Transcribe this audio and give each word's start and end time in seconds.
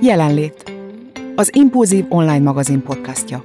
Jelenlét. 0.00 0.72
Az 1.36 1.50
Impulzív 1.54 2.04
online 2.08 2.38
magazin 2.38 2.82
podcastja. 2.82 3.44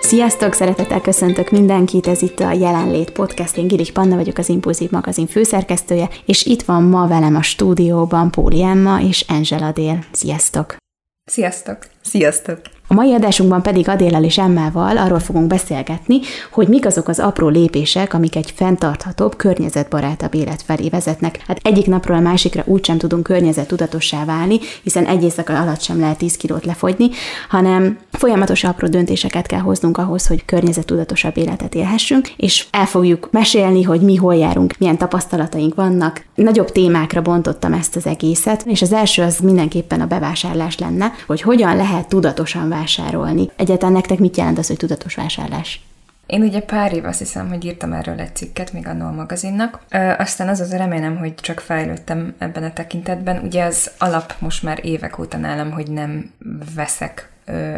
Sziasztok, 0.00 0.52
szeretettel 0.52 1.00
köszöntök 1.00 1.50
mindenkit, 1.50 2.06
ez 2.06 2.22
itt 2.22 2.38
a 2.40 2.52
Jelenlét 2.52 3.10
Podcast, 3.10 3.56
én 3.56 3.66
Girik 3.66 3.92
Panna 3.92 4.16
vagyok, 4.16 4.38
az 4.38 4.48
Impulzív 4.48 4.90
magazin 4.90 5.26
főszerkesztője, 5.26 6.08
és 6.26 6.44
itt 6.44 6.62
van 6.62 6.82
ma 6.82 7.06
velem 7.06 7.36
a 7.36 7.42
stúdióban 7.42 8.30
Póli 8.30 8.62
Emma 8.62 9.00
és 9.00 9.24
Angela 9.28 9.72
Dél. 9.72 10.04
Sziasztok! 10.12 10.76
Sziasztok! 11.24 11.78
Sziasztok! 12.00 12.60
A 12.88 12.94
mai 12.94 13.14
adásunkban 13.14 13.62
pedig 13.62 13.88
Adélel 13.88 14.24
és 14.24 14.38
Emmával 14.38 14.96
arról 14.96 15.18
fogunk 15.18 15.46
beszélgetni, 15.46 16.20
hogy 16.50 16.68
mik 16.68 16.86
azok 16.86 17.08
az 17.08 17.18
apró 17.18 17.48
lépések, 17.48 18.14
amik 18.14 18.36
egy 18.36 18.52
fenntarthatóbb, 18.56 19.36
környezetbarátabb 19.36 20.34
élet 20.34 20.62
felé 20.62 20.88
vezetnek. 20.88 21.44
Hát 21.46 21.60
egyik 21.62 21.86
napról 21.86 22.16
a 22.16 22.20
másikra 22.20 22.62
úgysem 22.66 22.98
tudunk 22.98 23.22
környezettudatossá 23.22 24.24
válni, 24.24 24.58
hiszen 24.82 25.06
egy 25.06 25.22
éjszaka 25.22 25.60
alatt 25.60 25.80
sem 25.80 26.00
lehet 26.00 26.18
10 26.18 26.36
kilót 26.36 26.64
lefogyni, 26.64 27.08
hanem 27.48 27.98
folyamatos 28.10 28.64
apró 28.64 28.88
döntéseket 28.88 29.46
kell 29.46 29.60
hoznunk 29.60 29.98
ahhoz, 29.98 30.26
hogy 30.26 30.44
környezettudatosabb 30.44 31.36
életet 31.36 31.74
élhessünk, 31.74 32.28
és 32.36 32.66
el 32.70 32.86
fogjuk 32.86 33.28
mesélni, 33.30 33.82
hogy 33.82 34.00
mi 34.00 34.16
hol 34.16 34.34
járunk, 34.34 34.74
milyen 34.78 34.98
tapasztalataink 34.98 35.74
vannak. 35.74 36.25
Nagyobb 36.36 36.72
témákra 36.72 37.22
bontottam 37.22 37.72
ezt 37.72 37.96
az 37.96 38.06
egészet, 38.06 38.62
és 38.66 38.82
az 38.82 38.92
első 38.92 39.22
az 39.22 39.38
mindenképpen 39.38 40.00
a 40.00 40.06
bevásárlás 40.06 40.78
lenne, 40.78 41.12
hogy 41.26 41.40
hogyan 41.40 41.76
lehet 41.76 42.08
tudatosan 42.08 42.68
vásárolni. 42.68 43.50
Egyáltalán 43.56 43.92
nektek 43.92 44.18
mit 44.18 44.36
jelent 44.36 44.58
az, 44.58 44.66
hogy 44.66 44.76
tudatos 44.76 45.14
vásárlás? 45.14 45.80
Én 46.26 46.42
ugye 46.42 46.60
pár 46.60 46.92
év 46.92 47.04
azt 47.04 47.18
hiszem, 47.18 47.48
hogy 47.48 47.64
írtam 47.64 47.92
erről 47.92 48.20
egy 48.20 48.36
cikket, 48.36 48.72
még 48.72 48.86
annól 48.86 49.08
a 49.08 49.14
magazinnak. 49.14 49.80
Ö, 49.90 50.12
aztán 50.18 50.48
az 50.48 50.60
az 50.60 50.70
remélem, 50.70 51.16
hogy 51.16 51.34
csak 51.34 51.60
fejlődtem 51.60 52.34
ebben 52.38 52.62
a 52.62 52.72
tekintetben. 52.72 53.40
Ugye 53.44 53.64
az 53.64 53.90
alap 53.98 54.34
most 54.38 54.62
már 54.62 54.78
évek 54.82 55.18
óta 55.18 55.36
nálam, 55.36 55.70
hogy 55.70 55.90
nem 55.90 56.30
veszek 56.74 57.30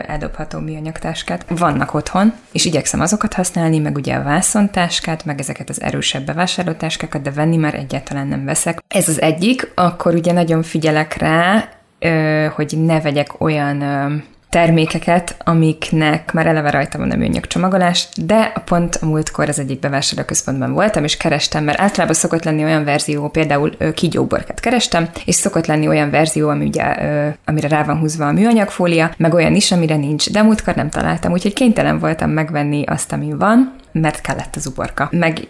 eldobható 0.07 0.59
műanyagtáskát. 0.59 1.45
Vannak 1.49 1.95
otthon, 1.95 2.33
és 2.53 2.65
igyekszem 2.65 3.01
azokat 3.01 3.35
használni, 3.35 3.79
meg 3.79 3.97
ugye 3.97 4.15
a 4.15 4.23
vászontáskát, 4.23 5.25
meg 5.25 5.39
ezeket 5.39 5.69
az 5.69 5.83
erősebb 5.83 6.25
bevásárlótáskákat, 6.25 7.23
de 7.23 7.31
venni 7.31 7.57
már 7.57 7.75
egyáltalán 7.75 8.27
nem 8.27 8.45
veszek. 8.45 8.83
Ez 8.89 9.09
az 9.09 9.21
egyik, 9.21 9.73
akkor 9.75 10.15
ugye 10.15 10.33
nagyon 10.33 10.63
figyelek 10.63 11.17
rá, 11.17 11.69
hogy 12.55 12.75
ne 12.79 13.01
vegyek 13.01 13.41
olyan 13.41 13.83
termékeket, 14.51 15.37
amiknek 15.45 16.33
már 16.33 16.47
eleve 16.47 16.71
rajta 16.71 16.99
van 16.99 17.11
a 17.11 17.17
műanyag 17.17 17.47
csomagolás, 17.47 18.09
de 18.17 18.53
a 18.55 18.61
pont 18.61 18.99
a 19.01 19.07
múltkor 19.07 19.49
az 19.49 19.59
egyik 19.59 19.79
bevásárlóközpontban 19.79 20.73
voltam, 20.73 21.05
és 21.05 21.17
kerestem, 21.17 21.65
mert 21.65 21.81
általában 21.81 22.15
szokott 22.15 22.45
lenni 22.45 22.65
olyan 22.65 22.85
verzió, 22.85 23.29
például 23.29 23.77
kígyóborkat 23.95 24.61
kerestem, 24.61 25.09
és 25.25 25.35
szokott 25.35 25.67
lenni 25.67 25.89
olyan 25.89 26.11
verzió, 26.11 26.49
ami 26.49 26.67
ugye, 26.67 26.85
amire 27.45 27.69
rá 27.69 27.85
van 27.85 27.99
húzva 27.99 28.27
a 28.27 28.33
műanyagfólia, 28.33 29.11
meg 29.17 29.35
olyan 29.35 29.55
is, 29.55 29.73
amire 29.73 29.97
nincs, 29.97 30.31
de 30.31 30.43
múltkor 30.43 30.75
nem 30.75 30.91
találtam, 30.91 31.33
úgyhogy 31.33 31.53
kénytelen 31.53 31.99
voltam 31.99 32.31
megvenni 32.31 32.85
azt, 32.85 33.13
ami 33.13 33.33
van, 33.33 33.75
mert 33.93 34.21
kellett 34.21 34.57
az 34.57 34.67
uborka. 34.67 35.09
Meg 35.11 35.47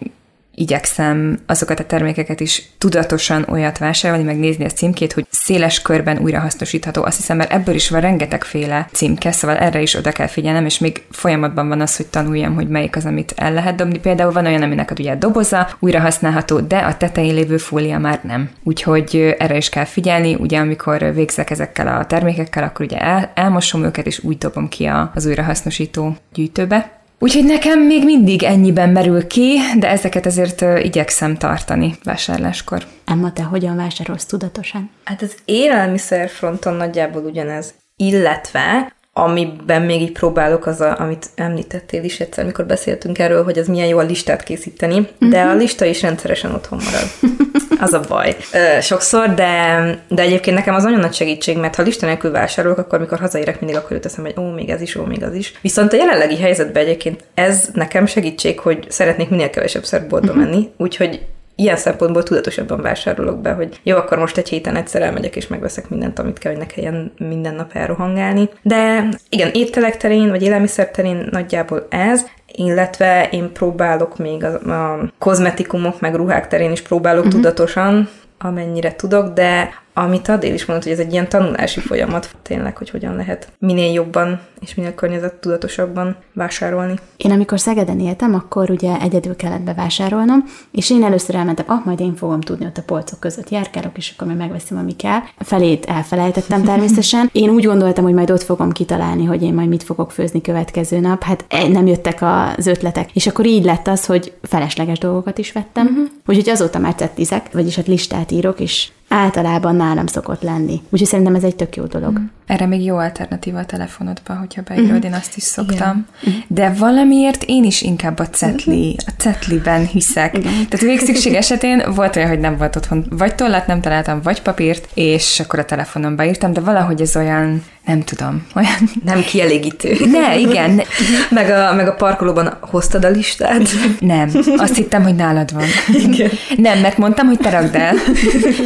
igyekszem 0.59 1.39
azokat 1.45 1.79
a 1.79 1.85
termékeket 1.85 2.39
is 2.39 2.63
tudatosan 2.77 3.45
olyat 3.49 3.77
vásárolni, 3.77 4.23
megnézni 4.23 4.65
a 4.65 4.69
címkét, 4.69 5.13
hogy 5.13 5.25
széles 5.29 5.81
körben 5.81 6.17
újrahasznosítható. 6.17 7.03
Azt 7.03 7.17
hiszem, 7.17 7.37
mert 7.37 7.51
ebből 7.51 7.75
is 7.75 7.89
van 7.89 8.01
rengetegféle 8.01 8.89
címke, 8.91 9.31
szóval 9.31 9.57
erre 9.57 9.81
is 9.81 9.95
oda 9.95 10.11
kell 10.11 10.27
figyelnem, 10.27 10.65
és 10.65 10.79
még 10.79 11.03
folyamatban 11.11 11.67
van 11.67 11.81
az, 11.81 11.95
hogy 11.95 12.07
tanuljam, 12.07 12.55
hogy 12.55 12.67
melyik 12.67 12.95
az, 12.95 13.05
amit 13.05 13.33
el 13.35 13.53
lehet 13.53 13.75
dobni. 13.75 13.99
Például 13.99 14.31
van 14.31 14.45
olyan, 14.45 14.61
aminek 14.61 14.91
ugye 14.91 15.15
doboza, 15.15 15.69
újra 15.79 15.99
használható, 15.99 16.59
de 16.59 16.77
a 16.77 16.97
tetején 16.97 17.33
lévő 17.33 17.57
fólia 17.57 17.99
már 17.99 18.19
nem. 18.23 18.49
Úgyhogy 18.63 19.35
erre 19.37 19.57
is 19.57 19.69
kell 19.69 19.85
figyelni, 19.85 20.35
ugye 20.35 20.59
amikor 20.59 21.13
végzek 21.13 21.49
ezekkel 21.49 21.87
a 21.87 22.05
termékekkel, 22.05 22.63
akkor 22.63 22.85
ugye 22.85 22.97
el, 22.97 23.31
elmosom 23.35 23.83
őket, 23.83 24.05
és 24.05 24.23
úgy 24.23 24.37
dobom 24.37 24.67
ki 24.67 24.89
az 25.13 25.25
újrahasznosító 25.25 26.15
gyűjtőbe. 26.33 26.98
Úgyhogy 27.19 27.45
nekem 27.45 27.79
még 27.79 28.03
mindig 28.03 28.43
ennyiben 28.43 28.89
merül 28.89 29.27
ki, 29.27 29.57
de 29.79 29.89
ezeket 29.89 30.25
azért 30.25 30.61
igyekszem 30.61 31.37
tartani 31.37 31.95
vásárláskor. 32.03 32.83
Emma, 33.05 33.33
te 33.33 33.43
hogyan 33.43 33.75
vásárolsz 33.75 34.25
tudatosan? 34.25 34.89
Hát 35.03 35.21
az 35.21 35.35
élelmiszer 35.45 36.29
fronton 36.29 36.73
nagyjából 36.73 37.23
ugyanez. 37.23 37.73
Illetve 37.95 38.93
amiben 39.13 39.81
még 39.81 40.01
így 40.01 40.11
próbálok, 40.11 40.65
az, 40.65 40.81
a, 40.81 40.95
amit 40.99 41.29
említettél 41.35 42.03
is 42.03 42.19
egyszer, 42.19 42.43
amikor 42.43 42.65
beszéltünk 42.65 43.19
erről, 43.19 43.43
hogy 43.43 43.57
az 43.57 43.67
milyen 43.67 43.87
jó 43.87 43.97
a 43.97 44.03
listát 44.03 44.43
készíteni, 44.43 44.99
uh-huh. 44.99 45.29
de 45.29 45.41
a 45.41 45.55
lista 45.55 45.85
is 45.85 46.01
rendszeresen 46.01 46.53
otthon 46.53 46.79
marad. 46.85 47.37
Az 47.81 47.93
a 47.93 48.01
baj. 48.07 48.35
Sokszor, 48.81 49.33
de, 49.33 50.03
de 50.07 50.21
egyébként 50.21 50.55
nekem 50.55 50.75
az 50.75 50.83
nagyon 50.83 50.99
nagy 50.99 51.13
segítség, 51.13 51.57
mert 51.57 51.75
ha 51.75 51.83
lista 51.83 52.05
nélkül 52.05 52.31
vásárolok, 52.31 52.77
akkor 52.77 52.99
mikor 52.99 53.19
hazaérek, 53.19 53.59
mindig 53.59 53.77
akkor 53.77 53.91
jut 53.91 54.05
eszem, 54.05 54.23
hogy 54.23 54.33
ó, 54.37 54.49
még 54.49 54.69
ez 54.69 54.81
is, 54.81 54.95
ó, 54.95 55.03
még 55.03 55.23
az 55.23 55.33
is. 55.33 55.53
Viszont 55.61 55.93
a 55.93 55.95
jelenlegi 55.95 56.37
helyzetben 56.37 56.83
egyébként 56.83 57.23
ez 57.33 57.69
nekem 57.73 58.05
segítség, 58.05 58.59
hogy 58.59 58.85
szeretnék 58.89 59.29
minél 59.29 59.49
kevesebb 59.49 59.83
boltba 60.09 60.31
uh-huh. 60.31 60.35
menni, 60.43 60.69
úgyhogy 60.77 61.25
ilyen 61.59 61.75
szempontból 61.75 62.23
tudatosabban 62.23 62.81
vásárolok 62.81 63.41
be, 63.41 63.51
hogy 63.51 63.79
jó, 63.83 63.97
akkor 63.97 64.17
most 64.17 64.37
egy 64.37 64.49
héten 64.49 64.75
egyszer 64.75 65.01
elmegyek 65.01 65.35
és 65.35 65.47
megveszek 65.47 65.89
mindent, 65.89 66.19
amit 66.19 66.39
kell, 66.39 66.51
hogy 66.51 66.61
ne 66.61 66.67
kelljen 66.67 67.13
minden 67.17 67.55
nap 67.55 67.71
elrohangálni. 67.73 68.49
De 68.61 69.07
igen, 69.29 69.49
ételek 69.53 69.97
terén, 69.97 70.29
vagy 70.29 70.41
élelmiszer 70.41 70.89
terén 70.89 71.27
nagyjából 71.31 71.87
ez, 71.89 72.25
illetve 72.51 73.29
én 73.31 73.51
próbálok 73.53 74.17
még 74.17 74.43
a, 74.43 74.71
a 74.71 75.11
kozmetikumok, 75.17 75.99
meg 75.99 76.15
ruhák 76.15 76.47
terén 76.47 76.71
is 76.71 76.81
próbálok 76.81 77.25
uh-huh. 77.25 77.41
tudatosan, 77.41 78.09
amennyire 78.37 78.95
tudok, 78.95 79.33
de 79.33 79.69
amit 79.93 80.27
Adél 80.27 80.53
is 80.53 80.65
mondott, 80.65 80.85
hogy 80.85 80.93
ez 80.93 81.05
egy 81.05 81.11
ilyen 81.11 81.29
tanulási 81.29 81.79
folyamat 81.79 82.35
tényleg, 82.41 82.77
hogy 82.77 82.89
hogyan 82.89 83.15
lehet 83.15 83.51
minél 83.59 83.91
jobban 83.91 84.39
és 84.61 84.75
minél 84.75 84.93
környezettudatosabban 84.93 86.15
vásárolni. 86.33 86.95
Én 87.17 87.31
amikor 87.31 87.59
Szegeden 87.59 87.99
éltem, 87.99 88.33
akkor 88.33 88.69
ugye 88.69 88.99
egyedül 89.01 89.35
kellett 89.35 89.61
bevásárolnom, 89.61 90.43
és 90.71 90.89
én 90.89 91.03
először 91.03 91.35
elmentem, 91.35 91.65
ah, 91.67 91.85
majd 91.85 91.99
én 91.99 92.15
fogom 92.15 92.41
tudni, 92.41 92.65
ott 92.65 92.77
a 92.77 92.81
polcok 92.81 93.19
között 93.19 93.49
járkálok, 93.49 93.97
és 93.97 94.13
akkor 94.15 94.27
majd 94.27 94.39
megveszem, 94.39 94.77
ami 94.77 94.95
kell. 94.95 95.19
Felét 95.39 95.85
elfelejtettem 95.85 96.63
természetesen. 96.63 97.29
Én 97.41 97.49
úgy 97.49 97.65
gondoltam, 97.65 98.03
hogy 98.03 98.13
majd 98.13 98.31
ott 98.31 98.43
fogom 98.43 98.71
kitalálni, 98.71 99.25
hogy 99.25 99.43
én 99.43 99.53
majd 99.53 99.67
mit 99.67 99.83
fogok 99.83 100.11
főzni 100.11 100.41
következő 100.41 100.99
nap. 100.99 101.23
Hát 101.23 101.45
e, 101.47 101.67
nem 101.67 101.87
jöttek 101.87 102.19
az 102.21 102.67
ötletek. 102.67 103.09
És 103.13 103.27
akkor 103.27 103.45
így 103.45 103.63
lett 103.63 103.87
az, 103.87 104.05
hogy 104.05 104.33
felesleges 104.41 104.97
dolgokat 104.97 105.37
is 105.37 105.51
vettem. 105.51 105.85
Uh-huh. 105.87 106.07
Úgyhogy 106.25 106.49
azóta 106.49 106.79
már 106.79 106.95
tettizek, 106.95 107.51
vagyis 107.51 107.75
hát 107.75 107.87
listát 107.87 108.31
írok, 108.31 108.59
és 108.59 108.89
általában 109.09 109.75
nálam 109.75 110.07
szokott 110.07 110.41
lenni. 110.41 110.81
Úgyhogy 110.89 111.07
szerintem 111.07 111.35
ez 111.35 111.43
egy 111.43 111.55
tök 111.55 111.75
jó 111.75 111.85
dolog. 111.85 112.19
Mm. 112.19 112.23
Erre 112.49 112.65
még 112.65 112.83
jó 112.83 112.97
alternatíva 112.97 113.59
a 113.59 113.65
telefonodban, 113.65 114.37
hogyha 114.37 114.61
beírod, 114.61 114.99
mm. 114.99 115.07
én 115.07 115.13
azt 115.13 115.35
is 115.35 115.43
szoktam. 115.43 116.05
Igen. 116.21 116.43
De 116.47 116.69
valamiért 116.69 117.43
én 117.47 117.63
is 117.63 117.81
inkább 117.81 118.19
a 118.19 118.29
cetli, 118.29 118.95
a 119.05 119.11
cetliben 119.17 119.85
hiszek. 119.85 120.37
Igen. 120.37 120.51
Tehát 120.51 120.85
végszükség 120.85 121.33
esetén 121.33 121.83
volt 121.95 122.15
olyan, 122.15 122.29
hogy 122.29 122.39
nem 122.39 122.57
volt 122.57 122.75
otthon 122.75 123.05
vagy 123.09 123.35
tollat, 123.35 123.67
nem 123.67 123.81
találtam, 123.81 124.21
vagy 124.21 124.41
papírt, 124.41 124.89
és 124.93 125.39
akkor 125.39 125.59
a 125.59 125.65
telefonon 125.65 126.15
beírtam, 126.15 126.53
de 126.53 126.61
valahogy 126.61 127.01
ez 127.01 127.15
olyan 127.15 127.63
nem 127.85 128.03
tudom, 128.03 128.45
olyan... 128.55 128.89
Nem 129.05 129.21
kielégítő. 129.21 129.97
Ne, 130.11 130.37
igen. 130.37 130.81
meg, 131.29 131.49
a, 131.49 131.73
meg 131.73 131.87
a 131.87 131.93
parkolóban 131.93 132.57
hoztad 132.61 133.05
a 133.05 133.09
listát? 133.09 133.61
Nem. 133.99 134.29
Azt 134.57 134.75
hittem, 134.75 135.03
hogy 135.03 135.15
nálad 135.15 135.53
van. 135.53 135.65
Igen. 135.87 136.29
Nem, 136.57 136.79
mert 136.79 136.97
mondtam, 136.97 137.27
hogy 137.27 137.39
te 137.39 137.49
rakd 137.49 137.75
el. 137.75 137.95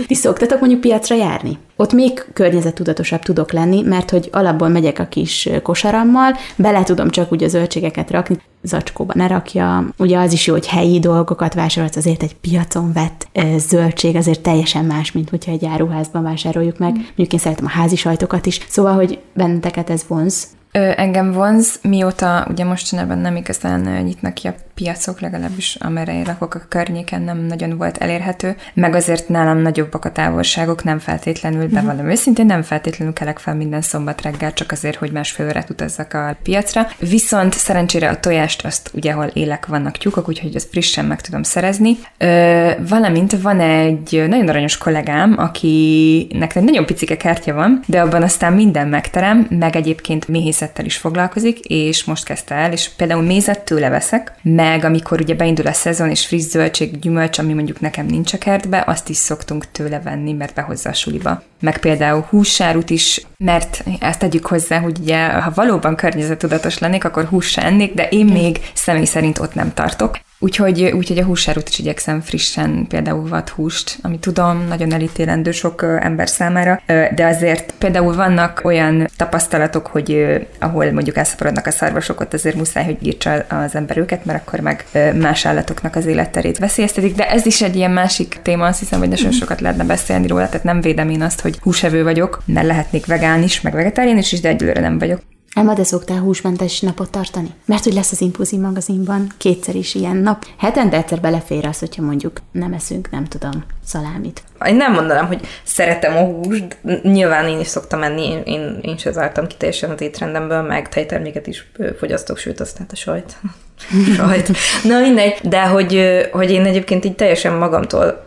Ti 0.07 0.15
szoktatok 0.15 0.59
mondjuk 0.59 0.81
piacra 0.81 1.15
járni? 1.15 1.57
Ott 1.83 1.93
még 1.93 2.25
környezettudatosabb 2.33 3.21
tudok 3.21 3.51
lenni, 3.51 3.81
mert 3.81 4.09
hogy 4.09 4.29
alapból 4.31 4.67
megyek 4.67 4.99
a 4.99 5.07
kis 5.07 5.49
kosarammal, 5.63 6.35
bele 6.55 6.83
tudom 6.83 7.09
csak 7.09 7.31
úgy 7.31 7.43
a 7.43 7.47
zöldségeket 7.47 8.11
rakni, 8.11 8.37
zacskóba 8.61 9.13
ne 9.15 9.27
rakja. 9.27 9.87
Ugye 9.97 10.17
az 10.17 10.33
is 10.33 10.47
jó, 10.47 10.53
hogy 10.53 10.67
helyi 10.67 10.99
dolgokat 10.99 11.53
vásárolsz, 11.53 11.95
azért 11.95 12.23
egy 12.23 12.35
piacon 12.35 12.93
vett 12.93 13.27
zöldség 13.57 14.15
azért 14.15 14.41
teljesen 14.41 14.85
más, 14.85 15.11
mint 15.11 15.29
hogyha 15.29 15.51
egy 15.51 15.65
áruházban 15.65 16.23
vásároljuk 16.23 16.77
meg. 16.77 16.93
Mondjuk 16.93 17.33
én 17.33 17.39
szeretem 17.39 17.65
a 17.65 17.69
házi 17.69 17.95
sajtokat 17.95 18.45
is, 18.45 18.59
szóval, 18.67 18.93
hogy 18.93 19.19
benneteket 19.33 19.89
ez 19.89 20.03
vonz. 20.07 20.47
Ö, 20.71 20.91
engem 20.95 21.31
vonz, 21.31 21.79
mióta 21.81 22.47
ugye 22.49 22.63
mostanában 22.63 23.17
nem 23.17 23.35
igazán 23.35 24.03
nyitnak 24.03 24.33
ki 24.33 24.47
a 24.47 24.55
piacok, 24.73 25.19
legalábbis 25.19 25.75
amerre 25.79 26.13
én 26.13 26.23
lakok 26.25 26.55
a 26.55 26.61
környéken 26.67 27.21
nem 27.21 27.37
nagyon 27.37 27.77
volt 27.77 27.97
elérhető, 27.97 28.55
meg 28.73 28.95
azért 28.95 29.29
nálam 29.29 29.57
nagyobbak 29.57 30.05
a 30.05 30.11
távolságok, 30.11 30.83
nem 30.83 30.99
feltétlenül, 30.99 31.67
de 31.67 31.81
valami 31.81 32.11
őszintén 32.11 32.45
nem 32.45 32.61
feltétlenül 32.61 33.13
kelek 33.13 33.39
fel 33.39 33.55
minden 33.55 33.81
szombat 33.81 34.21
reggel, 34.21 34.53
csak 34.53 34.71
azért, 34.71 34.95
hogy 34.95 35.11
másfél 35.11 35.45
órát 35.45 35.69
utazzak 35.69 36.13
a 36.13 36.37
piacra. 36.43 36.87
Viszont 36.99 37.53
szerencsére 37.53 38.09
a 38.09 38.19
tojást 38.19 38.65
azt 38.65 38.91
ugye, 38.93 39.11
ahol 39.11 39.25
élek, 39.33 39.65
vannak 39.65 39.97
tyúkok, 39.97 40.27
úgyhogy 40.27 40.55
ezt 40.55 40.69
frissen 40.69 41.05
meg 41.05 41.21
tudom 41.21 41.43
szerezni. 41.43 41.97
Ö, 42.17 42.71
valamint 42.87 43.41
van 43.41 43.59
egy 43.59 44.23
nagyon 44.27 44.47
aranyos 44.47 44.77
kollégám, 44.77 45.35
akinek 45.37 46.55
egy 46.55 46.63
nagyon 46.63 46.85
picike 46.85 47.17
kártya 47.17 47.53
van, 47.53 47.83
de 47.85 48.01
abban 48.01 48.23
aztán 48.23 48.53
minden 48.53 48.87
megterem, 48.87 49.47
meg 49.49 49.75
egyébként 49.75 50.27
méhészettel 50.27 50.85
is 50.85 50.97
foglalkozik, 50.97 51.59
és 51.59 52.03
most 52.03 52.25
kezdte 52.25 52.55
el, 52.55 52.71
és 52.71 52.89
például 52.89 53.21
mézet 53.21 53.59
tőle 53.59 53.89
veszek, 53.89 54.31
meg 54.63 54.83
amikor 54.83 55.21
ugye 55.21 55.35
beindul 55.35 55.67
a 55.67 55.73
szezon, 55.73 56.09
és 56.09 56.25
friss 56.25 56.43
zöldség, 56.43 56.99
gyümölcs, 56.99 57.37
ami 57.37 57.53
mondjuk 57.53 57.79
nekem 57.79 58.05
nincs 58.05 58.33
a 58.33 58.37
kertbe, 58.37 58.83
azt 58.87 59.09
is 59.09 59.17
szoktunk 59.17 59.71
tőle 59.71 59.99
venni, 59.99 60.33
mert 60.33 60.53
behozza 60.53 60.89
a 60.89 60.93
suliba. 60.93 61.43
Meg 61.61 61.79
például 61.79 62.25
hússárut 62.29 62.89
is, 62.89 63.25
mert 63.37 63.83
ezt 63.99 64.19
tegyük 64.19 64.45
hozzá, 64.45 64.79
hogy 64.79 64.99
ugye, 64.99 65.27
ha 65.27 65.51
valóban 65.55 65.95
környezetudatos 65.95 66.77
lennék, 66.77 67.03
akkor 67.03 67.25
hús 67.25 67.57
ennék, 67.57 67.93
de 67.93 68.07
én 68.07 68.25
még 68.25 68.59
személy 68.73 69.05
szerint 69.05 69.39
ott 69.39 69.53
nem 69.53 69.73
tartok. 69.73 70.19
Úgyhogy, 70.43 70.83
úgyhogy 70.83 71.17
a 71.17 71.23
húsárut 71.23 71.69
is 71.69 71.79
igyekszem 71.79 72.21
frissen, 72.21 72.85
például 72.87 73.27
vad 73.27 73.49
húst, 73.49 73.97
ami 74.01 74.19
tudom, 74.19 74.65
nagyon 74.67 74.93
elítélendő 74.93 75.51
sok 75.51 75.85
ember 75.99 76.29
számára, 76.29 76.81
de 77.15 77.25
azért 77.25 77.73
például 77.77 78.15
vannak 78.15 78.61
olyan 78.63 79.07
tapasztalatok, 79.17 79.87
hogy 79.87 80.37
ahol 80.59 80.91
mondjuk 80.91 81.17
elszaporodnak 81.17 81.65
a 81.65 81.71
szarvasok, 81.71 82.19
ott 82.19 82.33
azért 82.33 82.55
muszáj, 82.55 82.85
hogy 82.85 82.97
írtsa 83.01 83.31
az 83.31 83.75
ember 83.75 83.97
őket, 83.97 84.25
mert 84.25 84.47
akkor 84.47 84.59
meg 84.59 84.85
más 85.19 85.45
állatoknak 85.45 85.95
az 85.95 86.05
életterét 86.05 86.57
veszélyeztetik, 86.57 87.15
de 87.15 87.29
ez 87.29 87.45
is 87.45 87.61
egy 87.61 87.75
ilyen 87.75 87.91
másik 87.91 88.39
téma, 88.41 88.65
azt 88.65 88.79
hiszem, 88.79 88.99
hogy 88.99 89.09
nagyon 89.09 89.27
mhm. 89.27 89.35
sokat 89.35 89.61
lehetne 89.61 89.83
beszélni 89.83 90.27
róla, 90.27 90.45
tehát 90.45 90.63
nem 90.63 90.81
védem 90.81 91.09
én 91.09 91.21
azt, 91.21 91.41
hogy 91.41 91.57
húsevő 91.61 92.03
vagyok, 92.03 92.41
mert 92.45 92.67
lehetnék 92.67 93.05
vegán 93.05 93.43
is, 93.43 93.61
meg 93.61 93.73
vegetáriánus 93.73 94.31
is, 94.31 94.39
de 94.39 94.49
egyelőre 94.49 94.81
nem 94.81 94.99
vagyok. 94.99 95.19
Emma, 95.53 95.73
de 95.73 95.83
szoktál 95.83 96.19
húsmentes 96.19 96.79
napot 96.79 97.11
tartani? 97.11 97.49
Mert 97.65 97.83
hogy 97.83 97.93
lesz 97.93 98.11
az 98.11 98.21
Impulzív 98.21 98.59
magazinban 98.59 99.27
kétszer 99.37 99.75
is 99.75 99.95
ilyen 99.95 100.15
nap. 100.15 100.45
Hetente 100.57 100.97
egyszer 100.97 101.19
belefér 101.19 101.65
az, 101.65 101.79
hogyha 101.79 102.01
mondjuk 102.01 102.41
nem 102.51 102.73
eszünk, 102.73 103.09
nem 103.11 103.25
tudom, 103.25 103.63
szalámit. 103.85 104.43
Én 104.65 104.75
nem 104.75 104.93
mondanám, 104.93 105.27
hogy 105.27 105.41
szeretem 105.63 106.15
a 106.15 106.19
húst, 106.19 106.77
nyilván 107.03 107.47
én 107.47 107.59
is 107.59 107.67
szoktam 107.67 107.99
menni, 107.99 108.29
én, 108.29 108.41
én, 108.45 108.79
én 108.81 108.97
sem 108.97 109.11
zártam 109.11 109.47
ki 109.47 109.55
teljesen 109.57 109.89
az 109.89 110.01
étrendemből, 110.01 110.61
meg 110.61 110.89
tejterméket 110.89 111.47
is 111.47 111.71
fogyasztok, 111.97 112.37
sőt, 112.37 112.59
aztán 112.59 112.87
a 112.91 112.95
sajt. 112.95 113.37
sajt. 114.15 114.51
Na 114.83 114.99
mindegy, 114.99 115.39
de 115.43 115.61
hogy, 115.61 116.01
hogy 116.31 116.51
én 116.51 116.65
egyébként 116.65 117.05
így 117.05 117.15
teljesen 117.15 117.53
magamtól 117.53 118.25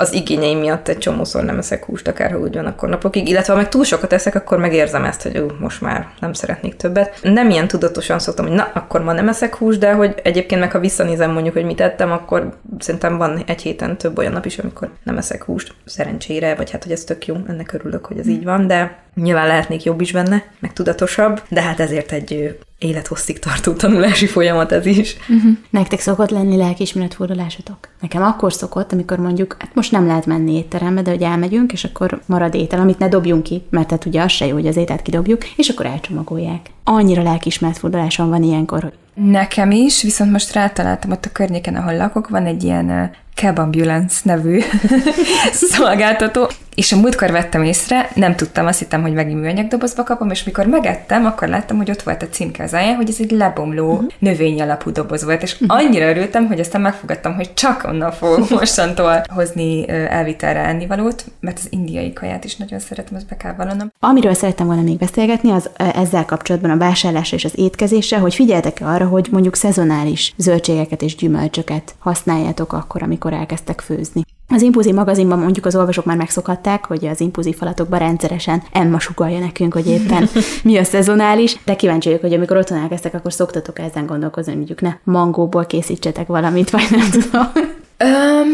az 0.00 0.12
igényeim 0.12 0.58
miatt 0.58 0.88
egy 0.88 0.98
csomószor 0.98 1.44
nem 1.44 1.58
eszek 1.58 1.84
húst, 1.84 2.08
akár 2.08 2.30
ha 2.30 2.38
úgy 2.38 2.54
van, 2.54 2.66
akkor 2.66 2.88
napokig, 2.88 3.28
illetve 3.28 3.52
ha 3.52 3.58
meg 3.58 3.68
túl 3.68 3.84
sokat 3.84 4.12
eszek, 4.12 4.34
akkor 4.34 4.58
megérzem 4.58 5.04
ezt, 5.04 5.22
hogy 5.22 5.38
ú, 5.38 5.46
most 5.58 5.80
már 5.80 6.08
nem 6.20 6.32
szeretnék 6.32 6.76
többet. 6.76 7.18
Nem 7.22 7.50
ilyen 7.50 7.68
tudatosan 7.68 8.18
szoktam, 8.18 8.46
hogy 8.46 8.54
na, 8.54 8.70
akkor 8.74 9.02
ma 9.02 9.12
nem 9.12 9.28
eszek 9.28 9.54
húst, 9.54 9.78
de 9.78 9.92
hogy 9.92 10.14
egyébként 10.22 10.60
meg 10.60 10.72
ha 10.72 10.78
visszanézem 10.78 11.32
mondjuk, 11.32 11.54
hogy 11.54 11.64
mit 11.64 11.80
ettem, 11.80 12.12
akkor 12.12 12.56
szerintem 12.78 13.16
van 13.16 13.42
egy 13.46 13.62
héten 13.62 13.96
több 13.96 14.18
olyan 14.18 14.32
nap 14.32 14.46
is, 14.46 14.58
amikor 14.58 14.90
nem 15.02 15.18
eszek 15.18 15.44
húst, 15.44 15.74
szerencsére, 15.84 16.54
vagy 16.54 16.70
hát, 16.70 16.82
hogy 16.82 16.92
ez 16.92 17.04
tök 17.04 17.26
jó, 17.26 17.36
ennek 17.48 17.72
örülök, 17.72 18.06
hogy 18.06 18.18
ez 18.18 18.26
így 18.26 18.44
van, 18.44 18.66
de 18.66 18.98
nyilván 19.14 19.46
lehetnék 19.46 19.82
jobb 19.82 20.00
is 20.00 20.12
benne, 20.12 20.44
meg 20.58 20.72
tudatosabb, 20.72 21.42
de 21.48 21.62
hát 21.62 21.80
ezért 21.80 22.12
egy 22.12 22.58
élethosszig 22.78 23.38
tartó 23.38 23.72
tanulási 23.72 24.26
folyamat 24.26 24.72
ez 24.72 24.86
is. 24.86 25.16
Uh-huh. 25.28 25.56
Nektek 25.70 26.00
szokott 26.00 26.30
lenni 26.30 26.56
lelkiismeretfordulásotok? 26.56 27.88
Nekem 28.00 28.22
akkor 28.22 28.52
szokott, 28.52 28.92
amikor 28.92 29.18
mondjuk, 29.18 29.56
hát 29.58 29.74
most 29.74 29.92
nem 29.92 30.06
lehet 30.06 30.26
menni 30.26 30.56
étterembe, 30.56 31.02
de 31.02 31.10
hogy 31.10 31.22
elmegyünk, 31.22 31.72
és 31.72 31.84
akkor 31.84 32.20
marad 32.26 32.54
étel, 32.54 32.80
amit 32.80 32.98
ne 32.98 33.08
dobjunk 33.08 33.42
ki, 33.42 33.62
mert 33.70 33.90
hát 33.90 34.04
ugye 34.04 34.22
az 34.22 34.30
se 34.30 34.46
jó, 34.46 34.52
hogy 34.52 34.66
az 34.66 34.76
ételt 34.76 35.02
kidobjuk, 35.02 35.44
és 35.56 35.68
akkor 35.68 35.86
elcsomagolják. 35.86 36.70
Annyira 36.84 37.22
lelkiismeretfordulásom 37.22 38.28
van 38.28 38.42
ilyenkor, 38.42 38.82
hogy 38.82 38.92
Nekem 39.14 39.70
is, 39.70 40.02
viszont 40.02 40.30
most 40.30 40.52
rátaláltam 40.52 41.10
ott 41.10 41.24
a 41.24 41.32
környéken, 41.32 41.74
ahol 41.74 41.96
lakok, 41.96 42.28
van 42.28 42.46
egy 42.46 42.64
ilyen 42.64 43.10
Cab 43.34 43.58
Ambulance 43.58 44.20
nevű 44.22 44.60
szolgáltató, 45.52 46.48
és 46.80 46.92
a 46.92 46.96
múltkor 46.96 47.30
vettem 47.30 47.62
észre, 47.62 48.10
nem 48.14 48.36
tudtam, 48.36 48.66
azt 48.66 48.78
hittem, 48.78 49.02
hogy 49.02 49.12
megint 49.12 49.40
műanyagdobozba 49.40 50.02
kapom, 50.02 50.30
és 50.30 50.44
mikor 50.44 50.66
megettem, 50.66 51.24
akkor 51.24 51.48
láttam, 51.48 51.76
hogy 51.76 51.90
ott 51.90 52.02
volt 52.02 52.22
a 52.22 52.28
címke 52.28 52.62
az 52.62 52.72
alján, 52.72 52.94
hogy 52.94 53.08
ez 53.08 53.16
egy 53.18 53.30
lebomló 53.30 53.92
uh-huh. 53.92 54.10
növény 54.18 54.62
alapú 54.62 54.92
doboz 54.92 55.24
volt, 55.24 55.42
és 55.42 55.60
uh-huh. 55.60 55.78
annyira 55.78 56.08
örültem, 56.08 56.46
hogy 56.46 56.60
aztán 56.60 56.80
megfogadtam, 56.80 57.34
hogy 57.34 57.54
csak 57.54 57.84
onnan 57.84 58.12
fogok 58.12 58.50
mostantól 58.58 59.22
hozni 59.34 59.88
elvitelre 59.88 60.60
ennivalót, 60.60 61.24
mert 61.40 61.58
az 61.58 61.66
indiai 61.70 62.12
kaját 62.12 62.44
is 62.44 62.56
nagyon 62.56 62.78
szeretem, 62.78 63.16
azt 63.16 63.28
be 63.28 63.36
kell 63.36 63.54
vallanom. 63.54 63.92
Amiről 63.98 64.34
szerettem 64.34 64.66
volna 64.66 64.82
még 64.82 64.98
beszélgetni, 64.98 65.50
az 65.50 65.70
ezzel 65.76 66.24
kapcsolatban 66.24 66.70
a 66.70 66.76
vásárlásra 66.76 67.36
és 67.36 67.44
az 67.44 67.58
étkezésre, 67.58 68.18
hogy 68.18 68.34
figyeltek 68.34 68.78
arra, 68.82 69.06
hogy 69.06 69.28
mondjuk 69.30 69.56
szezonális 69.56 70.34
zöldségeket 70.36 71.02
és 71.02 71.16
gyümölcsöket 71.16 71.94
használjátok 71.98 72.72
akkor, 72.72 73.02
amikor 73.02 73.32
elkezdtek 73.32 73.80
főzni. 73.80 74.22
Az 74.52 74.62
Impulzív 74.62 74.94
magazinban 74.94 75.38
mondjuk 75.38 75.66
az 75.66 75.76
olvasók 75.76 76.04
már 76.04 76.16
megszokhatták, 76.16 76.86
hogy 76.86 77.06
az 77.06 77.20
Impulzív 77.20 77.56
falatokban 77.56 77.98
rendszeresen 77.98 78.62
Emma 78.72 78.98
sugalja 78.98 79.38
nekünk, 79.38 79.72
hogy 79.72 79.86
éppen 79.86 80.28
mi 80.64 80.76
a 80.76 80.84
szezonális, 80.84 81.56
de 81.64 81.76
kíváncsi 81.76 82.08
vagyok, 82.08 82.22
hogy 82.22 82.34
amikor 82.34 82.56
otthon 82.56 82.78
elkezdtek, 82.78 83.14
akkor 83.14 83.32
szoktatok 83.32 83.78
ezen 83.78 84.06
gondolkozni, 84.06 84.50
hogy 84.50 84.58
mondjuk 84.66 84.80
ne 84.80 85.12
mangóból 85.12 85.66
készítsetek 85.66 86.26
valamit, 86.26 86.70
vagy 86.70 86.86
nem 86.90 87.10
tudom. 87.10 87.48
Um, 88.04 88.48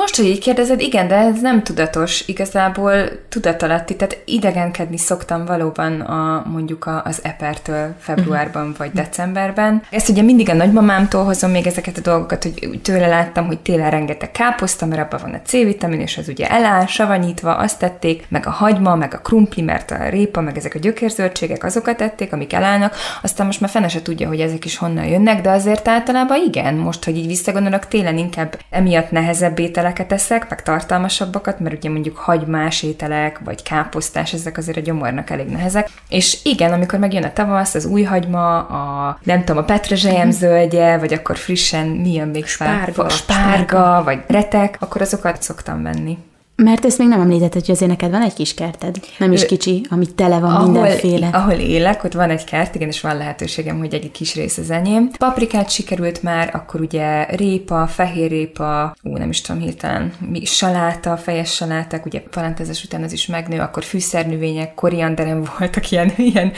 most, 0.00 0.16
hogy 0.16 0.24
így 0.24 0.38
kérdezed, 0.38 0.80
igen, 0.80 1.08
de 1.08 1.14
ez 1.14 1.40
nem 1.40 1.62
tudatos, 1.62 2.28
igazából 2.28 2.92
tudatalatti, 3.28 3.96
tehát 3.96 4.22
idegenkedni 4.24 4.96
szoktam 4.96 5.44
valóban 5.44 6.00
a, 6.00 6.44
mondjuk 6.46 6.86
a, 6.86 7.02
az 7.04 7.20
epertől 7.22 7.94
februárban 7.98 8.62
uh-huh. 8.62 8.78
vagy 8.78 8.90
decemberben. 8.92 9.82
Ezt 9.90 10.08
ugye 10.08 10.22
mindig 10.22 10.48
a 10.48 10.54
nagymamámtól 10.54 11.24
hozom 11.24 11.50
még 11.50 11.66
ezeket 11.66 11.96
a 11.96 12.00
dolgokat, 12.00 12.42
hogy 12.42 12.80
tőle 12.82 13.06
láttam, 13.06 13.46
hogy 13.46 13.58
télen 13.58 13.90
rengeteg 13.90 14.30
káposzta, 14.30 14.86
mert 14.86 15.00
abban 15.02 15.20
van 15.22 15.34
a 15.34 15.46
C-vitamin, 15.46 16.00
és 16.00 16.18
az 16.18 16.28
ugye 16.28 16.48
eláll, 16.48 16.86
savanyítva, 16.86 17.56
azt 17.56 17.78
tették, 17.78 18.24
meg 18.28 18.46
a 18.46 18.50
hagyma, 18.50 18.94
meg 18.94 19.14
a 19.14 19.18
krumpli, 19.18 19.62
mert 19.62 19.90
a 19.90 20.08
répa, 20.08 20.40
meg 20.40 20.56
ezek 20.56 20.74
a 20.74 20.78
gyökérzöldségek, 20.78 21.64
azokat 21.64 21.96
tették, 21.96 22.32
amik 22.32 22.52
elállnak. 22.52 22.94
Aztán 23.22 23.46
most 23.46 23.60
már 23.60 23.70
fene 23.70 23.88
se 23.88 24.02
tudja, 24.02 24.28
hogy 24.28 24.40
ezek 24.40 24.64
is 24.64 24.76
honnan 24.76 25.04
jönnek, 25.04 25.40
de 25.40 25.50
azért 25.50 25.88
általában 25.88 26.38
igen, 26.46 26.74
most, 26.74 27.04
hogy 27.04 27.16
így 27.16 27.26
visszagondolok, 27.26 27.88
télen 27.88 28.18
inkább 28.18 28.58
emiatt 28.70 29.10
nehezebb 29.10 29.58
ételek 29.58 29.89
ételeket 29.90 30.12
eszek, 30.12 30.48
meg 30.48 30.62
tartalmasabbakat, 30.62 31.60
mert 31.60 31.74
ugye 31.74 31.90
mondjuk 31.90 32.16
hagymás 32.16 32.82
ételek, 32.82 33.40
vagy 33.44 33.62
káposztás, 33.62 34.32
ezek 34.32 34.56
azért 34.56 34.76
a 34.76 34.80
gyomornak 34.80 35.30
elég 35.30 35.46
nehezek. 35.46 35.88
És 36.08 36.38
igen, 36.42 36.72
amikor 36.72 36.98
megjön 36.98 37.24
a 37.24 37.32
tavasz, 37.32 37.74
az 37.74 37.84
új 37.84 38.02
hagyma, 38.02 38.58
a 38.58 39.18
nem 39.22 39.44
tudom, 39.44 39.62
a 39.62 39.64
petrezselyem 39.64 40.28
mhm. 40.28 40.36
zöldje, 40.36 40.98
vagy 40.98 41.12
akkor 41.12 41.36
frissen 41.36 41.86
milyen 41.86 42.28
még 42.28 42.46
spárga, 42.46 43.08
spárga, 43.08 44.02
vagy 44.04 44.18
retek, 44.26 44.76
akkor 44.80 45.00
azokat 45.00 45.42
szoktam 45.42 45.82
venni. 45.82 46.18
Mert 46.64 46.84
ezt 46.84 46.98
még 46.98 47.08
nem 47.08 47.20
említetted, 47.20 47.60
hogy 47.60 47.74
azért 47.74 47.90
neked 47.90 48.10
van 48.10 48.22
egy 48.22 48.34
kis 48.34 48.54
kerted, 48.54 48.96
nem 49.18 49.32
is 49.32 49.46
kicsi, 49.46 49.86
ami 49.90 50.06
tele 50.06 50.38
van 50.38 50.50
ahol, 50.54 50.70
mindenféle. 50.70 51.28
Ahol 51.32 51.52
élek, 51.52 52.04
ott 52.04 52.12
van 52.12 52.30
egy 52.30 52.44
kert, 52.44 52.74
igen, 52.74 52.88
és 52.88 53.00
van 53.00 53.16
lehetőségem, 53.16 53.78
hogy 53.78 53.94
egy 53.94 54.10
kis 54.10 54.34
rész 54.34 54.58
az 54.58 54.70
enyém. 54.70 55.10
Paprikát 55.18 55.70
sikerült 55.70 56.22
már, 56.22 56.50
akkor 56.52 56.80
ugye 56.80 57.24
répa, 57.24 57.86
fehér 57.86 58.30
répa, 58.30 58.96
ú, 59.02 59.16
nem 59.16 59.28
is 59.28 59.40
tudom 59.40 59.60
hirtelen, 59.60 60.12
mi, 60.30 60.44
saláta, 60.44 61.16
fejes 61.16 61.54
saláták, 61.54 62.06
ugye 62.06 62.20
parantezes 62.20 62.84
után 62.84 63.02
az 63.02 63.12
is 63.12 63.26
megnő, 63.26 63.58
akkor 63.58 63.84
fűszernövények, 63.84 64.74
korianderem 64.74 65.44
voltak 65.58 65.90
ilyen, 65.90 66.12
ilyen 66.16 66.52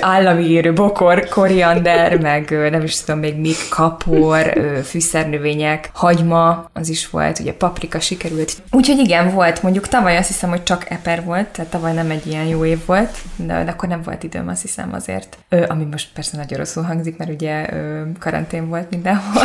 állami 0.00 0.50
érő, 0.50 0.72
bokor, 0.72 1.28
koriander, 1.28 2.18
meg 2.28 2.70
nem 2.70 2.82
is 2.82 3.00
tudom 3.00 3.20
még 3.20 3.36
mik, 3.36 3.68
kapor, 3.70 4.52
fűszernövények, 4.84 5.90
hagyma, 5.92 6.70
az 6.72 6.88
is 6.88 7.10
volt, 7.10 7.38
ugye 7.38 7.52
paprika 7.52 8.00
sikerült. 8.00 8.56
Úgyhogy 8.70 8.98
igen, 8.98 9.36
volt. 9.38 9.62
Mondjuk 9.62 9.88
tavaly 9.88 10.16
azt 10.16 10.26
hiszem, 10.26 10.50
hogy 10.50 10.62
csak 10.62 10.90
eper 10.90 11.24
volt, 11.24 11.46
tehát 11.46 11.70
tavaly 11.70 11.92
nem 11.92 12.10
egy 12.10 12.26
ilyen 12.26 12.44
jó 12.44 12.64
év 12.64 12.86
volt, 12.86 13.18
de, 13.36 13.64
de 13.64 13.70
akkor 13.70 13.88
nem 13.88 14.02
volt 14.02 14.22
időm, 14.22 14.48
azt 14.48 14.62
hiszem 14.62 14.92
azért. 14.92 15.38
Ö, 15.48 15.64
ami 15.68 15.84
most 15.84 16.08
persze 16.14 16.36
nagyon 16.36 16.58
rosszul 16.58 16.82
hangzik, 16.82 17.16
mert 17.16 17.30
ugye 17.30 17.72
ö, 17.72 18.02
karantén 18.18 18.68
volt 18.68 18.90
mindenhol. 18.90 19.42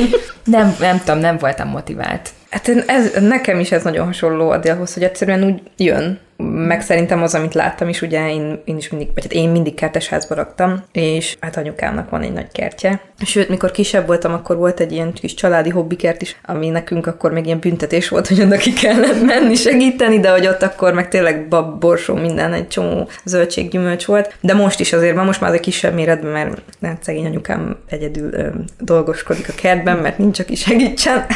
nem, 0.44 0.74
nem 0.78 0.98
tudom, 0.98 1.18
nem 1.18 1.38
voltam 1.38 1.68
motivált. 1.68 2.30
Hát 2.52 2.68
ez, 2.86 3.10
nekem 3.20 3.60
is 3.60 3.72
ez 3.72 3.82
nagyon 3.82 4.06
hasonló 4.06 4.50
Adélhoz, 4.50 4.94
hogy 4.94 5.02
egyszerűen 5.02 5.44
úgy 5.44 5.62
jön, 5.76 6.18
meg 6.50 6.80
szerintem 6.80 7.22
az, 7.22 7.34
amit 7.34 7.54
láttam 7.54 7.88
is, 7.88 8.02
ugye 8.02 8.30
én, 8.30 8.62
én 8.64 8.76
is 8.76 8.90
mindig, 8.90 9.08
vagy 9.14 9.22
hát 9.22 9.32
én 9.32 9.48
mindig 9.48 9.74
kertesházba 9.74 10.34
raktam, 10.34 10.84
és 10.92 11.36
hát 11.40 11.56
anyukámnak 11.56 12.10
van 12.10 12.22
egy 12.22 12.32
nagy 12.32 12.52
kertje. 12.52 13.00
Sőt, 13.24 13.48
mikor 13.48 13.70
kisebb 13.70 14.06
voltam, 14.06 14.32
akkor 14.32 14.56
volt 14.56 14.80
egy 14.80 14.92
ilyen 14.92 15.12
kis 15.12 15.34
családi 15.34 15.70
hobbikert 15.70 16.22
is, 16.22 16.36
ami 16.44 16.68
nekünk 16.68 17.06
akkor 17.06 17.32
még 17.32 17.46
ilyen 17.46 17.58
büntetés 17.58 18.08
volt, 18.08 18.28
hogy 18.28 18.40
oda 18.40 18.56
ki 18.56 18.72
kellett 18.72 19.22
menni 19.26 19.54
segíteni, 19.54 20.20
de 20.20 20.30
hogy 20.30 20.46
ott 20.46 20.62
akkor 20.62 20.92
meg 20.92 21.08
tényleg 21.08 21.48
bab, 21.48 21.80
borsó, 21.80 22.14
minden, 22.14 22.52
egy 22.52 22.68
csomó 22.68 23.08
zöldség, 23.24 23.70
gyümölcs 23.70 24.04
volt. 24.04 24.34
De 24.40 24.54
most 24.54 24.80
is 24.80 24.92
azért 24.92 25.14
van, 25.14 25.24
most 25.24 25.40
már 25.40 25.50
az 25.50 25.56
egy 25.56 25.62
kisebb 25.62 25.94
méretben, 25.94 26.30
mert 26.30 26.62
hát 26.82 27.02
szegény 27.02 27.26
anyukám 27.26 27.76
egyedül 27.88 28.32
ö, 28.32 28.46
dolgoskodik 28.80 29.48
a 29.48 29.52
kertben, 29.56 29.96
mert 29.96 30.18
nincs, 30.18 30.38
aki 30.38 30.54
segítsen. 30.54 31.26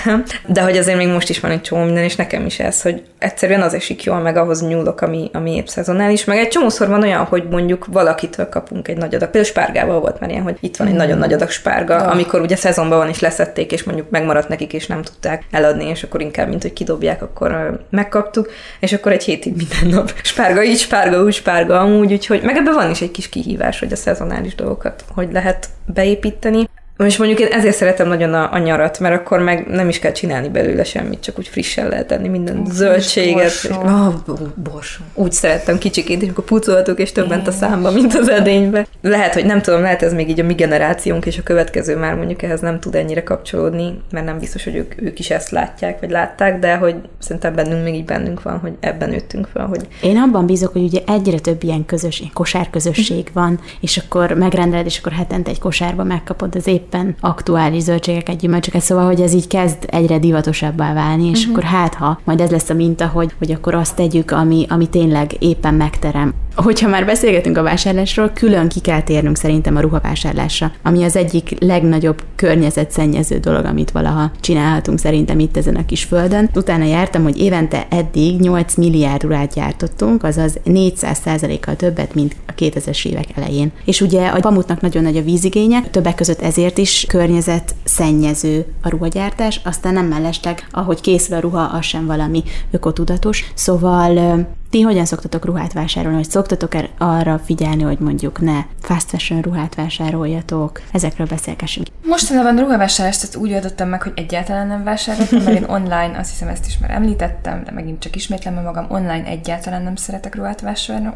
De 0.47 0.63
hogy 0.63 0.77
azért 0.77 0.97
még 0.99 1.06
most 1.13 1.29
is 1.29 1.41
van 1.41 1.51
egy 1.51 1.61
csomó 1.61 1.85
minden, 1.85 2.05
és 2.05 2.17
nekem 2.17 2.47
is 2.47 2.59
ez, 2.59 2.83
hogy 2.83 3.03
egyszerűen 3.19 3.63
az 3.63 3.75
esik 3.75 4.05
jól, 4.05 4.19
meg 4.19 4.37
ahhoz 4.37 4.67
nyúlok, 4.67 5.01
ami, 5.01 5.31
ami 5.33 5.55
épp 5.55 5.67
szezonális, 5.67 6.25
meg 6.25 6.39
egy 6.39 6.49
csomószor 6.49 6.89
van 6.89 7.03
olyan, 7.03 7.25
hogy 7.25 7.45
mondjuk 7.51 7.87
valakitől 7.87 8.49
kapunk 8.49 8.89
egy 8.89 8.97
nagy 8.97 9.15
adag. 9.15 9.31
Például 9.31 9.45
spárgával 9.45 10.01
volt 10.01 10.21
már 10.21 10.31
ilyen, 10.31 10.43
hogy 10.43 10.57
itt 10.61 10.77
van 10.77 10.87
egy 10.87 10.93
mm. 10.93 10.97
nagyon 10.97 11.19
nagy 11.19 11.33
adag 11.33 11.51
spárga, 11.51 11.95
ja. 11.95 12.05
amikor 12.05 12.41
ugye 12.41 12.57
szezonban 12.57 12.99
van 12.99 13.09
és 13.09 13.21
leszették, 13.21 13.73
és 13.73 13.85
mondjuk 13.85 14.11
megmaradt 14.11 14.49
nekik, 14.49 14.73
és 14.73 14.87
nem 14.87 15.03
tudták 15.03 15.45
eladni, 15.51 15.85
és 15.85 16.03
akkor 16.03 16.21
inkább, 16.21 16.49
mint 16.49 16.63
hogy 16.63 16.73
kidobják, 16.73 17.23
akkor 17.23 17.81
megkaptuk, 17.91 18.51
és 18.81 18.93
akkor 18.93 19.13
egy 19.13 19.25
hétig 19.25 19.57
minden 19.57 19.99
nap 19.99 20.13
spárga 20.23 20.63
így, 20.63 20.79
spárga 20.79 21.23
úgy, 21.23 21.35
spárga 21.35 21.81
amúgy, 21.81 22.13
úgyhogy 22.13 22.43
meg 22.43 22.57
ebben 22.57 22.75
van 22.75 22.91
is 22.91 23.01
egy 23.01 23.11
kis 23.11 23.29
kihívás, 23.29 23.79
hogy 23.79 23.93
a 23.93 23.97
szezonális 23.97 24.55
dolgokat 24.55 25.05
hogy 25.15 25.33
lehet 25.33 25.69
beépíteni. 25.87 26.69
És 27.05 27.17
mondjuk 27.17 27.41
én 27.41 27.47
ezért 27.47 27.77
szeretem 27.77 28.09
nagyon 28.09 28.35
a, 28.35 28.53
a 28.53 28.59
nyarat, 28.59 28.99
mert 28.99 29.15
akkor 29.15 29.41
meg 29.41 29.67
nem 29.67 29.89
is 29.89 29.99
kell 29.99 30.13
csinálni 30.13 30.49
belőle 30.49 30.85
semmit, 30.85 31.21
csak 31.21 31.39
úgy 31.39 31.49
frissen 31.49 31.89
lehet 31.89 32.07
tenni 32.07 32.29
minden 32.29 32.59
uh, 32.59 32.71
zöldséget. 32.71 33.35
Borsó. 33.35 33.69
És, 33.69 33.77
oh, 33.77 34.15
borsó. 34.55 35.03
Úgy 35.15 35.33
szerettem 35.33 35.79
kicsikét, 35.79 36.23
és 36.23 36.29
akkor 36.29 36.45
pucoltuk, 36.45 36.99
és 36.99 37.13
több 37.13 37.29
ment 37.29 37.47
a 37.47 37.51
számba, 37.51 37.91
mint 37.91 38.15
az 38.15 38.29
edénybe. 38.29 38.87
Lehet, 39.03 39.35
hogy 39.35 39.45
nem 39.45 39.63
tudom, 39.63 39.81
lehet 39.81 40.03
ez 40.03 40.13
még 40.13 40.29
így 40.29 40.41
a 40.41 40.45
mi 40.45 40.55
generációnk, 40.55 41.27
és 41.27 41.39
a 41.39 41.43
következő 41.43 41.97
már 41.97 42.15
mondjuk 42.15 42.43
ehhez 42.43 42.61
nem 42.61 42.81
tud 42.81 42.95
ennyire 42.95 43.23
kapcsolódni, 43.23 44.01
mert 44.11 44.27
nem 44.27 44.39
biztos, 44.39 44.65
hogy 44.65 44.77
ők, 44.77 45.03
ők 45.03 45.19
is 45.19 45.31
ezt 45.31 45.51
látják, 45.51 46.01
vagy 46.01 46.11
látták, 46.11 46.59
de 46.59 46.77
hogy 46.77 46.95
szerintem 47.19 47.55
bennünk 47.55 47.85
még 47.85 47.95
így 47.95 48.05
bennünk 48.05 48.43
van, 48.43 48.59
hogy 48.59 48.73
ebben 48.81 49.09
nőttünk 49.09 49.49
fel, 49.53 49.67
hogy... 49.67 49.87
Én 50.03 50.17
abban 50.17 50.47
bízok, 50.47 50.73
hogy 50.73 50.83
ugye 50.83 51.01
egyre 51.07 51.39
több 51.39 51.63
ilyen 51.63 51.87
közös, 51.87 52.23
kosárközösség 52.33 53.31
van, 53.33 53.61
és 53.81 53.97
akkor 53.97 54.33
megrendeled, 54.33 54.87
és 54.87 54.99
akkor 54.99 55.13
hetente 55.13 55.51
egy 55.51 55.59
kosárba 55.59 56.05
megkapod 56.05 56.55
az 56.57 56.67
éppen 56.87 57.15
aktuális 57.21 57.83
zöldségeket, 57.83 58.39
gyümölcsöket, 58.39 58.81
szóval, 58.81 59.07
hogy 59.07 59.21
ez 59.21 59.33
így 59.33 59.47
kezd 59.47 59.85
egyre 59.87 60.19
divatosabbá 60.19 60.95
válni, 60.95 61.29
és 61.29 61.39
uh-huh. 61.39 61.53
akkor 61.53 61.65
hát, 61.65 61.95
ha 61.95 62.21
majd 62.25 62.41
ez 62.41 62.51
lesz 62.51 62.71
a 62.71 62.75
minta, 62.75 63.07
hogy, 63.07 63.35
hogy 63.39 63.53
akkor 63.53 63.75
azt 63.75 63.97
tegyük, 63.97 64.31
ami, 64.31 64.67
ami 64.69 64.89
tényleg 64.89 65.37
éppen 65.39 65.75
megterem 65.75 66.35
Hogyha 66.57 66.89
már 66.89 67.07
beszélgetünk 67.07 67.57
a 67.57 67.63
vásárlásról, 67.63 68.31
külön 68.35 68.69
ki 68.69 68.81
kell 68.81 69.03
térnünk 69.03 69.37
szerintem 69.37 69.77
a 69.77 69.81
ruhavásárlásra, 69.81 70.73
ami 70.83 71.03
az 71.03 71.17
egyik 71.17 71.57
legnagyobb 71.61 72.23
környezetszennyező 72.37 73.39
dolog, 73.39 73.65
amit 73.65 73.91
valaha 73.91 74.31
csinálhatunk 74.41 74.99
szerintem 74.99 75.39
itt 75.39 75.57
ezen 75.57 75.77
a 75.77 75.87
kis 75.87 76.05
földön. 76.05 76.51
Utána 76.55 76.85
jártam, 76.85 77.23
hogy 77.23 77.39
évente 77.39 77.87
eddig 77.91 78.41
8 78.41 78.75
milliárd 78.75 79.23
ruhát 79.23 79.55
gyártottunk, 79.55 80.25
azaz 80.25 80.59
400% 80.65 81.59
kal 81.61 81.77
többet, 81.77 82.15
mint 82.15 82.37
a 82.47 82.55
2000-es 82.55 83.07
évek 83.07 83.27
elején. 83.35 83.73
És 83.85 84.01
ugye 84.01 84.27
a 84.27 84.41
pamutnak 84.41 84.81
nagyon 84.81 85.03
nagy 85.03 85.17
a 85.17 85.23
vízigénye, 85.23 85.81
többek 85.81 86.15
között 86.15 86.41
ezért 86.41 86.79
is 86.79 87.05
környezetszennyező 87.09 88.65
a 88.83 88.89
ruhagyártás, 88.89 89.61
aztán 89.65 89.93
nem 89.93 90.07
mellesleg, 90.07 90.67
ahogy 90.71 91.01
készül 91.01 91.37
a 91.37 91.41
ruha, 91.41 91.63
az 91.63 91.85
sem 91.85 92.07
valami 92.07 92.43
ökotudatos. 92.71 93.51
Szóval 93.55 94.47
ti 94.71 94.81
hogyan 94.81 95.05
szoktatok 95.05 95.45
ruhát 95.45 95.73
vásárolni, 95.73 96.17
hogy 96.17 96.31
szoktatok 96.31 96.75
er 96.75 96.89
arra 96.99 97.41
figyelni, 97.45 97.83
hogy 97.83 97.99
mondjuk 97.99 98.41
ne 98.41 98.65
fast 98.81 99.09
fashion 99.09 99.41
ruhát 99.41 99.75
vásároljatok? 99.75 100.81
Ezekről 100.93 101.27
beszélgessünk. 101.27 101.87
Mostanában 102.07 102.59
ruhavásárlást 102.59 103.23
ezt 103.23 103.37
úgy 103.37 103.53
adottam 103.53 103.89
meg, 103.89 104.03
hogy 104.03 104.13
egyáltalán 104.17 104.67
nem 104.67 104.85
vásároltam, 104.85 105.43
mert 105.43 105.57
én 105.57 105.65
online, 105.69 106.19
azt 106.19 106.31
hiszem 106.31 106.49
ezt 106.49 106.67
is 106.67 106.79
már 106.79 106.91
említettem, 106.91 107.63
de 107.65 107.71
megint 107.71 108.01
csak 108.01 108.17
ismétlem 108.17 108.55
magam, 108.55 108.87
online 108.89 109.25
egyáltalán 109.25 109.83
nem 109.83 109.97
szeretek 109.97 110.35
ruhát 110.35 110.65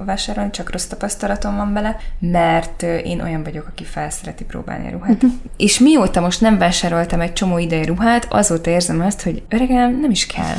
vásárolni, 0.05 0.51
csak 0.51 0.71
rossz 0.71 0.87
tapasztalatom 0.87 1.57
van 1.57 1.73
vele, 1.73 1.97
mert 2.19 2.83
én 2.83 3.21
olyan 3.21 3.43
vagyok, 3.43 3.67
aki 3.71 3.85
felszereti 3.85 4.45
próbálni 4.45 4.87
a 4.87 4.91
ruhát. 4.91 5.13
Uh-huh. 5.13 5.31
És 5.57 5.79
mióta 5.79 6.21
most 6.21 6.41
nem 6.41 6.59
vásároltam 6.59 7.21
egy 7.21 7.33
csomó 7.33 7.59
ideje 7.59 7.85
ruhát, 7.85 8.27
azóta 8.31 8.71
érzem 8.71 9.01
azt, 9.01 9.23
hogy 9.23 9.43
öregem, 9.49 10.01
nem 10.01 10.11
is 10.11 10.27
kell. 10.27 10.57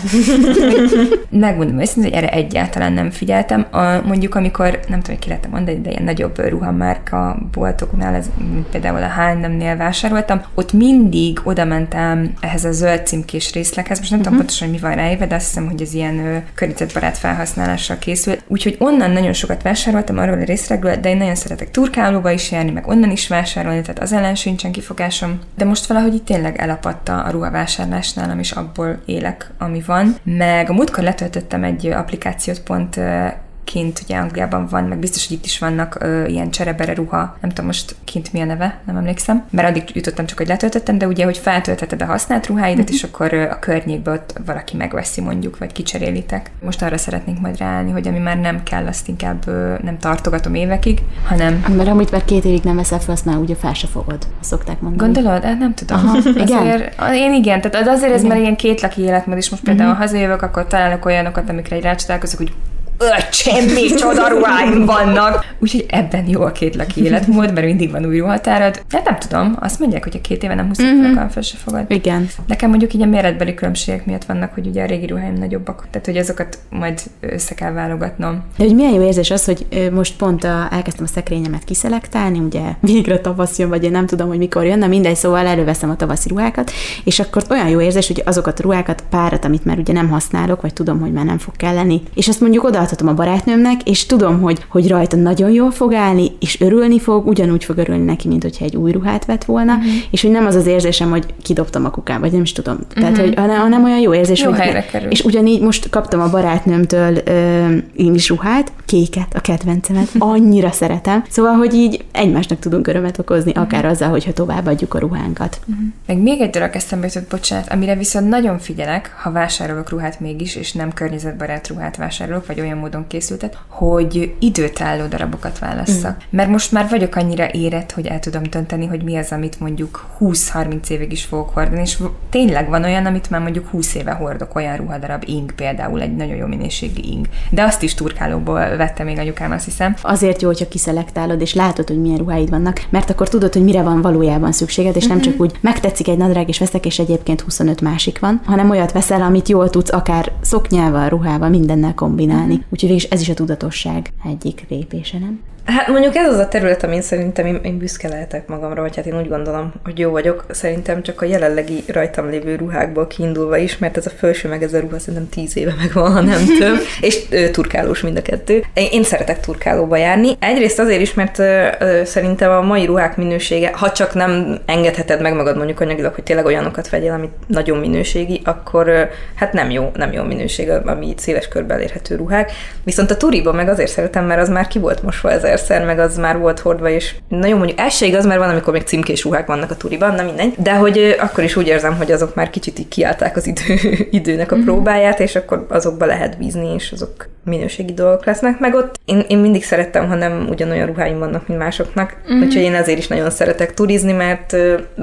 Megmondom 1.29 1.79
őszintén, 1.79 2.13
hogy 2.13 2.23
erre 2.23 2.31
egyáltalán 2.31 2.80
egyáltalán 2.81 2.93
nem 2.93 3.11
figyeltem. 3.11 3.65
A, 3.71 4.07
mondjuk, 4.07 4.35
amikor, 4.35 4.79
nem 4.87 5.01
tudom, 5.01 5.19
ki 5.19 5.27
lehetem 5.27 5.51
mondani, 5.51 5.81
de 5.81 5.89
ilyen 5.89 6.03
nagyobb 6.03 6.49
ruhamárka 6.49 7.37
boltoknál, 7.51 8.15
ez, 8.15 8.29
például 8.71 9.03
a 9.03 9.09
H&M-nél 9.09 9.77
vásároltam, 9.77 10.41
ott 10.55 10.73
mindig 10.73 11.39
oda 11.43 11.65
mentem 11.65 12.33
ehhez 12.39 12.65
a 12.65 12.71
zöld 12.71 13.07
címkés 13.07 13.53
részleghez, 13.53 13.99
most 13.99 14.11
nem 14.11 14.19
uh-huh. 14.19 14.33
tudom 14.33 14.33
mhm. 14.33 14.37
pontosan, 14.37 14.67
hogy 14.67 14.77
mi 14.77 14.87
van 14.87 14.95
ráéve, 14.95 15.27
de 15.27 15.35
azt 15.35 15.45
hiszem, 15.45 15.67
hogy 15.69 15.81
ez 15.81 15.93
ilyen 15.93 16.19
ö, 16.19 16.37
környezetbarát 16.53 17.17
felhasználással 17.17 17.97
készült. 17.97 18.43
Úgyhogy 18.47 18.75
onnan 18.79 19.11
nagyon 19.11 19.33
sokat 19.33 19.61
vásároltam 19.61 20.17
arról 20.17 20.39
a 20.39 20.43
részlegről, 20.43 20.95
de 20.95 21.09
én 21.09 21.17
nagyon 21.17 21.35
szeretek 21.35 21.71
turkálóba 21.71 22.31
is 22.31 22.51
járni, 22.51 22.71
meg 22.71 22.87
onnan 22.87 23.11
is 23.11 23.27
vásárolni, 23.27 23.81
tehát 23.81 24.01
az 24.01 24.13
ellen 24.13 24.35
sincsen 24.35 24.71
kifogásom. 24.71 25.39
De 25.55 25.65
most 25.65 25.85
valahogy 25.85 26.13
itt 26.13 26.25
tényleg 26.25 26.57
elapadta 26.57 27.23
a 27.23 27.29
ruhavásárlás 27.29 28.13
nálam, 28.13 28.39
és 28.39 28.51
abból 28.51 29.01
élek, 29.05 29.51
ami 29.57 29.83
van. 29.85 30.15
Meg 30.23 30.69
a 30.69 30.73
múltkor 30.73 31.03
letöltöttem 31.03 31.63
egy 31.63 31.87
applikációt 31.87 32.59
pont 32.71 32.95
pont 32.95 33.50
kint 33.63 34.01
ugye 34.03 34.17
Angliában 34.17 34.67
van, 34.67 34.83
meg 34.83 34.97
biztos, 34.97 35.27
hogy 35.27 35.37
itt 35.37 35.45
is 35.45 35.59
vannak 35.59 35.97
ö, 35.99 36.25
ilyen 36.25 36.51
cserebere 36.51 36.93
ruha, 36.93 37.37
nem 37.41 37.49
tudom 37.49 37.65
most 37.65 37.95
kint 38.03 38.33
mi 38.33 38.41
a 38.41 38.45
neve, 38.45 38.79
nem 38.85 38.97
emlékszem, 38.97 39.45
mert 39.49 39.67
addig 39.67 39.83
jutottam 39.93 40.25
csak, 40.25 40.37
hogy 40.37 40.47
letöltöttem, 40.47 40.97
de 40.97 41.07
ugye, 41.07 41.23
hogy 41.23 41.37
feltöltheted 41.37 42.01
a 42.01 42.05
használt 42.05 42.47
ruháidat, 42.47 42.83
uh-huh. 42.83 42.95
és 42.95 43.03
akkor 43.03 43.33
ö, 43.33 43.41
a 43.41 43.59
környékbe 43.59 44.11
ott 44.11 44.33
valaki 44.45 44.77
megveszi 44.77 45.21
mondjuk, 45.21 45.57
vagy 45.57 45.71
kicserélitek. 45.71 46.51
Most 46.61 46.81
arra 46.81 46.97
szeretnénk 46.97 47.39
majd 47.39 47.57
ráállni, 47.57 47.91
hogy 47.91 48.07
ami 48.07 48.19
már 48.19 48.39
nem 48.39 48.63
kell, 48.63 48.87
azt 48.87 49.07
inkább 49.07 49.47
ö, 49.47 49.75
nem 49.83 49.97
tartogatom 49.97 50.53
évekig, 50.53 51.01
hanem... 51.25 51.65
Mert 51.75 51.89
amit 51.89 52.11
már 52.11 52.25
két 52.25 52.45
évig 52.45 52.63
nem 52.63 52.75
veszel 52.75 52.99
fel, 52.99 53.13
azt 53.13 53.25
már 53.25 53.37
ugye 53.37 53.55
fel 53.55 53.73
se 53.73 53.87
fogod, 53.87 54.27
szokták 54.39 54.81
mondani. 54.81 55.11
Gondolod? 55.11 55.43
Hát 55.43 55.59
nem 55.59 55.73
tudom. 55.73 55.97
Aha, 55.97 56.17
igen? 56.35 56.57
Azért, 56.57 56.99
én 57.13 57.33
igen, 57.33 57.61
tehát 57.61 57.87
azért 57.87 58.13
ez 58.13 58.23
igen. 58.23 58.31
már 58.31 58.39
ilyen 58.39 58.55
kétlaki 58.55 59.01
életmód, 59.01 59.37
és 59.37 59.49
most 59.49 59.63
például 59.63 59.89
uh-huh. 59.89 60.05
hazajövök, 60.05 60.41
akkor 60.41 60.67
találok 60.67 61.05
olyanokat, 61.05 61.49
amikre 61.49 61.75
egy 61.75 61.83
rácsodálkozok, 61.83 62.37
hogy 62.37 62.53
öcsém, 63.01 63.65
micsoda 63.73 64.27
ruháim 64.27 64.85
vannak. 64.85 65.45
Úgyhogy 65.59 65.85
ebben 65.89 66.27
jó 66.27 66.41
a 66.41 66.51
két 66.51 66.75
laki 66.75 67.03
életmód, 67.03 67.53
mert 67.53 67.65
mindig 67.65 67.91
van 67.91 68.05
új 68.05 68.19
ruhatárad. 68.19 68.81
Hát 68.89 69.05
nem 69.05 69.17
tudom, 69.17 69.57
azt 69.59 69.79
mondják, 69.79 70.03
hogy 70.03 70.15
a 70.15 70.21
két 70.21 70.43
éve 70.43 70.55
nem 70.55 70.67
húztak 70.67 70.85
mm-hmm. 70.85 71.27
fel, 71.27 71.41
se 71.41 71.57
fogad. 71.57 71.85
Igen. 71.87 72.27
Nekem 72.47 72.69
mondjuk 72.69 72.93
így 72.93 73.01
a 73.01 73.05
méretbeli 73.05 73.53
különbségek 73.53 74.05
miatt 74.05 74.25
vannak, 74.25 74.53
hogy 74.53 74.67
ugye 74.67 74.83
a 74.83 74.85
régi 74.85 75.05
ruháim 75.05 75.33
nagyobbak. 75.33 75.87
Tehát, 75.91 76.05
hogy 76.05 76.17
azokat 76.17 76.57
majd 76.69 77.01
össze 77.19 77.53
kell 77.53 77.71
válogatnom. 77.71 78.43
De 78.57 78.63
hogy 78.63 78.75
milyen 78.75 78.93
jó 78.93 79.01
érzés 79.01 79.31
az, 79.31 79.45
hogy 79.45 79.89
most 79.93 80.15
pont 80.15 80.43
a, 80.43 80.67
elkezdtem 80.71 81.05
a 81.05 81.13
szekrényemet 81.13 81.63
kiszelektálni, 81.63 82.39
ugye 82.39 82.61
végre 82.79 83.19
tavasz 83.19 83.57
jön, 83.59 83.69
vagy 83.69 83.83
én 83.83 83.91
nem 83.91 84.05
tudom, 84.05 84.27
hogy 84.27 84.37
mikor 84.37 84.65
jön, 84.65 84.79
na 84.79 84.87
mindegy, 84.87 85.15
szóval 85.15 85.45
előveszem 85.47 85.89
a 85.89 85.95
tavaszi 85.95 86.29
ruhákat, 86.29 86.71
és 87.03 87.19
akkor 87.19 87.43
olyan 87.49 87.67
jó 87.67 87.81
érzés, 87.81 88.07
hogy 88.07 88.21
azokat 88.25 88.59
a 88.59 88.63
ruhákat, 88.63 89.03
párat, 89.09 89.45
amit 89.45 89.65
már 89.65 89.77
ugye 89.77 89.93
nem 89.93 90.09
használok, 90.09 90.61
vagy 90.61 90.73
tudom, 90.73 90.99
hogy 90.99 91.11
már 91.11 91.25
nem 91.25 91.37
fog 91.37 91.55
kelleni, 91.55 92.01
és 92.13 92.27
azt 92.27 92.39
mondjuk 92.41 92.63
oda 92.63 92.79
átadhatom 92.91 93.07
a 93.07 93.13
barátnőmnek, 93.13 93.89
és 93.89 94.05
tudom, 94.05 94.41
hogy, 94.41 94.65
hogy 94.67 94.87
rajta 94.87 95.15
nagyon 95.15 95.51
jól 95.51 95.71
fog 95.71 95.93
állni, 95.93 96.31
és 96.39 96.61
örülni 96.61 96.99
fog, 96.99 97.27
ugyanúgy 97.27 97.63
fog 97.63 97.77
örülni 97.77 98.03
neki, 98.03 98.27
mint 98.27 98.43
hogyha 98.43 98.65
egy 98.65 98.75
új 98.75 98.91
ruhát 98.91 99.25
vett 99.25 99.43
volna, 99.43 99.73
uh-huh. 99.73 99.91
és 100.11 100.21
hogy 100.21 100.31
nem 100.31 100.45
az 100.45 100.55
az 100.55 100.65
érzésem, 100.65 101.09
hogy 101.09 101.25
kidobtam 101.41 101.85
a 101.85 101.89
kukába, 101.89 102.19
vagy 102.19 102.31
nem 102.31 102.41
is 102.41 102.51
tudom. 102.51 102.73
Uh-huh. 102.73 102.93
Tehát, 102.93 103.17
hogy 103.17 103.35
hanem 103.35 103.83
olyan 103.83 103.99
jó 103.99 104.13
érzés, 104.13 104.41
jó 104.41 104.51
hogy 104.51 104.85
kerül. 104.91 105.09
és 105.09 105.23
ugyanígy 105.23 105.61
most 105.61 105.89
kaptam 105.89 106.21
a 106.21 106.29
barátnőmtől 106.29 107.17
ö, 107.25 107.67
én 107.95 108.13
is 108.13 108.29
ruhát, 108.29 108.71
kéket, 108.85 109.33
a 109.33 109.39
kedvencemet, 109.39 110.07
annyira 110.33 110.71
szeretem. 110.71 111.23
Szóval, 111.29 111.53
hogy 111.53 111.73
így 111.73 112.05
egymásnak 112.11 112.59
tudunk 112.59 112.87
örömet 112.87 113.19
okozni, 113.19 113.49
uh-huh. 113.49 113.65
akár 113.65 113.85
azzal, 113.85 114.09
hogyha 114.09 114.33
továbbadjuk 114.33 114.93
a 114.93 114.99
ruhánkat. 114.99 115.59
Uh-huh. 115.67 115.85
Meg 116.07 116.17
még 116.17 116.41
egy 116.41 116.49
dolog 116.49 116.69
eszembe 116.73 117.07
jutott, 117.07 117.29
bocsánat, 117.29 117.71
amire 117.71 117.95
viszont 117.95 118.29
nagyon 118.29 118.59
figyelek, 118.59 119.15
ha 119.21 119.31
vásárolok 119.31 119.89
ruhát 119.89 120.19
mégis, 120.19 120.55
és 120.55 120.71
nem 120.71 120.93
környezetbarát 120.93 121.67
ruhát 121.67 121.97
vásárolok, 121.97 122.45
vagy 122.45 122.59
olyan 122.59 122.77
módon 122.81 123.07
készültet, 123.07 123.57
hogy 123.67 124.35
időtálló 124.39 125.05
darabokat 125.05 125.59
válasszak. 125.59 126.15
Mm. 126.15 126.37
Mert 126.37 126.49
most 126.49 126.71
már 126.71 126.89
vagyok 126.89 127.15
annyira 127.15 127.51
érett, 127.51 127.91
hogy 127.91 128.05
el 128.05 128.19
tudom 128.19 128.43
dönteni, 128.49 128.85
hogy 128.85 129.03
mi 129.03 129.17
az, 129.17 129.31
amit 129.31 129.59
mondjuk 129.59 130.05
20-30 130.19 130.89
évig 130.89 131.11
is 131.11 131.23
fogok 131.23 131.49
hordani, 131.49 131.81
és 131.81 131.97
tényleg 132.29 132.69
van 132.69 132.83
olyan, 132.83 133.05
amit 133.05 133.29
már 133.29 133.41
mondjuk 133.41 133.67
20 133.67 133.95
éve 133.95 134.11
hordok, 134.11 134.55
olyan 134.55 134.75
ruhadarab, 134.77 135.23
ing 135.25 135.51
például, 135.51 136.01
egy 136.01 136.15
nagyon 136.15 136.35
jó 136.35 136.45
minőségi 136.45 137.11
ing. 137.11 137.25
De 137.49 137.63
azt 137.63 137.83
is 137.83 137.93
turkálóból 137.93 138.75
vette 138.77 139.03
még 139.03 139.17
anyukám, 139.17 139.51
azt 139.51 139.65
hiszem. 139.65 139.95
Azért 140.01 140.41
jó, 140.41 140.47
hogyha 140.47 140.67
kiszelektálod, 140.67 141.41
és 141.41 141.53
látod, 141.53 141.87
hogy 141.87 142.01
milyen 142.01 142.17
ruháid 142.17 142.49
vannak, 142.49 142.85
mert 142.89 143.09
akkor 143.09 143.29
tudod, 143.29 143.53
hogy 143.53 143.63
mire 143.63 143.81
van 143.81 144.01
valójában 144.01 144.51
szükséged, 144.51 144.95
és 144.95 145.03
mm-hmm. 145.03 145.15
nem 145.15 145.23
mhm. 145.23 145.31
csak 145.31 145.41
úgy 145.41 145.57
megtetszik 145.61 146.07
egy 146.07 146.17
nadrág, 146.17 146.47
és 146.47 146.59
veszek, 146.59 146.85
és 146.85 146.99
egyébként 146.99 147.41
25 147.41 147.81
másik 147.81 148.19
van, 148.19 148.41
hanem 148.45 148.69
olyat 148.69 148.91
veszel, 148.91 149.21
amit 149.21 149.49
jól 149.49 149.69
tudsz 149.69 149.93
akár 149.93 150.31
szoknyával, 150.41 151.09
ruhával, 151.09 151.49
mindennel 151.49 151.93
kombinálni. 151.93 152.53
Mm-hmm. 152.53 152.61
Úgyhogy 152.71 153.07
ez 153.09 153.21
is 153.21 153.29
a 153.29 153.33
tudatosság 153.33 154.13
egyik 154.25 154.65
lépése, 154.69 155.19
nem? 155.19 155.41
Hát 155.77 155.87
mondjuk 155.87 156.15
ez 156.15 156.33
az 156.33 156.37
a 156.37 156.47
terület, 156.47 156.83
amin 156.83 157.01
szerintem 157.01 157.45
én, 157.45 157.59
én 157.63 157.77
büszke 157.77 158.07
lehetek 158.07 158.47
magamra, 158.47 158.81
vagy 158.81 158.95
hát 158.95 159.05
én 159.05 159.17
úgy 159.17 159.27
gondolom, 159.27 159.73
hogy 159.83 159.99
jó 159.99 160.11
vagyok. 160.11 160.45
Szerintem 160.49 161.01
csak 161.01 161.21
a 161.21 161.25
jelenlegi 161.25 161.83
rajtam 161.87 162.29
lévő 162.29 162.55
ruhákból 162.55 163.07
kiindulva 163.07 163.57
is, 163.57 163.77
mert 163.77 163.97
ez 163.97 164.05
a 164.05 164.09
felső 164.09 164.49
meg 164.49 164.63
ez 164.63 164.73
a 164.73 164.79
ruha 164.79 164.99
szerintem 164.99 165.29
tíz 165.29 165.57
éve 165.57 165.73
megvan, 165.77 166.11
ha 166.11 166.21
nem 166.21 166.45
több, 166.59 166.77
és 167.01 167.21
ö, 167.29 167.49
turkálós 167.49 168.01
mind 168.01 168.17
a 168.17 168.21
kettő. 168.21 168.63
Én, 168.73 168.87
én 168.91 169.03
szeretek 169.03 169.39
turkálóba 169.39 169.97
járni. 169.97 170.35
Egyrészt 170.39 170.79
azért 170.79 171.01
is, 171.01 171.13
mert 171.13 171.39
ö, 171.39 171.67
ö, 171.79 172.01
szerintem 172.05 172.51
a 172.51 172.61
mai 172.61 172.85
ruhák 172.85 173.17
minősége, 173.17 173.71
ha 173.73 173.91
csak 173.91 174.13
nem 174.13 174.59
engedheted 174.65 175.21
meg 175.21 175.33
magad 175.33 175.57
mondjuk 175.57 175.79
anyagilag, 175.79 176.13
hogy 176.13 176.23
tényleg 176.23 176.45
olyanokat 176.45 176.89
vegyél, 176.89 177.11
amit 177.11 177.33
nagyon 177.47 177.77
minőségi, 177.77 178.41
akkor 178.43 178.87
ö, 178.87 179.01
hát 179.35 179.53
nem 179.53 179.69
jó, 179.69 179.91
nem 179.95 180.11
jó 180.11 180.23
minőség, 180.23 180.69
ami 180.85 181.13
széles 181.17 181.47
körbe 181.47 181.73
elérhető 181.73 182.15
ruhák. 182.15 182.51
Viszont 182.83 183.11
a 183.11 183.17
turiba 183.17 183.51
meg 183.51 183.69
azért 183.69 183.91
szeretem, 183.91 184.25
mert 184.25 184.41
az 184.41 184.49
már 184.49 184.67
ki 184.67 184.79
volt 184.79 185.03
mosva 185.03 185.31
ezer 185.31 185.59
ezerszer, 185.61 185.85
meg 185.85 185.99
az 185.99 186.17
már 186.17 186.37
volt 186.37 186.59
hordva, 186.59 186.89
és 186.89 187.15
nagyon 187.27 187.57
mondjuk 187.57 187.79
ez 187.79 187.93
se 187.93 188.05
igaz, 188.05 188.25
mert 188.25 188.39
van, 188.39 188.49
amikor 188.49 188.73
még 188.73 188.81
címkés 188.81 189.23
ruhák 189.23 189.47
vannak 189.47 189.71
a 189.71 189.75
turiban, 189.75 190.15
na 190.15 190.23
mindegy. 190.23 190.53
De 190.57 190.75
hogy 190.75 191.15
akkor 191.19 191.43
is 191.43 191.55
úgy 191.55 191.67
érzem, 191.67 191.97
hogy 191.97 192.11
azok 192.11 192.35
már 192.35 192.49
kicsit 192.49 192.79
így 192.79 192.87
kiállták 192.87 193.35
az 193.35 193.47
idő, 193.47 193.79
időnek 194.19 194.51
a 194.51 194.55
mhm. 194.55 194.63
próbáját, 194.63 195.19
és 195.19 195.35
akkor 195.35 195.65
azokba 195.69 196.05
lehet 196.05 196.37
bízni, 196.37 196.73
és 196.73 196.91
azok 196.91 197.29
minőségi 197.45 197.93
dolgok 197.93 198.25
lesznek. 198.25 198.59
Meg 198.59 198.75
ott 198.75 198.95
én, 199.05 199.23
én 199.27 199.37
mindig 199.37 199.63
szerettem, 199.63 200.07
ha 200.07 200.15
nem 200.15 200.47
ugyanolyan 200.49 200.87
ruháim 200.87 201.19
vannak, 201.19 201.47
mint 201.47 201.59
másoknak. 201.59 202.17
Mm-hmm. 202.31 202.41
Úgyhogy 202.41 202.61
én 202.61 202.75
ezért 202.75 202.97
is 202.97 203.07
nagyon 203.07 203.29
szeretek 203.29 203.73
turizni, 203.73 204.11
mert 204.11 204.55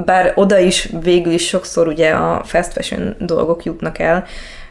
bár 0.05 0.33
oda 0.35 0.59
is 0.59 0.89
végül 1.03 1.33
is 1.33 1.47
sokszor 1.47 1.87
ugye 1.87 2.11
a 2.11 2.43
fast 2.45 2.73
fashion 2.73 3.17
dolgok 3.19 3.65
jutnak 3.65 3.99
el, 3.99 4.25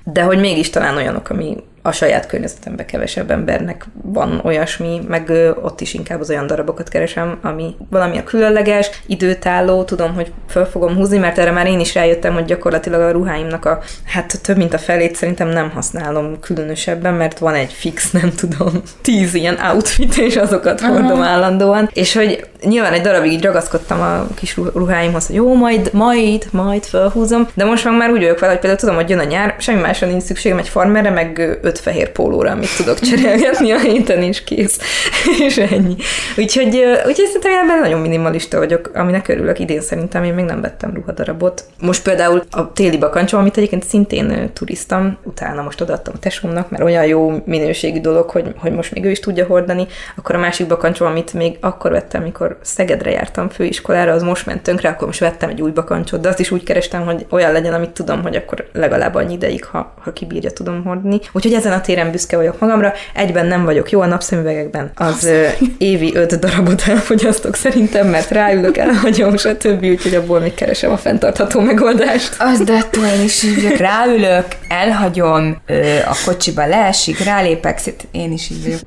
de 0.03 0.21
hogy 0.21 0.39
mégis 0.39 0.69
talán 0.69 0.95
olyanok, 0.95 1.29
ami 1.29 1.57
a 1.87 1.91
saját 1.91 2.25
környezetemben 2.25 2.85
kevesebb 2.85 3.31
embernek 3.31 3.85
van 4.03 4.41
olyasmi, 4.43 5.01
meg 5.07 5.31
ott 5.61 5.81
is 5.81 5.93
inkább 5.93 6.19
az 6.19 6.29
olyan 6.29 6.47
darabokat 6.47 6.89
keresem, 6.89 7.37
ami 7.41 7.75
valami 7.89 8.17
a 8.17 8.23
különleges, 8.23 8.89
időtálló, 9.05 9.83
tudom, 9.83 10.13
hogy 10.13 10.31
föl 10.49 10.65
fogom 10.65 10.95
húzni, 10.95 11.17
mert 11.17 11.37
erre 11.37 11.51
már 11.51 11.67
én 11.67 11.79
is 11.79 11.93
rájöttem, 11.93 12.33
hogy 12.33 12.45
gyakorlatilag 12.45 13.01
a 13.01 13.11
ruháimnak 13.11 13.65
a, 13.65 13.79
hát 14.05 14.41
több 14.41 14.57
mint 14.57 14.73
a 14.73 14.77
felét 14.77 15.15
szerintem 15.15 15.47
nem 15.47 15.69
használom 15.69 16.39
különösebben, 16.39 17.13
mert 17.13 17.39
van 17.39 17.53
egy 17.53 17.71
fix, 17.73 18.11
nem 18.21 18.31
tudom, 18.35 18.81
tíz 19.01 19.33
ilyen 19.33 19.59
outfit, 19.71 20.17
és 20.17 20.35
azokat 20.35 20.81
hordom 20.81 21.21
állandóan, 21.21 21.89
és 21.93 22.13
hogy 22.13 22.47
nyilván 22.63 22.93
egy 22.93 23.01
darabig 23.01 23.31
így 23.31 23.43
ragaszkodtam 23.43 24.01
a 24.01 24.27
kis 24.35 24.57
ruháimhoz, 24.73 25.27
hogy 25.27 25.35
jó, 25.35 25.55
majd, 25.55 25.89
majd, 25.93 26.47
majd 26.51 26.83
felhúzom, 26.83 27.47
de 27.53 27.65
most 27.65 27.85
már 27.97 28.09
úgy 28.09 28.21
vagyok 28.21 28.39
vele, 28.39 28.51
hogy 28.51 28.61
például 28.61 28.81
tudom, 28.81 28.95
hogy 28.95 29.09
jön 29.09 29.19
a 29.19 29.23
nyár, 29.23 29.55
semmi 29.59 29.81
másra 29.81 30.07
nincs 30.07 30.23
szükségem 30.23 30.57
egy 30.57 30.69
farmerre, 30.69 31.09
meg 31.09 31.59
öt 31.77 31.83
fehér 31.83 32.11
pólóra, 32.11 32.51
amit 32.51 32.75
tudok 32.77 32.99
cserélgetni 32.99 33.71
a 33.71 33.79
héten, 33.79 34.21
is 34.21 34.43
kész. 34.43 34.79
és 35.47 35.57
ennyi. 35.57 35.95
Úgyhogy, 36.37 36.75
úgyhogy 37.07 37.25
szerintem 37.25 37.51
ebben 37.63 37.79
nagyon 37.79 37.99
minimalista 37.99 38.57
vagyok, 38.57 38.91
aminek 38.93 39.27
örülök. 39.27 39.59
Idén 39.59 39.81
szerintem 39.81 40.23
én 40.23 40.33
még 40.33 40.45
nem 40.45 40.61
vettem 40.61 40.93
ruhadarabot. 40.93 41.63
Most 41.79 42.03
például 42.03 42.43
a 42.51 42.71
téli 42.73 42.97
bakancsom, 42.97 43.39
amit 43.39 43.57
egyébként 43.57 43.83
szintén 43.83 44.51
turiztam, 44.53 45.17
utána 45.23 45.61
most 45.61 45.81
odaadtam 45.81 46.13
a 46.17 46.19
tesómnak, 46.19 46.69
mert 46.69 46.83
olyan 46.83 47.05
jó 47.05 47.41
minőségű 47.45 48.01
dolog, 48.01 48.29
hogy, 48.29 48.53
hogy 48.57 48.71
most 48.71 48.93
még 48.93 49.05
ő 49.05 49.09
is 49.09 49.19
tudja 49.19 49.45
hordani. 49.45 49.87
Akkor 50.15 50.35
a 50.35 50.39
másik 50.39 50.67
bakancsom, 50.67 51.07
amit 51.07 51.33
még 51.33 51.57
akkor 51.61 51.91
vettem, 51.91 52.21
amikor 52.21 52.57
Szegedre 52.61 53.11
jártam 53.11 53.49
főiskolára, 53.49 54.11
az 54.11 54.23
most 54.23 54.45
ment 54.45 54.61
tönkre, 54.61 54.89
akkor 54.89 55.07
most 55.07 55.19
vettem 55.19 55.49
egy 55.49 55.61
új 55.61 55.71
bakancsot, 55.71 56.21
de 56.21 56.29
azt 56.29 56.39
is 56.39 56.51
úgy 56.51 56.63
kerestem, 56.63 57.05
hogy 57.05 57.25
olyan 57.29 57.51
legyen, 57.51 57.73
amit 57.73 57.89
tudom, 57.89 58.21
hogy 58.21 58.35
akkor 58.35 58.67
legalább 58.73 59.15
annyi 59.15 59.33
ideig, 59.33 59.65
ha, 59.65 59.93
ha 59.99 60.13
kibírja, 60.13 60.51
tudom 60.51 60.83
hordani. 60.83 61.19
Úgyhogy 61.31 61.53
ezen 61.57 61.71
a 61.71 61.81
téren 61.81 62.11
büszke 62.11 62.35
vagyok 62.35 62.59
magamra, 62.59 62.93
egyben 63.13 63.45
nem 63.45 63.65
vagyok 63.65 63.91
jó 63.91 64.01
a 64.01 64.05
napszemüvegekben. 64.05 64.91
Az 64.95 65.23
ö, 65.23 65.45
évi 65.77 66.15
öt 66.15 66.39
darabot 66.39 66.83
elfogyasztok 66.87 67.55
szerintem, 67.55 68.07
mert 68.07 68.31
ráülök, 68.31 68.77
elhagyom, 68.77 69.37
stb. 69.37 69.83
Úgyhogy 69.83 70.15
abból 70.15 70.39
még 70.39 70.53
keresem 70.53 70.91
a 70.91 70.97
fenntartható 70.97 71.59
megoldást. 71.59 72.35
Az 72.39 72.59
de 72.59 72.83
én 73.15 73.23
is 73.23 73.43
így. 73.43 73.77
Ráülök, 73.77 74.45
elhagyom, 74.67 75.57
ö, 75.65 75.95
a 75.97 76.15
kocsiba 76.25 76.67
leesik, 76.67 77.23
rálépek, 77.23 77.79
én 78.11 78.31
is 78.31 78.49
így 78.49 78.63
vagyok. 78.63 78.79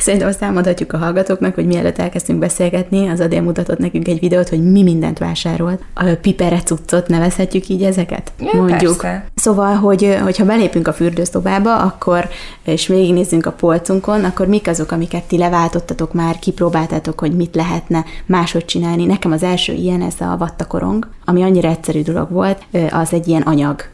Szerintem 0.00 0.28
azt 0.28 0.42
elmondhatjuk 0.42 0.92
a 0.92 0.96
hallgatóknak, 0.96 1.54
hogy 1.54 1.66
mielőtt 1.66 1.98
elkezdtünk 1.98 2.38
beszélgetni, 2.38 3.08
az 3.08 3.20
Adél 3.20 3.40
mutatott 3.40 3.78
nekünk 3.78 4.08
egy 4.08 4.18
videót, 4.18 4.48
hogy 4.48 4.70
mi 4.72 4.82
mindent 4.82 5.18
vásárolt. 5.18 5.80
A 5.94 6.04
pipere 6.20 6.60
cuccot 6.62 7.08
nevezhetjük 7.08 7.68
így 7.68 7.82
ezeket? 7.82 8.32
Ja, 8.38 8.50
Mondjuk. 8.52 8.96
Persze. 8.96 9.24
Szóval, 9.34 9.74
hogy, 9.74 10.18
hogyha 10.22 10.44
belépünk 10.44 10.88
a 10.88 10.92
fürdőszobába, 10.92 11.76
akkor 12.02 12.28
és 12.64 12.86
végignézzünk 12.86 13.46
a 13.46 13.52
polcunkon, 13.52 14.24
akkor 14.24 14.46
mik 14.46 14.68
azok, 14.68 14.90
amiket 14.92 15.22
ti 15.22 15.38
leváltottatok 15.38 16.12
már, 16.12 16.38
kipróbáltátok, 16.38 17.20
hogy 17.20 17.36
mit 17.36 17.54
lehetne 17.54 18.04
máshogy 18.26 18.64
csinálni. 18.64 19.04
Nekem 19.04 19.32
az 19.32 19.42
első 19.42 19.72
ilyen, 19.72 20.02
ez 20.02 20.14
a 20.18 20.36
vattakorong, 20.36 21.08
ami 21.24 21.42
annyira 21.42 21.68
egyszerű 21.68 22.02
dolog 22.02 22.30
volt, 22.30 22.62
az 22.90 23.12
egy 23.12 23.28
ilyen 23.28 23.42
anyag 23.42 23.84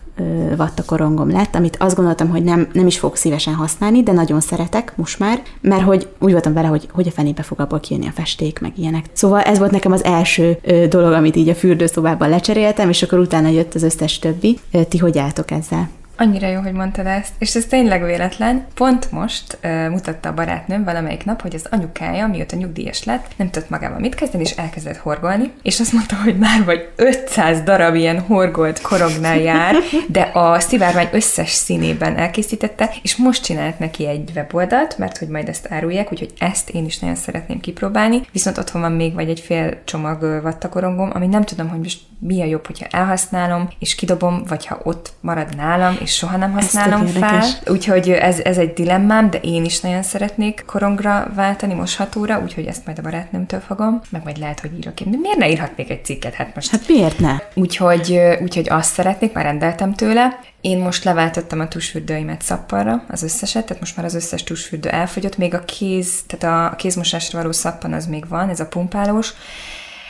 vattakorongom 0.57 1.31
lett, 1.31 1.55
amit 1.55 1.77
azt 1.81 1.97
gondoltam, 1.97 2.29
hogy 2.29 2.43
nem, 2.43 2.69
nem 2.73 2.87
is 2.87 2.99
fogok 2.99 3.17
szívesen 3.17 3.55
használni, 3.55 4.03
de 4.03 4.12
nagyon 4.12 4.41
szeretek 4.41 4.93
most 4.97 5.19
már, 5.19 5.43
mert 5.61 5.83
hogy 5.83 6.09
úgy 6.19 6.33
voltam 6.33 6.53
vele, 6.53 6.67
hogy 6.67 6.88
hogy 6.93 7.07
a 7.07 7.11
fenébe 7.11 7.43
fog 7.43 7.61
abból 7.61 7.81
kijönni 7.81 8.07
a 8.07 8.12
festék, 8.15 8.61
meg 8.61 8.73
ilyenek. 8.77 9.05
Szóval 9.12 9.41
ez 9.41 9.59
volt 9.59 9.71
nekem 9.71 9.93
az 9.93 10.05
első 10.05 10.59
dolog, 10.88 11.12
amit 11.12 11.37
így 11.37 11.49
a 11.49 11.55
fürdőszobában 11.55 12.29
lecseréltem, 12.29 12.88
és 12.88 13.03
akkor 13.03 13.19
utána 13.19 13.49
jött 13.49 13.75
az 13.75 13.83
összes 13.83 14.19
többi. 14.19 14.59
Ti 14.88 14.99
hogy 14.99 15.19
álltok 15.19 15.50
ezzel? 15.50 15.88
Annyira 16.21 16.49
jó, 16.49 16.61
hogy 16.61 16.73
mondtad 16.73 17.07
ezt, 17.07 17.33
és 17.39 17.55
ez 17.55 17.65
tényleg 17.65 18.05
véletlen. 18.05 18.67
Pont 18.75 19.13
most 19.13 19.59
uh, 19.65 19.89
mutatta 19.89 20.29
a 20.29 20.35
barátnőm 20.35 20.85
valamelyik 20.85 21.25
nap, 21.25 21.43
hogy 21.43 21.55
az 21.55 21.67
anyukája, 21.71 22.27
mióta 22.27 22.57
nyugdíjas 22.57 23.05
lett, 23.05 23.27
nem 23.37 23.51
tudott 23.51 23.71
magával 23.71 23.99
mit 23.99 24.14
kezdeni, 24.14 24.42
és 24.42 24.51
elkezdett 24.51 24.97
horgolni, 24.97 25.53
és 25.62 25.81
azt 25.81 25.92
mondta, 25.92 26.16
hogy 26.16 26.38
már 26.38 26.64
vagy 26.64 26.88
500 26.97 27.61
darab 27.61 27.95
ilyen 27.95 28.21
horgolt 28.21 28.81
korognál 28.81 29.38
jár, 29.38 29.75
de 30.09 30.21
a 30.21 30.61
szivárvány 30.61 31.09
összes 31.12 31.51
színében 31.51 32.16
elkészítette, 32.16 32.95
és 33.03 33.16
most 33.16 33.45
csinált 33.45 33.79
neki 33.79 34.07
egy 34.07 34.31
weboldalt, 34.35 34.99
mert 34.99 35.19
hogy 35.19 35.29
majd 35.29 35.49
ezt 35.49 35.66
árulják, 35.71 36.12
úgyhogy 36.12 36.33
ezt 36.38 36.71
én 36.71 36.85
is 36.85 36.99
nagyon 36.99 37.16
szeretném 37.16 37.61
kipróbálni. 37.61 38.21
Viszont 38.33 38.59
otthon 38.59 38.81
van 38.81 38.92
még 38.92 39.14
vagy 39.14 39.29
egy 39.29 39.40
fél 39.40 39.79
csomag 39.85 40.42
vattakorongom, 40.42 41.11
ami 41.14 41.27
nem 41.27 41.42
tudom, 41.42 41.69
hogy 41.69 41.79
most 41.79 42.01
mi 42.21 42.42
a 42.42 42.45
jobb, 42.45 42.66
hogyha 42.66 42.87
elhasználom, 42.90 43.69
és 43.79 43.95
kidobom, 43.95 44.42
vagy 44.49 44.66
ha 44.66 44.81
ott 44.83 45.12
marad 45.21 45.57
nálam, 45.57 45.97
és 46.01 46.08
soha 46.09 46.37
nem 46.37 46.53
használom 46.53 47.07
fel. 47.07 47.44
Úgyhogy 47.66 48.11
ez, 48.11 48.38
ez 48.38 48.59
egy 48.59 48.73
dilemmám, 48.73 49.31
de 49.31 49.38
én 49.38 49.64
is 49.64 49.81
nagyon 49.81 50.03
szeretnék 50.03 50.62
korongra 50.66 51.31
váltani, 51.35 51.75
moshatóra, 51.75 52.40
úgyhogy 52.42 52.66
ezt 52.66 52.85
majd 52.87 52.99
a 52.99 53.03
barátnőmtől 53.03 53.61
fogom, 53.61 54.01
meg 54.11 54.25
majd 54.25 54.38
lehet, 54.38 54.61
hogy 54.61 54.79
írok 54.79 55.01
én. 55.01 55.11
De 55.11 55.16
miért 55.21 55.38
ne 55.38 55.51
írhatnék 55.51 55.90
egy 55.90 56.05
cikket? 56.05 56.35
Hát 56.35 56.55
most... 56.55 56.71
Hát 56.71 56.88
miért 56.88 57.18
ne? 57.18 57.37
Úgyhogy, 57.55 58.21
úgyhogy 58.42 58.68
azt 58.68 58.92
szeretnék, 58.92 59.33
már 59.33 59.44
rendeltem 59.44 59.94
tőle. 59.94 60.38
Én 60.61 60.79
most 60.79 61.05
leváltottam 61.05 61.61
a 61.61 61.68
tusfürdőimet 61.68 62.42
szappanra, 62.42 63.05
az 63.09 63.23
összeset, 63.23 63.66
tehát 63.66 63.81
most 63.81 63.97
már 63.97 64.07
az 64.07 64.14
összes 64.14 64.42
tusfürdő 64.42 64.88
elfogyott, 64.88 65.37
még 65.37 65.55
a 65.55 65.64
kéz, 65.64 66.23
tehát 66.27 66.73
a 66.73 66.77
kézmosásra 66.77 67.38
való 67.38 67.53
szappan 67.53 67.92
az 67.92 68.07
még 68.07 68.29
van, 68.29 68.49
ez 68.49 68.61
a 68.61 68.66
pumpálós, 68.66 69.33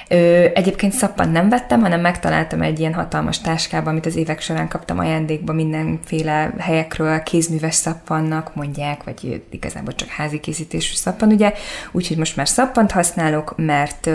Ö, 0.08 0.46
egyébként 0.54 0.92
szappan 0.92 1.28
nem 1.28 1.48
vettem, 1.48 1.80
hanem 1.80 2.00
megtaláltam 2.00 2.62
egy 2.62 2.78
ilyen 2.78 2.94
hatalmas 2.94 3.40
táskában, 3.40 3.88
amit 3.88 4.06
az 4.06 4.16
évek 4.16 4.40
során 4.40 4.68
kaptam 4.68 4.98
ajándékba 4.98 5.52
mindenféle 5.52 6.54
helyekről, 6.58 7.22
kézműves 7.22 7.74
szappannak 7.74 8.54
mondják, 8.54 9.04
vagy 9.04 9.42
igazából 9.50 9.94
csak 9.94 10.08
házi 10.08 10.40
készítésű 10.40 10.94
szappan, 10.94 11.32
ugye, 11.32 11.52
úgyhogy 11.92 12.16
most 12.16 12.36
már 12.36 12.48
szappant 12.48 12.90
használok, 12.90 13.54
mert 13.56 14.10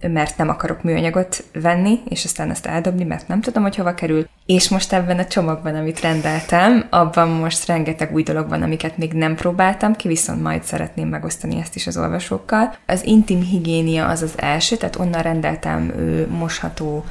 mert 0.00 0.36
nem 0.36 0.48
akarok 0.48 0.82
műanyagot 0.82 1.44
venni, 1.52 1.98
és 2.08 2.24
aztán 2.24 2.50
ezt 2.50 2.66
eldobni, 2.66 3.04
mert 3.04 3.28
nem 3.28 3.40
tudom, 3.40 3.62
hogy 3.62 3.76
hova 3.76 3.94
kerül. 3.94 4.28
És 4.46 4.68
most 4.68 4.92
ebben 4.92 5.18
a 5.18 5.26
csomagban, 5.26 5.74
amit 5.74 6.00
rendeltem, 6.00 6.86
abban 6.90 7.28
most 7.28 7.66
rengeteg 7.66 8.14
új 8.14 8.22
dolog 8.22 8.48
van, 8.48 8.62
amiket 8.62 8.96
még 8.96 9.12
nem 9.12 9.34
próbáltam 9.34 9.94
ki, 9.94 10.08
viszont 10.08 10.42
majd 10.42 10.62
szeretném 10.62 11.08
megosztani 11.08 11.60
ezt 11.60 11.74
is 11.74 11.86
az 11.86 11.96
olvasókkal. 11.96 12.74
Az 12.86 13.04
intim 13.04 13.42
higiénia 13.42 14.06
az 14.06 14.22
az 14.22 14.34
első, 14.36 14.76
tehát 14.76 14.96
onnan 14.96 15.22
rendeltem 15.22 15.92
mosható 16.28 17.04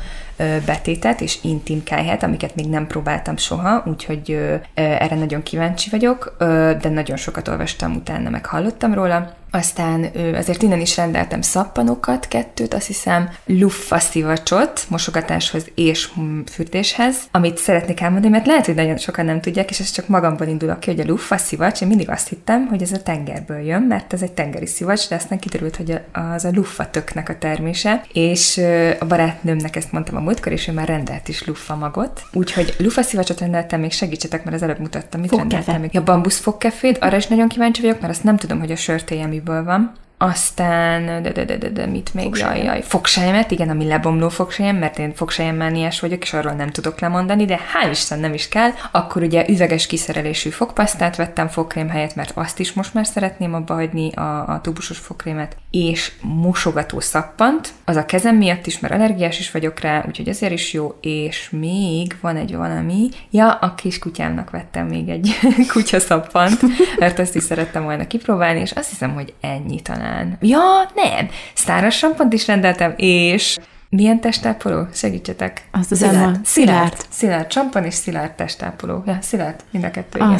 betétet 0.65 1.21
és 1.21 1.37
intim 1.43 1.83
kájhet, 1.83 2.23
amiket 2.23 2.55
még 2.55 2.69
nem 2.69 2.87
próbáltam 2.87 3.37
soha, 3.37 3.83
úgyhogy 3.85 4.59
erre 4.73 5.15
nagyon 5.15 5.43
kíváncsi 5.43 5.89
vagyok, 5.89 6.35
de 6.81 6.89
nagyon 6.89 7.17
sokat 7.17 7.47
olvastam 7.47 7.95
utána, 7.95 8.29
meg 8.29 8.45
hallottam 8.45 8.93
róla. 8.93 9.37
Aztán 9.51 10.09
azért 10.35 10.61
innen 10.61 10.79
is 10.79 10.97
rendeltem 10.97 11.41
szappanokat, 11.41 12.27
kettőt, 12.27 12.73
azt 12.73 12.87
hiszem, 12.87 13.29
luffa 13.45 13.99
szivacsot 13.99 14.85
mosogatáshoz 14.89 15.65
és 15.75 16.09
fürdéshez, 16.51 17.15
amit 17.31 17.57
szeretnék 17.57 18.01
elmondani, 18.01 18.33
mert 18.33 18.45
lehet, 18.45 18.65
hogy 18.65 18.75
nagyon 18.75 18.97
sokan 18.97 19.25
nem 19.25 19.41
tudják, 19.41 19.69
és 19.69 19.79
ez 19.79 19.91
csak 19.91 20.07
magamból 20.07 20.47
indulok 20.47 20.79
ki, 20.79 20.89
hogy 20.89 20.99
a 20.99 21.05
luffa 21.05 21.37
szivacs, 21.37 21.81
én 21.81 21.87
mindig 21.87 22.09
azt 22.09 22.27
hittem, 22.27 22.67
hogy 22.67 22.81
ez 22.81 22.91
a 22.91 23.01
tengerből 23.03 23.59
jön, 23.59 23.81
mert 23.81 24.13
ez 24.13 24.21
egy 24.21 24.31
tengeri 24.31 24.65
szivacs, 24.65 25.09
de 25.09 25.15
aztán 25.15 25.39
kiderült, 25.39 25.75
hogy 25.75 25.99
az 26.11 26.45
a 26.45 26.49
luffa 26.53 26.89
töknek 26.89 27.29
a 27.29 27.37
termése, 27.37 28.03
és 28.13 28.61
a 28.99 29.05
barátnőmnek 29.05 29.75
ezt 29.75 29.91
mondtam 29.91 30.15
a 30.15 30.19
múltkor, 30.19 30.51
és 30.51 30.67
ő 30.67 30.71
már 30.71 30.87
rendelt 30.87 31.27
is 31.27 31.45
luffa 31.45 31.75
magot, 31.75 32.21
úgyhogy 32.33 32.75
luffa 32.77 33.01
szivacsot 33.01 33.39
rendeltem, 33.39 33.79
még 33.79 33.91
segítsetek, 33.91 34.43
mert 34.43 34.55
az 34.55 34.61
előbb 34.63 34.79
mutattam, 34.79 35.19
mit 35.19 35.29
fogkefe. 35.29 35.55
rendeltem 35.55 35.81
még. 35.81 35.93
Ja, 35.93 36.03
bambusz 36.03 36.39
fogkefét, 36.39 36.97
arra 36.97 37.17
is 37.17 37.27
nagyon 37.27 37.47
kíváncsi 37.47 37.81
vagyok, 37.81 37.99
mert 37.99 38.13
azt 38.13 38.23
nem 38.23 38.37
tudom, 38.37 38.59
hogy 38.59 38.71
a 38.71 38.75
sörtéje 38.75 39.27
miből 39.39 39.63
van. 39.63 39.91
Aztán, 40.21 41.21
de, 41.23 41.31
de, 41.31 41.45
de, 41.45 41.57
de, 41.57 41.69
de 41.69 41.85
mit 41.85 42.13
még? 42.13 42.35
Jaj, 42.35 42.63
jaj, 42.63 42.81
fogsájemet, 42.81 43.51
igen, 43.51 43.69
ami 43.69 43.87
lebomló 43.87 44.29
fogsájem, 44.29 44.75
mert 44.75 44.99
én 44.99 45.13
fogsajemmániás 45.13 45.99
vagyok, 45.99 46.23
és 46.23 46.33
arról 46.33 46.53
nem 46.53 46.69
tudok 46.69 46.99
lemondani, 46.99 47.45
de 47.45 47.55
hál' 47.57 47.91
Isten 47.91 48.19
nem 48.19 48.33
is 48.33 48.47
kell. 48.47 48.69
Akkor 48.91 49.21
ugye 49.21 49.49
üveges 49.49 49.87
kiszerelésű 49.87 50.49
fogpasztát 50.49 51.15
vettem 51.15 51.47
fogkrém 51.47 51.89
helyett, 51.89 52.15
mert 52.15 52.31
azt 52.35 52.59
is 52.59 52.73
most 52.73 52.93
már 52.93 53.05
szeretném 53.05 53.53
abba 53.53 53.73
hagyni, 53.73 54.11
a, 54.11 54.47
a 54.47 54.61
tubusos 54.61 54.97
fogkrémet, 54.97 55.57
és 55.71 56.11
mosogató 56.21 56.99
szappant, 56.99 57.69
az 57.85 57.95
a 57.95 58.05
kezem 58.05 58.35
miatt 58.35 58.65
is, 58.65 58.79
mert 58.79 58.93
allergiás 58.93 59.39
is 59.39 59.51
vagyok 59.51 59.79
rá, 59.79 60.03
úgyhogy 60.07 60.27
ezért 60.27 60.53
is 60.53 60.73
jó, 60.73 60.97
és 61.01 61.49
még 61.49 62.15
van 62.21 62.35
egy 62.35 62.55
valami, 62.55 63.09
ja, 63.29 63.51
a 63.51 63.75
kis 63.75 63.99
kutyámnak 63.99 64.49
vettem 64.49 64.87
még 64.87 65.09
egy 65.09 65.35
kutyaszappant, 65.73 66.59
mert 66.97 67.19
azt 67.19 67.35
is 67.35 67.43
szerettem 67.43 67.83
volna 67.83 68.07
kipróbálni, 68.07 68.59
és 68.59 68.71
azt 68.71 68.89
hiszem, 68.89 69.13
hogy 69.13 69.33
ennyi 69.41 69.81
talán 69.81 70.07
talán. 70.09 70.37
Ja, 70.41 70.91
nem. 70.95 71.29
Száraz 71.53 71.93
sampont 71.93 72.33
is 72.33 72.47
rendeltem, 72.47 72.93
és 72.97 73.57
milyen 73.89 74.19
testápoló? 74.19 74.87
Segítsetek. 74.93 75.67
Azt 75.71 75.91
az 75.91 75.97
szilárd. 75.97 76.17
Emma. 76.17 76.35
Szilárd. 76.43 76.95
Szilárd 77.09 77.47
csampon 77.47 77.83
és 77.83 77.93
szilárd 77.93 78.31
testápoló. 78.31 79.03
Ja, 79.05 79.17
szilárd. 79.21 79.55
Mind 79.71 79.83
a 79.83 79.91
kettő. 79.91 80.19
igen. 80.19 80.39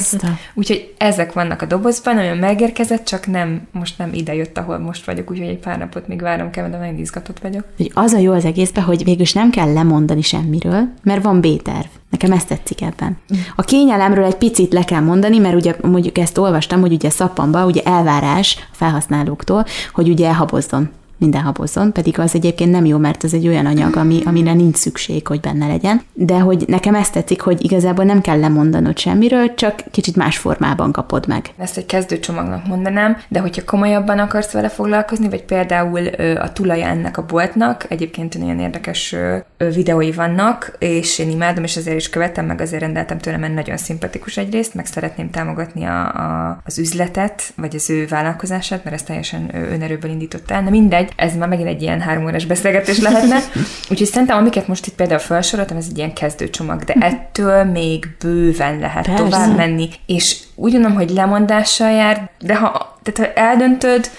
Úgyhogy 0.54 0.94
ezek 0.98 1.34
vannak 1.34 1.62
a 1.62 1.66
dobozban, 1.66 2.18
olyan 2.18 2.38
megérkezett, 2.38 3.06
csak 3.06 3.28
nem, 3.28 3.68
most 3.72 3.98
nem 3.98 4.14
ide 4.14 4.36
jött, 4.36 4.58
ahol 4.58 4.78
most 4.78 5.06
vagyok, 5.06 5.32
úgyhogy 5.32 5.48
egy 5.48 5.58
pár 5.58 5.78
napot 5.78 6.08
még 6.08 6.22
várom 6.22 6.50
kell, 6.50 6.70
de 6.70 6.78
nagyon 6.78 6.98
izgatott 6.98 7.40
vagyok. 7.40 7.66
Hogy 7.78 7.92
az 7.94 8.14
a 8.14 8.18
jó 8.18 8.34
az 8.34 8.46
egészben, 8.46 8.84
hogy 8.84 9.04
végülis 9.04 9.34
nem 9.34 9.50
kell 9.50 9.74
lemondani 9.74 10.22
semmiről, 10.22 10.90
mert 11.04 11.24
van 11.24 11.42
B-terv. 11.42 11.88
Nekem 12.10 12.32
ezt 12.32 12.48
tetszik 12.48 12.82
ebben. 12.82 13.18
A 13.56 13.62
kényelemről 13.62 14.24
egy 14.24 14.36
picit 14.36 14.74
le 14.74 14.84
kell 14.84 15.02
mondani, 15.02 15.38
mert 15.38 15.56
ugye 15.56 15.76
mondjuk 15.82 16.18
ezt 16.18 16.38
olvastam, 16.38 16.82
hogy 16.82 16.94
ugye 16.94 17.10
szappanba 17.10 17.66
ugye 17.66 17.82
elvárás 17.82 18.58
a 18.72 18.76
felhasználóktól, 18.76 19.66
hogy 19.94 20.10
ugye 20.10 20.28
elhabozzon 20.28 20.90
minden 21.20 21.42
habozzon, 21.42 21.92
pedig 21.92 22.20
az 22.20 22.36
egyébként 22.36 22.72
nem 22.72 22.86
jó, 22.86 22.98
mert 22.98 23.24
ez 23.24 23.34
egy 23.34 23.48
olyan 23.48 23.66
anyag, 23.66 23.96
ami, 23.96 24.22
amire 24.26 24.54
nincs 24.54 24.76
szükség, 24.76 25.28
hogy 25.28 25.40
benne 25.40 25.68
legyen. 25.68 26.02
De 26.14 26.40
hogy 26.40 26.64
nekem 26.68 26.96
ezt 26.96 27.14
tetszik, 27.14 27.42
hogy 27.42 27.64
igazából 27.64 28.06
nem 28.06 28.22
kell 28.22 28.40
lemondanod 28.40 28.98
semmiről, 28.98 29.54
csak 29.54 29.84
kicsit 29.92 30.16
más 30.16 30.38
formában 30.38 30.92
kapod 30.92 31.28
meg. 31.28 31.54
Ezt 31.58 31.78
egy 31.78 31.86
kezdőcsomagnak 31.86 32.68
mondanám, 32.68 33.18
de 33.28 33.40
hogyha 33.40 33.64
komolyabban 33.66 34.20
akarsz 34.20 34.52
vele 34.52 34.70
foglalkozni, 34.70 35.30
vagy 35.30 35.44
például 35.44 36.08
a 36.36 36.54
tulaja 36.54 36.88
ennek 36.88 37.18
a 37.18 37.26
boltnak, 37.26 37.86
egyébként 37.90 38.38
nagyon 38.38 38.60
érdekes 38.60 39.16
videói 39.58 40.12
vannak, 40.12 40.76
és 40.80 41.20
én 41.20 41.30
imádom, 41.30 41.64
és 41.64 41.76
ezért 41.76 41.98
is 41.98 42.10
követem, 42.10 42.46
meg 42.46 42.62
azért 42.62 42.82
rendeltem 42.82 43.18
tőle, 43.18 43.38
mert 43.38 43.54
nagyon 43.54 43.78
szimpatikus 43.78 44.38
egyrészt, 44.38 44.74
meg 44.74 44.86
szeretném 44.86 45.30
támogatni 45.30 45.84
a, 45.84 46.08
a, 46.08 46.62
az 46.66 46.78
üzletet, 46.78 47.54
vagy 47.56 47.76
az 47.76 47.90
ő 47.90 48.08
vállalkozását, 48.08 48.84
mert 48.84 48.96
ezt 48.96 49.06
teljesen 49.06 49.50
önerőből 49.54 50.12
indította 50.12 50.54
el. 50.54 50.62
Na 50.62 50.70
mindegy, 50.70 51.09
ez 51.16 51.36
már 51.36 51.48
megint 51.48 51.68
egy 51.68 51.82
ilyen 51.82 52.02
három 52.02 52.26
órás 52.26 52.46
beszélgetés 52.46 53.00
lehetne. 53.00 53.40
Úgyhogy 53.90 54.08
szerintem, 54.08 54.38
amiket 54.38 54.68
most 54.68 54.86
itt 54.86 54.96
például 54.96 55.20
felsoroltam, 55.20 55.78
ez 55.78 55.86
egy 55.90 55.98
ilyen 55.98 56.14
kezdőcsomag, 56.14 56.84
de 56.84 56.94
ettől 57.00 57.64
még 57.64 58.08
bőven 58.20 58.80
lehet 58.80 59.06
Persze. 59.06 59.24
tovább 59.24 59.56
menni, 59.56 59.90
és 60.06 60.38
úgy 60.56 60.72
gondolom, 60.72 60.98
hogy 60.98 61.10
lemondással 61.10 61.92
jár, 61.92 62.30
de 62.40 62.56
ha, 62.56 63.00
tehát 63.04 63.34
ha 63.34 63.42
eldöntöd, 63.42 64.10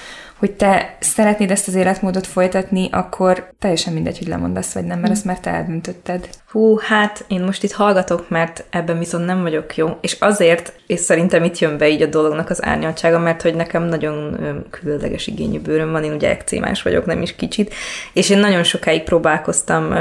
hogy 0.41 0.53
te 0.53 0.97
szeretnéd 1.01 1.51
ezt 1.51 1.69
az 1.69 1.75
életmódot 1.75 2.27
folytatni, 2.27 2.89
akkor 2.93 3.53
teljesen 3.59 3.93
mindegy, 3.93 4.19
hogy 4.19 4.27
lemondasz 4.27 4.73
vagy 4.73 4.85
nem, 4.85 4.99
mert 4.99 5.13
ezt 5.13 5.25
már 5.25 5.41
te 5.41 5.51
eldöntötted. 5.51 6.29
Hú, 6.51 6.79
hát 6.79 7.25
én 7.29 7.41
most 7.41 7.63
itt 7.63 7.73
hallgatok, 7.73 8.29
mert 8.29 8.65
ebben 8.71 8.99
viszont 8.99 9.27
nem 9.27 9.43
vagyok 9.43 9.77
jó, 9.77 9.89
és 10.01 10.17
azért, 10.21 10.73
és 10.87 11.01
szerintem 11.01 11.45
itt 11.45 11.59
jön 11.59 11.79
be 11.79 11.89
így 11.89 12.03
a 12.03 12.07
dolognak 12.07 12.51
az 12.51 12.65
árnyaltsága, 12.65 13.19
mert 13.19 13.43
hogy 13.43 13.55
nekem 13.55 13.83
nagyon 13.83 14.39
különleges 14.71 15.27
igényű 15.27 15.61
bőröm 15.61 15.91
van, 15.91 16.05
én 16.05 16.13
ugye 16.13 16.29
ekcémás 16.29 16.83
vagyok, 16.83 17.07
nem 17.07 17.23
is 17.23 17.37
kicsit, 17.37 17.75
és 18.13 18.31
én 18.31 18.39
nagyon 18.39 18.63
sokáig 18.63 19.03
próbálkoztam 19.03 19.93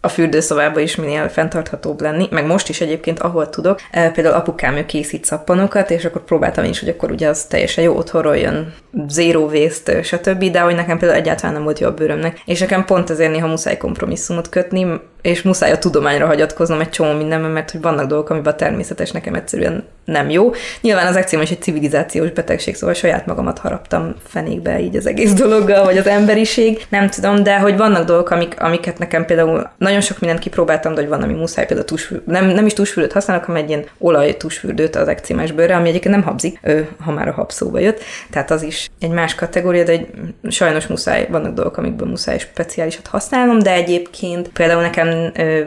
a 0.00 0.08
fürdőszobába 0.08 0.80
is 0.80 0.96
minél 0.96 1.28
fenntarthatóbb 1.28 2.00
lenni, 2.00 2.28
meg 2.30 2.46
most 2.46 2.68
is 2.68 2.80
egyébként, 2.80 3.20
ahol 3.20 3.50
tudok. 3.50 3.80
Például 3.90 4.34
apukám 4.34 4.76
ő 4.76 4.86
készít 4.86 5.24
szappanokat, 5.24 5.90
és 5.90 6.04
akkor 6.04 6.24
próbáltam 6.24 6.64
is, 6.64 6.80
hogy 6.80 6.88
akkor 6.88 7.10
ugye 7.10 7.28
az 7.28 7.44
teljesen 7.44 7.84
jó, 7.84 7.96
otthonról 7.96 8.36
jön 8.36 8.74
zero 9.08 9.40
waste, 9.40 9.65
ö, 9.84 10.02
stb., 10.02 10.44
de 10.44 10.60
hogy 10.60 10.74
nekem 10.74 10.98
például 10.98 11.20
egyáltalán 11.20 11.54
nem 11.54 11.64
volt 11.64 11.78
jó 11.78 11.90
bőrömnek, 11.90 12.42
és 12.44 12.60
nekem 12.60 12.84
pont 12.84 13.10
ezért 13.10 13.30
néha 13.30 13.46
muszáj 13.46 13.76
kompromisszumot 13.76 14.48
kötni, 14.48 14.86
és 15.26 15.42
muszáj 15.42 15.70
a 15.72 15.78
tudományra 15.78 16.26
hagyatkoznom 16.26 16.80
egy 16.80 16.90
csomó 16.90 17.12
mindenben, 17.12 17.50
mert 17.50 17.70
hogy 17.70 17.80
vannak 17.80 18.06
dolgok, 18.06 18.30
amiben 18.30 18.52
a 18.52 18.56
természetes 18.56 19.10
nekem 19.10 19.34
egyszerűen 19.34 19.84
nem 20.06 20.30
jó. 20.30 20.52
Nyilván 20.80 21.06
az 21.06 21.16
ekcéma 21.16 21.42
is 21.42 21.50
egy 21.50 21.62
civilizációs 21.62 22.30
betegség, 22.30 22.74
szóval 22.74 22.94
saját 22.94 23.26
magamat 23.26 23.58
haraptam 23.58 24.14
fenékbe 24.26 24.80
így 24.80 24.96
az 24.96 25.06
egész 25.06 25.32
dologgal, 25.32 25.84
vagy 25.84 25.98
az 25.98 26.06
emberiség, 26.06 26.86
nem 26.88 27.08
tudom, 27.08 27.42
de 27.42 27.58
hogy 27.58 27.76
vannak 27.76 28.04
dolgok, 28.04 28.30
amik, 28.30 28.60
amiket 28.60 28.98
nekem 28.98 29.24
például 29.24 29.70
nagyon 29.78 30.00
sok 30.00 30.18
mindent 30.18 30.42
kipróbáltam, 30.42 30.94
de 30.94 31.00
hogy 31.00 31.10
van, 31.10 31.22
ami 31.22 31.34
muszáj, 31.34 31.66
például 31.66 31.88
tusfű, 31.88 32.16
nem, 32.26 32.46
nem 32.46 32.66
is 32.66 32.72
tusfürdőt 32.72 33.12
használok, 33.12 33.44
hanem 33.44 33.62
egy 33.62 33.68
ilyen 33.68 33.84
olaj 33.98 34.36
tusfürdőt 34.36 34.96
az 34.96 35.08
ekcémás 35.08 35.52
bőrre, 35.52 35.76
ami 35.76 35.88
egyébként 35.88 36.14
nem 36.14 36.24
habzik, 36.24 36.58
ő, 36.62 36.88
ha 37.00 37.12
már 37.12 37.28
a 37.28 37.32
hab 37.32 37.50
szóba 37.50 37.78
jött, 37.78 38.00
tehát 38.30 38.50
az 38.50 38.62
is 38.62 38.88
egy 39.00 39.10
más 39.10 39.34
kategória, 39.34 39.84
de 39.84 39.92
egy, 39.92 40.06
sajnos 40.48 40.86
muszáj, 40.86 41.26
vannak 41.30 41.54
dolgok, 41.54 41.76
amikből 41.76 42.08
muszáj 42.08 42.38
speciálisat 42.38 43.06
használnom, 43.06 43.58
de 43.58 43.72
egyébként 43.72 44.48
például 44.48 44.82
nekem 44.82 45.08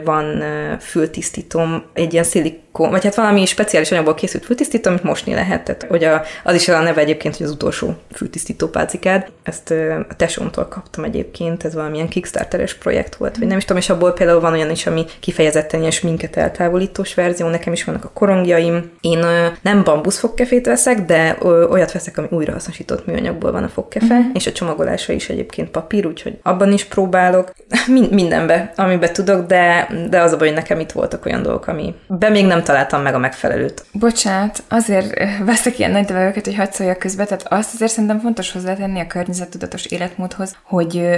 van 0.04 0.42
fültisztítóm, 0.78 1.84
egy 1.92 2.12
ilyen 2.12 2.24
szilikon, 2.24 2.69
vagy 2.72 3.04
hát 3.04 3.14
valami 3.14 3.46
speciális 3.46 3.90
anyagból 3.90 4.14
készült 4.14 4.44
fültisztító, 4.44 4.90
amit 4.90 5.02
mosni 5.02 5.34
lehet. 5.34 5.64
Tehát, 5.64 5.86
hogy 5.88 6.04
a, 6.04 6.22
az 6.44 6.54
is 6.54 6.68
a 6.68 6.82
neve 6.82 7.00
egyébként, 7.00 7.36
hogy 7.36 7.46
az 7.46 7.52
utolsó 7.52 7.94
fültisztító 8.12 8.68
pálcikád. 8.68 9.26
Ezt 9.42 9.70
a 10.08 10.14
tesómtól 10.16 10.64
kaptam 10.64 11.04
egyébként, 11.04 11.64
ez 11.64 11.74
valamilyen 11.74 12.08
Kickstarteres 12.08 12.74
projekt 12.74 13.16
volt, 13.16 13.36
vagy 13.38 13.46
nem 13.46 13.56
is 13.56 13.64
tudom, 13.64 13.82
és 13.82 13.90
abból 13.90 14.12
például 14.12 14.40
van 14.40 14.52
olyan 14.52 14.70
is, 14.70 14.86
ami 14.86 15.04
kifejezetten 15.20 15.80
ilyen 15.80 15.92
sminket 15.92 16.36
eltávolítós 16.36 17.14
verzió, 17.14 17.48
nekem 17.48 17.72
is 17.72 17.84
vannak 17.84 18.04
a 18.04 18.10
korongjaim. 18.14 18.90
Én 19.00 19.24
nem 19.62 19.84
bambusz 19.84 20.18
fogkefét 20.18 20.66
veszek, 20.66 21.00
de 21.00 21.36
olyat 21.70 21.92
veszek, 21.92 22.18
ami 22.18 22.26
újrahasznosított 22.30 23.06
műanyagból 23.06 23.52
van 23.52 23.64
a 23.64 23.68
fogkefe, 23.68 24.18
mm. 24.18 24.30
és 24.34 24.46
a 24.46 24.52
csomagolása 24.52 25.12
is 25.12 25.28
egyébként 25.28 25.70
papír, 25.70 26.06
úgyhogy 26.06 26.38
abban 26.42 26.72
is 26.72 26.84
próbálok. 26.84 27.52
Min- 27.86 28.10
mindenbe, 28.10 28.72
amiben 28.76 29.12
tudok, 29.12 29.46
de, 29.46 29.88
de 30.10 30.20
az 30.20 30.32
a 30.32 30.36
baj, 30.36 30.46
hogy 30.46 30.56
nekem 30.56 30.80
itt 30.80 30.92
voltak 30.92 31.26
olyan 31.26 31.42
dolgok, 31.42 31.66
ami 31.66 31.94
be 32.06 32.28
még 32.28 32.46
nem 32.46 32.59
találtam 32.62 33.02
meg 33.02 33.14
a 33.14 33.18
megfelelőt. 33.18 33.84
Bocsánat, 33.92 34.62
azért 34.68 35.20
ö, 35.20 35.44
veszek 35.44 35.78
ilyen 35.78 35.90
nagy 35.90 36.04
devevőket, 36.04 36.44
hogy 36.44 36.56
hagyd 36.56 36.72
szóljak 36.72 36.98
közbe, 36.98 37.24
tehát 37.24 37.52
azt 37.52 37.74
azért 37.74 37.92
szerintem 37.92 38.20
fontos 38.20 38.52
hozzátenni 38.52 39.00
a 39.00 39.06
környezettudatos 39.06 39.84
életmódhoz, 39.84 40.56
hogy 40.62 40.96
ö, 40.96 41.16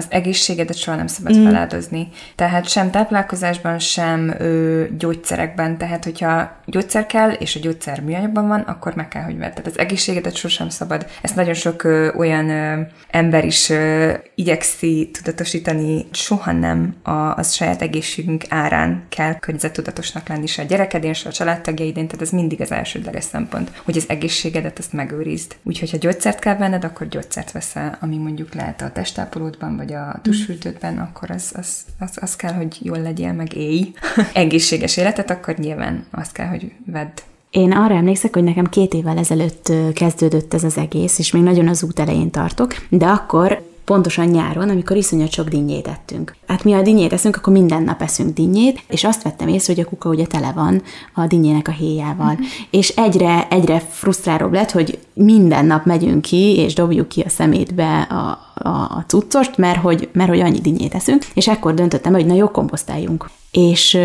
az 0.00 0.06
egészségedet 0.08 0.76
soha 0.76 0.96
nem 0.96 1.06
szabad 1.06 1.36
mm. 1.36 1.44
feláldozni. 1.44 2.08
Tehát 2.34 2.68
sem 2.68 2.90
táplálkozásban, 2.90 3.78
sem 3.78 4.34
ö, 4.38 4.84
gyógyszerekben. 4.98 5.78
Tehát, 5.78 6.04
hogyha 6.04 6.56
gyógyszer 6.66 7.06
kell, 7.06 7.30
és 7.30 7.56
a 7.56 7.60
gyógyszer 7.60 8.00
műanyagban 8.00 8.48
van, 8.48 8.60
akkor 8.60 8.94
meg 8.94 9.08
kell, 9.08 9.22
hogy 9.22 9.38
vedd. 9.38 9.50
Tehát 9.50 9.66
az 9.66 9.78
egészségedet 9.78 10.34
sosem 10.34 10.68
szabad. 10.68 11.06
Ezt 11.22 11.34
nagyon 11.34 11.54
sok 11.54 11.84
ö, 11.84 12.12
olyan 12.16 12.48
ö, 12.48 12.80
ember 13.10 13.44
is 13.44 13.70
ö, 13.70 14.12
igyekszi 14.34 15.10
tudatosítani, 15.12 16.06
soha 16.10 16.52
nem 16.52 16.94
a, 17.02 17.10
az 17.10 17.52
saját 17.52 17.82
egészségünk 17.82 18.44
árán 18.48 19.02
kell 19.08 19.38
környezettudatosnak 19.38 20.28
lenni, 20.28 20.46
se 20.46 20.62
a 20.62 20.64
gyerekedén, 20.64 21.12
se 21.12 21.28
a 21.28 21.32
családtagjaidén, 21.32 22.06
tehát 22.06 22.22
ez 22.22 22.30
mindig 22.30 22.60
az 22.60 22.72
elsődleges 22.72 23.24
szempont, 23.24 23.72
hogy 23.84 23.96
az 23.96 24.04
egészségedet 24.08 24.78
azt 24.78 24.92
megőrizd. 24.92 25.56
Úgyhogy 25.62 25.90
ha 25.90 25.96
gyógyszert 25.96 26.38
kell 26.38 26.56
venned, 26.56 26.84
akkor 26.84 27.08
gyógyszert 27.08 27.52
veszel, 27.52 27.98
ami 28.00 28.16
mondjuk 28.16 28.54
lehet 28.54 28.82
a 28.82 28.90
testápolódban, 28.92 29.76
vagy 29.76 29.89
a 29.92 30.18
tusfürdődben, 30.22 30.98
akkor 30.98 31.30
az, 31.30 31.52
az, 31.56 31.84
az, 31.98 32.18
az 32.20 32.36
kell, 32.36 32.52
hogy 32.52 32.78
jól 32.82 33.00
legyél, 33.00 33.32
meg 33.32 33.56
élj 33.56 33.92
egészséges 34.32 34.96
életet, 34.96 35.30
akkor 35.30 35.54
nyilván 35.54 36.06
azt 36.10 36.32
kell, 36.32 36.46
hogy 36.46 36.72
vedd. 36.86 37.18
Én 37.50 37.72
arra 37.72 37.94
emlékszek, 37.94 38.34
hogy 38.34 38.44
nekem 38.44 38.66
két 38.66 38.94
évvel 38.94 39.18
ezelőtt 39.18 39.72
kezdődött 39.94 40.54
ez 40.54 40.64
az 40.64 40.76
egész, 40.76 41.18
és 41.18 41.32
még 41.32 41.42
nagyon 41.42 41.68
az 41.68 41.82
út 41.82 41.98
elején 41.98 42.30
tartok, 42.30 42.74
de 42.88 43.06
akkor 43.06 43.62
pontosan 43.90 44.26
nyáron, 44.26 44.68
amikor 44.68 44.96
iszonyat 44.96 45.32
sok 45.32 45.48
dinnyét 45.48 45.86
ettünk. 45.86 46.36
Hát 46.46 46.64
mi 46.64 46.72
a 46.72 46.82
dinnyét 46.82 47.12
eszünk, 47.12 47.36
akkor 47.36 47.52
minden 47.52 47.82
nap 47.82 48.02
eszünk 48.02 48.34
dinnyét, 48.34 48.82
és 48.88 49.04
azt 49.04 49.22
vettem 49.22 49.48
észre, 49.48 49.74
hogy 49.74 49.82
a 49.82 49.88
kuka 49.88 50.08
ugye 50.08 50.26
tele 50.26 50.52
van 50.52 50.82
a 51.14 51.26
dinnyének 51.26 51.68
a 51.68 51.72
héjával. 51.72 52.32
Mm-hmm. 52.32 52.42
És 52.70 52.88
egyre, 52.88 53.46
egyre 53.50 53.78
frusztrálóbb 53.78 54.52
lett, 54.52 54.70
hogy 54.70 54.98
minden 55.12 55.66
nap 55.66 55.84
megyünk 55.84 56.22
ki, 56.22 56.56
és 56.56 56.74
dobjuk 56.74 57.08
ki 57.08 57.20
a 57.20 57.28
szemétbe 57.28 58.00
a, 58.00 58.49
a, 58.62 58.68
a 58.68 59.04
cuccost, 59.06 59.56
mert 59.56 59.80
hogy, 59.80 60.08
mert 60.12 60.28
hogy 60.28 60.40
annyi 60.40 60.60
dinnyét 60.60 60.94
eszünk, 60.94 61.24
és 61.34 61.48
ekkor 61.48 61.74
döntöttem, 61.74 62.12
hogy 62.12 62.26
na 62.26 62.34
jó, 62.34 62.48
komposztáljunk. 62.48 63.30
És 63.50 63.98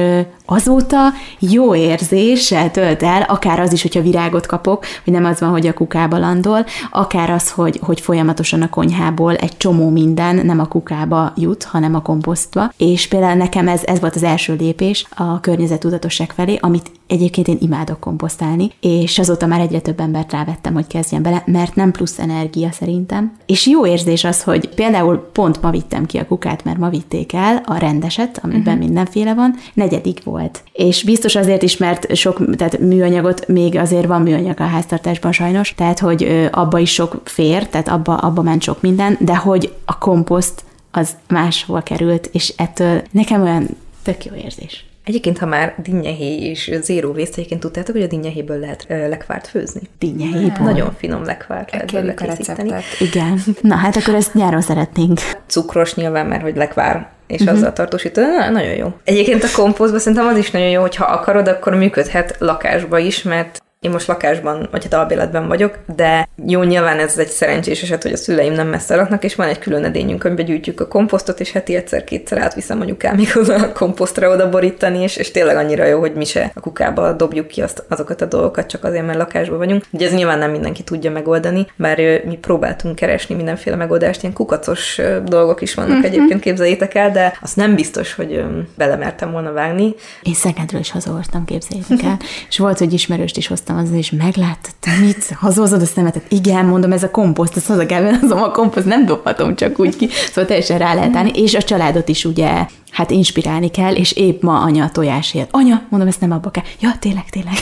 azóta 0.46 0.98
jó 1.40 1.76
érzéssel 1.76 2.72
tölt 2.72 3.04
el, 3.04 3.22
akár 3.22 3.60
az 3.60 3.74
is, 3.74 3.82
hogyha 3.82 4.02
virágot 4.02 4.46
kapok, 4.46 4.86
hogy 5.04 5.14
nem 5.14 5.26
az 5.26 5.40
van, 5.40 5.50
hogy 5.50 5.68
a 5.68 5.74
kukába 5.74 6.18
landol, 6.18 6.66
akár 6.92 7.30
az, 7.30 7.52
hogy, 7.52 7.80
hogy 7.82 8.02
folyamatosan 8.02 8.62
a 8.62 8.70
konyhából 8.70 9.36
egy 9.36 9.58
csomó 9.58 9.90
minden 9.90 10.46
nem 10.46 10.60
a 10.60 10.68
kukába 10.68 11.34
jut, 11.36 11.64
hanem 11.64 11.96
a 11.96 12.02
komposztba. 12.02 12.72
És 12.78 13.08
például 13.08 13.36
nekem 13.36 13.68
ez, 13.68 13.82
ez 13.84 14.00
volt 14.00 14.16
az 14.16 14.24
első 14.24 14.56
lépés 14.60 15.06
a 15.16 15.40
környezetudatosság 15.40 16.32
felé, 16.32 16.58
amit 16.62 16.92
egyébként 17.08 17.48
én 17.48 17.58
imádok 17.60 18.00
komposztálni, 18.00 18.72
és 18.80 19.20
azóta 19.20 19.46
már 19.46 19.60
egyre 19.60 19.80
több 19.80 20.00
embert 20.00 20.32
rávettem, 20.32 20.74
hogy 20.74 20.88
kezdjen 20.88 21.22
bele, 21.22 21.44
mert 21.46 21.76
nem 21.76 21.92
plusz 21.92 22.20
energia 22.20 22.72
szerintem. 22.72 23.38
És 23.46 23.68
jó 23.68 23.88
érzés 23.88 24.24
az, 24.24 24.44
hogy 24.44 24.70
például 24.70 25.18
pont 25.18 25.62
ma 25.62 25.70
vittem 25.70 26.06
ki 26.06 26.18
a 26.18 26.26
kukát, 26.26 26.64
mert 26.64 26.78
ma 26.78 26.90
vitték 26.90 27.34
el 27.34 27.62
a 27.66 27.78
rendeset, 27.78 28.40
amiben 28.44 28.74
uh-huh. 28.74 28.80
mindenféle 28.80 29.34
van, 29.34 29.56
negyedik 29.74 30.24
volt. 30.24 30.64
És 30.74 31.04
biztos 31.04 31.36
azért 31.36 31.62
is, 31.62 31.78
mert 31.78 32.16
sok, 32.16 32.56
tehát 32.56 32.80
műanyagot, 32.80 33.48
még 33.48 33.78
azért 33.78 34.06
van 34.06 34.22
műanyag 34.22 34.60
a 34.60 34.64
háztartásban 34.64 35.32
sajnos, 35.32 35.74
tehát 35.76 36.00
hogy 36.00 36.50
abba 36.52 36.80
is 36.80 36.94
sok 36.94 37.22
fér, 37.24 37.68
tehát 37.68 37.88
abba, 37.88 38.18
abba 38.18 38.42
ment 38.42 38.62
sok 38.62 38.82
minden, 38.82 39.18
de 39.20 39.36
hogy 39.36 39.74
a 39.86 39.98
komposzt 39.98 40.64
az 40.92 41.16
máshol 41.28 41.82
került, 41.82 42.30
és 42.32 42.54
ettől 42.58 43.02
nekem 43.12 43.42
olyan 43.42 43.68
tök 44.04 44.26
jó 44.26 44.34
érzés. 44.34 44.86
Egyébként, 45.06 45.38
ha 45.38 45.46
már 45.46 45.76
dinnyehéj 45.78 46.38
és 46.38 46.72
zéró 46.82 47.12
vészt, 47.12 47.38
egyébként 47.38 47.60
tudtátok, 47.60 47.96
hogy 47.96 48.04
a 48.04 48.08
dinnyehéből 48.08 48.60
lehet 48.60 48.86
ö, 48.88 49.08
lekvárt 49.08 49.48
főzni? 49.48 49.82
Dinnyehéből. 50.00 50.66
Nagyon 50.66 50.96
finom 50.98 51.24
lekvárt 51.24 51.72
lehet 51.72 51.90
Kérjük 51.90 52.20
a 52.20 52.26
készíteni. 52.26 52.70
receptet. 52.70 53.00
Igen. 53.08 53.40
Na 53.62 53.76
hát 53.76 53.96
akkor 53.96 54.14
ezt 54.14 54.34
nyáron 54.34 54.62
szeretnénk. 54.62 55.20
Cukros 55.48 55.96
nyilván, 55.96 56.26
mert 56.26 56.42
hogy 56.42 56.56
lekvár 56.56 57.10
és 57.28 57.42
uh-huh. 57.42 57.58
azzal 57.58 57.74
tartósítani, 57.74 58.28
na, 58.28 58.50
nagyon 58.50 58.76
jó. 58.76 58.94
Egyébként 59.04 59.44
a 59.44 59.48
komposztban 59.56 60.00
szerintem 60.00 60.28
az 60.28 60.38
is 60.38 60.52
nagyon 60.52 60.70
jó, 60.70 60.82
hogy 60.82 60.96
ha 60.96 61.06
akarod, 61.06 61.48
akkor 61.48 61.76
működhet 61.76 62.36
lakásba 62.40 62.98
is, 62.98 63.24
mert 63.24 63.64
én 63.86 63.92
most 63.92 64.08
lakásban, 64.08 64.68
vagy 64.72 64.84
hát 64.84 64.94
albéletben 64.94 65.48
vagyok, 65.48 65.78
de 65.96 66.30
jó, 66.46 66.64
nyilván 66.64 67.00
ez 67.00 67.18
egy 67.18 67.28
szerencsés 67.28 67.82
eset, 67.82 68.04
hogy 68.04 68.12
a 68.12 68.18
szüleim 68.18 68.54
nem 68.54 68.68
messze 68.68 68.96
laknak, 68.96 69.24
és 69.24 69.36
van 69.36 69.48
egy 69.48 69.60
külön 69.60 69.84
edényünk, 69.84 70.24
amiben 70.24 70.46
gyűjtjük 70.46 70.80
a 70.80 70.88
komposztot, 70.88 71.40
és 71.40 71.52
heti 71.52 71.76
egyszer-kétszer 71.76 72.38
átviszem 72.38 72.82
anyukámikhoz 72.82 73.50
a 73.60 73.72
komposztra 73.72 74.30
oda 74.30 74.50
borítani, 74.50 75.02
és, 75.02 75.16
és 75.16 75.32
tényleg 75.32 75.56
annyira 75.56 75.86
jó, 75.86 76.00
hogy 76.00 76.14
mi 76.14 76.26
se 76.26 76.52
a 76.56 76.60
kukába 76.60 77.14
dobjuk 77.14 77.48
ki 77.48 77.62
azt, 77.62 77.84
azokat 77.88 78.22
a 78.22 78.26
dolgokat, 78.26 78.68
csak 78.68 78.84
azért, 78.84 79.06
mert 79.06 79.18
lakásban 79.18 79.58
vagyunk. 79.58 79.84
Ugye 79.92 80.06
ez 80.06 80.14
nyilván 80.14 80.40
nem 80.40 80.52
mindenki 80.52 80.84
tudja 80.84 81.12
megoldani, 81.12 81.68
bár 81.76 81.98
mi 82.26 82.38
próbáltunk 82.42 82.96
keresni 82.96 83.36
mindenféle 83.36 83.76
megoldást, 83.76 84.22
ilyen 84.22 84.34
kukacos 84.34 85.02
dolgok 85.26 85.62
is 85.62 85.74
vannak 85.74 85.98
uh-huh. 85.98 86.06
egyébként, 86.06 86.42
képzeljétek 86.42 86.96
el, 86.96 87.12
de 87.12 87.38
azt 87.42 87.56
nem 87.56 87.76
biztos, 87.76 88.14
hogy 88.14 88.44
belemertem 88.78 89.32
volna 89.32 89.52
vágni. 89.52 89.96
Én 90.22 90.34
Szegedről 90.34 90.80
is 90.80 90.92
hazahoztam, 90.92 91.46
képzeljétek 91.46 92.04
el. 92.04 92.20
és 92.50 92.58
volt, 92.58 92.78
hogy 92.78 92.94
ismerőst 92.94 93.38
is 93.38 93.48
hoztam 93.48 93.75
az, 93.76 93.92
és 93.92 94.12
meglátta, 94.12 94.70
te 94.80 94.92
mit, 95.00 95.36
hazahozod 95.36 95.82
a 95.82 95.86
szemetet? 95.86 96.24
Igen, 96.30 96.66
mondom, 96.66 96.92
ez 96.92 97.04
a 97.04 97.12
komposzt, 97.12 97.58
ez 97.58 97.66
haza 97.66 97.86
kell 97.86 98.02
vennem, 98.02 98.32
a 98.32 98.52
komposzt 98.52 98.86
nem 98.86 99.06
dobhatom 99.06 99.56
csak 99.56 99.80
úgy 99.80 99.96
ki. 99.96 100.10
Szóval 100.10 100.46
teljesen 100.46 100.78
rá 100.78 100.94
lehet 100.94 101.16
állni, 101.16 101.32
és 101.34 101.54
a 101.54 101.62
családot 101.62 102.10
is 102.10 102.26
ugye 102.26 102.66
hát 102.96 103.12
inspirálni 103.12 103.70
kell, 103.70 103.94
és 103.94 104.12
épp 104.12 104.42
ma 104.42 104.60
anya 104.60 104.84
a 104.84 104.90
tojásért. 104.90 105.50
Anya, 105.52 105.82
mondom, 105.90 106.10
ezt 106.10 106.22
nem 106.22 106.32
abba 106.32 106.50
kell. 106.50 106.64
Ja, 106.80 106.90
tényleg, 107.00 107.30
tényleg. 107.30 107.54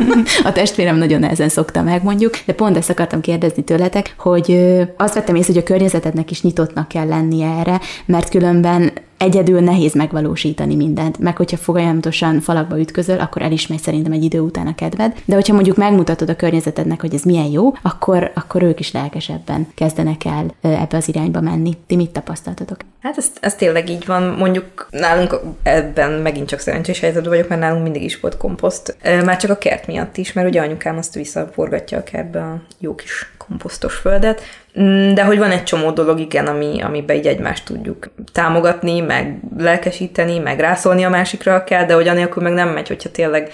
a 0.44 0.52
testvérem 0.52 0.96
nagyon 0.96 1.20
nehezen 1.20 1.48
szokta 1.48 1.82
meg, 1.82 2.02
mondjuk, 2.02 2.38
de 2.44 2.52
pont 2.52 2.76
ezt 2.76 2.90
akartam 2.90 3.20
kérdezni 3.20 3.64
tőletek, 3.64 4.14
hogy 4.18 4.58
azt 4.96 5.14
vettem 5.14 5.34
észre, 5.34 5.52
hogy 5.52 5.62
a 5.62 5.66
környezetednek 5.66 6.30
is 6.30 6.42
nyitottnak 6.42 6.88
kell 6.88 7.06
lennie 7.06 7.48
erre, 7.58 7.80
mert 8.06 8.28
különben 8.28 8.92
egyedül 9.18 9.60
nehéz 9.60 9.94
megvalósítani 9.94 10.74
mindent, 10.74 11.18
meg 11.18 11.36
hogyha 11.36 11.56
folyamatosan 11.56 12.40
falakba 12.40 12.80
ütközöl, 12.80 13.20
akkor 13.20 13.42
el 13.42 13.52
is 13.52 13.66
megy 13.66 13.78
szerintem 13.78 14.12
egy 14.12 14.24
idő 14.24 14.40
után 14.40 14.66
a 14.66 14.74
kedved, 14.74 15.22
de 15.24 15.34
hogyha 15.34 15.54
mondjuk 15.54 15.76
megmutatod 15.76 16.28
a 16.28 16.36
környezetednek, 16.36 17.00
hogy 17.00 17.14
ez 17.14 17.22
milyen 17.22 17.50
jó, 17.50 17.72
akkor, 17.82 18.30
akkor 18.34 18.62
ők 18.62 18.80
is 18.80 18.92
lelkesebben 18.92 19.66
kezdenek 19.74 20.24
el 20.24 20.54
ebbe 20.60 20.96
az 20.96 21.08
irányba 21.08 21.40
menni. 21.40 21.72
Ti 21.86 21.96
mit 21.96 22.10
tapasztaltatok? 22.10 22.76
Hát 23.00 23.16
ez, 23.16 23.30
ez 23.40 23.54
tényleg 23.54 23.90
így 23.90 24.06
van. 24.06 24.22
Mondjuk 24.22 24.75
nálunk 24.90 25.40
ebben 25.62 26.10
megint 26.10 26.48
csak 26.48 26.58
szerencsés 26.58 27.00
helyzetben 27.00 27.30
vagyok, 27.30 27.48
mert 27.48 27.60
nálunk 27.60 27.82
mindig 27.82 28.02
is 28.02 28.20
volt 28.20 28.36
komposzt. 28.36 28.96
Már 29.24 29.36
csak 29.36 29.50
a 29.50 29.58
kert 29.58 29.86
miatt 29.86 30.16
is, 30.16 30.32
mert 30.32 30.48
ugye 30.48 30.60
anyukám 30.60 30.96
azt 30.96 31.14
visszaforgatja 31.14 31.98
a 31.98 32.02
kertbe 32.02 32.40
a 32.40 32.62
jó 32.78 32.94
kis 32.94 33.32
komposztos 33.48 33.94
földet. 33.94 34.42
Mm, 34.80 35.14
De 35.14 35.24
hogy 35.24 35.38
van 35.38 35.50
egy 35.50 35.64
csomó 35.64 35.90
dolog, 35.90 36.20
igen, 36.20 36.46
ami, 36.46 36.82
amiben 36.82 37.16
így 37.16 37.26
egymást 37.26 37.64
tudjuk 37.64 38.10
támogatni, 38.32 39.00
meg 39.00 39.38
lelkesíteni, 39.58 40.38
meg 40.38 40.60
rászólni 40.60 41.04
a 41.04 41.08
másikra 41.08 41.64
kell, 41.64 41.84
de 41.84 41.94
hogy 41.94 42.08
anélkül 42.08 42.42
meg 42.42 42.52
nem 42.52 42.68
megy, 42.68 42.88
hogyha 42.88 43.10
tényleg 43.10 43.52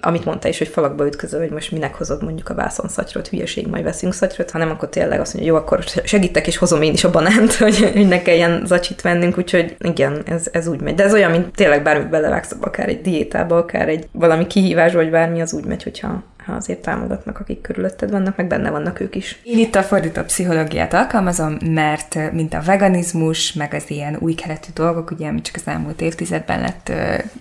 amit 0.00 0.24
mondta 0.24 0.48
is, 0.48 0.58
hogy 0.58 0.68
falakba 0.68 1.06
ütközöl, 1.06 1.40
hogy 1.40 1.50
most 1.50 1.70
minek 1.70 1.94
hozod 1.94 2.22
mondjuk 2.22 2.48
a 2.48 2.54
vászonszatyrot, 2.54 3.28
hülyeség, 3.28 3.66
majd 3.66 3.84
veszünk 3.84 4.14
szatyrot, 4.14 4.50
hanem 4.50 4.70
akkor 4.70 4.88
tényleg 4.88 5.20
azt 5.20 5.34
mondja, 5.34 5.52
jó, 5.52 5.58
akkor 5.58 5.84
segítek, 6.04 6.46
és 6.46 6.56
hozom 6.56 6.82
én 6.82 6.92
is 6.92 7.04
a 7.04 7.10
banánt, 7.10 7.54
hogy, 7.64 7.90
hogy 7.92 8.08
ne 8.08 8.22
kelljen 8.22 8.66
zacsit 8.66 9.00
vennünk, 9.00 9.38
úgyhogy 9.38 9.76
igen, 9.78 10.22
ez, 10.26 10.48
ez 10.52 10.66
úgy 10.66 10.80
megy. 10.80 10.94
De 10.94 11.04
ez 11.04 11.12
olyan, 11.12 11.30
mint 11.30 11.54
tényleg 11.54 11.82
bármit 11.82 12.10
belevágsz, 12.10 12.56
akár 12.60 12.88
egy 12.88 13.00
diétába, 13.00 13.56
akár 13.56 13.88
egy 13.88 14.08
valami 14.12 14.46
kihívás, 14.46 14.92
vagy 14.92 15.10
bármi, 15.10 15.40
az 15.40 15.52
úgy 15.52 15.64
megy, 15.64 15.82
hogyha 15.82 16.22
ha 16.46 16.52
azért 16.52 16.78
támogatnak, 16.78 17.40
akik 17.40 17.60
körülötted 17.60 18.10
vannak, 18.10 18.36
meg 18.36 18.46
benne 18.46 18.70
vannak 18.70 19.00
ők 19.00 19.16
is. 19.16 19.40
Én 19.42 19.58
itt 19.58 19.74
a 19.74 19.82
fordított 19.82 20.26
pszichológiát 20.26 20.94
alkalmazom, 20.94 21.56
mert 21.64 22.32
mint 22.32 22.54
a 22.54 22.62
veganizmus, 22.64 23.52
meg 23.52 23.74
az 23.74 23.90
ilyen 23.90 24.16
új 24.20 24.34
keletű 24.34 24.70
dolgok, 24.74 25.10
ugye, 25.10 25.28
ami 25.28 25.40
csak 25.40 25.54
az 25.54 25.66
elmúlt 25.66 26.00
évtizedben 26.00 26.60
lett 26.60 26.92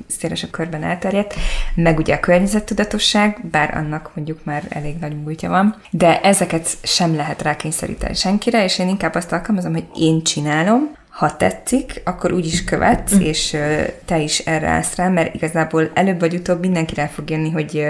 szélesebb 0.07 0.49
körben 0.49 0.83
elterjedt, 0.83 1.33
meg 1.75 1.97
ugye 1.97 2.13
a 2.13 2.19
környezettudatosság, 2.19 3.37
bár 3.51 3.77
annak 3.77 4.11
mondjuk 4.15 4.43
már 4.43 4.63
elég 4.69 4.97
nagy 4.99 5.23
múltja 5.23 5.49
van, 5.49 5.75
de 5.89 6.21
ezeket 6.21 6.67
sem 6.83 7.15
lehet 7.15 7.41
rákényszeríteni 7.41 8.13
senkire, 8.13 8.63
és 8.63 8.79
én 8.79 8.87
inkább 8.87 9.15
azt 9.15 9.31
alkalmazom, 9.31 9.73
hogy 9.73 9.87
én 9.95 10.23
csinálom, 10.23 11.01
ha 11.09 11.37
tetszik, 11.37 12.01
akkor 12.03 12.31
úgy 12.31 12.45
is 12.45 12.63
követsz, 12.63 13.13
és 13.19 13.53
ö, 13.53 13.81
te 14.05 14.19
is 14.19 14.39
erre 14.39 14.67
állsz 14.67 14.95
rá, 14.95 15.07
mert 15.07 15.35
igazából 15.35 15.91
előbb 15.93 16.19
vagy 16.19 16.33
utóbb 16.33 16.59
mindenki 16.59 16.95
rá 16.95 17.05
fog 17.05 17.29
jönni, 17.29 17.51
hogy 17.51 17.85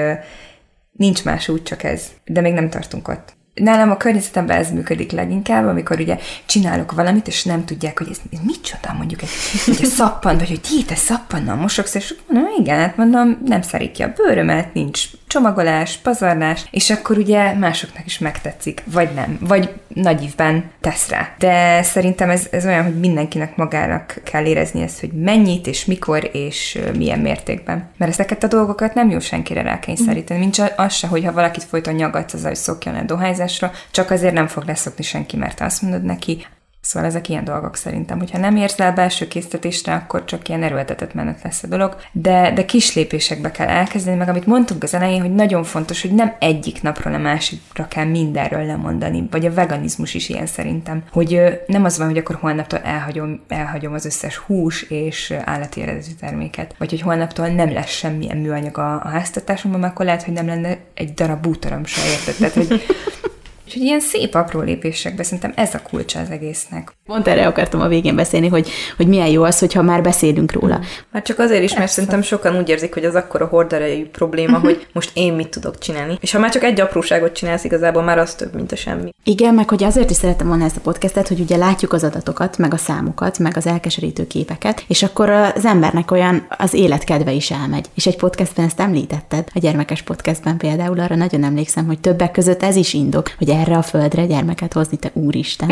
nincs 0.93 1.23
más 1.23 1.47
út, 1.47 1.63
csak 1.63 1.83
ez. 1.83 2.03
De 2.25 2.41
még 2.41 2.53
nem 2.53 2.69
tartunk 2.69 3.07
ott. 3.07 3.33
Nálam 3.53 3.91
a 3.91 3.97
környezetemben 3.97 4.57
ez 4.57 4.71
működik 4.71 5.11
leginkább, 5.11 5.67
amikor 5.67 5.99
ugye 5.99 6.17
csinálok 6.45 6.91
valamit, 6.91 7.27
és 7.27 7.43
nem 7.43 7.65
tudják, 7.65 7.97
hogy 7.97 8.07
ez, 8.11 8.17
ez 8.31 8.39
micsoda, 8.45 8.93
mondjuk 8.97 9.21
egy, 9.21 9.29
egy 9.67 9.85
szappan, 9.85 10.37
vagy 10.37 10.47
hogy 10.47 10.61
ti 10.61 10.83
te 10.85 10.95
szappannal 10.95 11.55
mosogsz, 11.55 11.95
és 11.95 12.15
mondom, 12.27 12.51
igen, 12.59 12.79
hát 12.79 12.97
mondom, 12.97 13.37
nem 13.45 13.61
szarítja 13.61 14.07
a 14.07 14.13
bőrömet, 14.15 14.73
nincs 14.73 15.07
csomagolás, 15.33 15.97
pazarlás, 15.97 16.65
és 16.71 16.89
akkor 16.89 17.17
ugye 17.17 17.53
másoknak 17.53 18.05
is 18.05 18.19
megtetszik, 18.19 18.83
vagy 18.85 19.09
nem, 19.15 19.37
vagy 19.39 19.69
nagy 19.87 20.23
ívben 20.23 20.71
tesz 20.81 21.09
rá. 21.09 21.29
De 21.37 21.83
szerintem 21.83 22.29
ez, 22.29 22.47
ez 22.51 22.65
olyan, 22.65 22.83
hogy 22.83 22.99
mindenkinek 22.99 23.55
magának 23.55 24.21
kell 24.23 24.45
érezni 24.45 24.81
ezt, 24.81 24.99
hogy 24.99 25.11
mennyit, 25.11 25.67
és 25.67 25.85
mikor, 25.85 26.29
és 26.33 26.79
milyen 26.97 27.19
mértékben. 27.19 27.89
Mert 27.97 28.11
ezeket 28.11 28.43
a 28.43 28.47
dolgokat 28.47 28.93
nem 28.93 29.09
jó 29.09 29.19
senkire 29.19 29.61
rákényszeríteni, 29.61 30.39
mint 30.39 30.55
se- 30.55 30.73
az 30.77 30.93
se, 30.93 31.07
hogy 31.07 31.25
ha 31.25 31.31
valakit 31.31 31.63
folyton 31.63 31.93
nyagatsz 31.93 32.33
az, 32.33 32.43
hogy 32.43 32.55
szokjon 32.55 32.95
el 32.95 33.05
dohányzásra, 33.05 33.71
csak 33.91 34.11
azért 34.11 34.33
nem 34.33 34.47
fog 34.47 34.63
leszokni 34.65 35.03
senki, 35.03 35.37
mert 35.37 35.61
azt 35.61 35.81
mondod 35.81 36.03
neki, 36.03 36.45
Szóval 36.83 37.09
ezek 37.09 37.29
ilyen 37.29 37.43
dolgok 37.43 37.75
szerintem. 37.75 38.19
Hogyha 38.19 38.37
nem 38.37 38.55
érsz 38.55 38.79
el 38.79 38.93
belső 38.93 39.27
késztetésre, 39.27 39.93
akkor 39.93 40.25
csak 40.25 40.47
ilyen 40.47 40.63
erőltetett 40.63 41.13
menet 41.13 41.41
lesz 41.43 41.63
a 41.63 41.67
dolog. 41.67 41.95
De, 42.11 42.51
de 42.51 42.65
kis 42.65 42.95
lépésekbe 42.95 43.51
kell 43.51 43.67
elkezdeni, 43.67 44.17
meg 44.17 44.29
amit 44.29 44.45
mondtunk 44.45 44.83
az 44.83 44.93
elején, 44.93 45.21
hogy 45.21 45.33
nagyon 45.33 45.63
fontos, 45.63 46.01
hogy 46.01 46.11
nem 46.11 46.35
egyik 46.39 46.81
napról 46.81 47.13
a 47.13 47.17
másikra 47.17 47.87
kell 47.87 48.05
mindenről 48.05 48.65
lemondani, 48.65 49.27
vagy 49.31 49.45
a 49.45 49.53
veganizmus 49.53 50.13
is 50.13 50.29
ilyen 50.29 50.45
szerintem. 50.45 51.03
Hogy 51.11 51.61
nem 51.67 51.83
az 51.83 51.97
van, 51.97 52.07
hogy 52.07 52.17
akkor 52.17 52.35
holnaptól 52.35 52.79
elhagyom, 52.79 53.41
elhagyom 53.47 53.93
az 53.93 54.05
összes 54.05 54.37
hús 54.37 54.81
és 54.81 55.33
állati 55.43 55.81
eredetű 55.81 56.11
terméket, 56.19 56.75
vagy 56.77 56.89
hogy 56.89 57.01
holnaptól 57.01 57.47
nem 57.47 57.73
lesz 57.73 57.91
semmilyen 57.91 58.37
műanyag 58.37 58.77
a, 58.77 58.93
a 58.93 59.07
háztartásomban, 59.07 59.83
akkor 59.83 60.05
lehet, 60.05 60.23
hogy 60.23 60.33
nem 60.33 60.47
lenne 60.47 60.77
egy 60.93 61.13
darab 61.13 61.41
bútorom 61.41 61.85
se, 61.85 62.01
érted? 62.11 62.35
Tehát, 62.35 62.53
hogy 62.53 62.81
Úgyhogy 63.73 63.87
ilyen 63.87 63.99
szép 63.99 64.35
apró 64.35 64.61
lépésekben 64.61 65.23
szerintem 65.23 65.53
ez 65.55 65.73
a 65.73 65.81
kulcsa 65.89 66.19
az 66.19 66.29
egésznek. 66.29 66.91
Pont 67.05 67.27
erre 67.27 67.47
akartam 67.47 67.81
a 67.81 67.87
végén 67.87 68.15
beszélni, 68.15 68.47
hogy, 68.47 68.69
hogy 68.97 69.07
milyen 69.07 69.27
jó 69.27 69.43
az, 69.43 69.59
hogyha 69.59 69.81
már 69.81 70.01
beszélünk 70.01 70.51
róla. 70.51 70.79
Már 71.11 71.23
csak 71.23 71.39
azért 71.39 71.63
is, 71.63 71.75
mert 71.75 71.91
szerintem 71.91 72.21
sokan 72.21 72.57
úgy 72.57 72.69
érzik, 72.69 72.93
hogy 72.93 73.05
az 73.05 73.15
akkora 73.15 73.45
horderejű 73.45 74.05
probléma, 74.05 74.59
hogy 74.59 74.87
most 74.93 75.11
én 75.13 75.33
mit 75.33 75.47
tudok 75.47 75.77
csinálni. 75.77 76.17
És 76.21 76.31
ha 76.31 76.39
már 76.39 76.51
csak 76.51 76.63
egy 76.63 76.81
apróságot 76.81 77.33
csinálsz, 77.33 77.63
igazából 77.63 78.03
már 78.03 78.17
az 78.17 78.35
több, 78.35 78.53
mint 78.53 78.71
a 78.71 78.75
semmi. 78.75 79.09
Igen, 79.23 79.53
meg 79.53 79.69
hogy 79.69 79.83
azért 79.83 80.09
is 80.09 80.15
szerettem 80.15 80.47
volna 80.47 80.65
ezt 80.65 80.77
a 80.77 80.81
podcastet, 80.81 81.27
hogy 81.27 81.39
ugye 81.39 81.57
látjuk 81.57 81.93
az 81.93 82.03
adatokat, 82.03 82.57
meg 82.57 82.73
a 82.73 82.77
számokat, 82.77 83.39
meg 83.39 83.57
az 83.57 83.67
elkeserítő 83.67 84.27
képeket, 84.27 84.83
és 84.87 85.03
akkor 85.03 85.29
az 85.29 85.65
embernek 85.65 86.11
olyan 86.11 86.45
az 86.57 86.73
életkedve 86.73 87.31
is 87.31 87.51
elmegy. 87.51 87.85
És 87.93 88.05
egy 88.05 88.17
podcastben 88.17 88.65
ezt 88.65 88.79
említetted, 88.79 89.47
a 89.53 89.59
gyermekes 89.59 90.01
podcastben 90.01 90.57
például 90.57 90.99
arra 90.99 91.15
nagyon 91.15 91.43
emlékszem, 91.43 91.85
hogy 91.85 91.99
többek 91.99 92.31
között 92.31 92.63
ez 92.63 92.75
is 92.75 92.93
indok, 92.93 93.31
hogy 93.37 93.49
erre 93.63 93.77
a 93.77 93.81
földre 93.81 94.25
gyermeket 94.25 94.73
hozni, 94.73 94.97
te 94.97 95.09
úristen. 95.13 95.69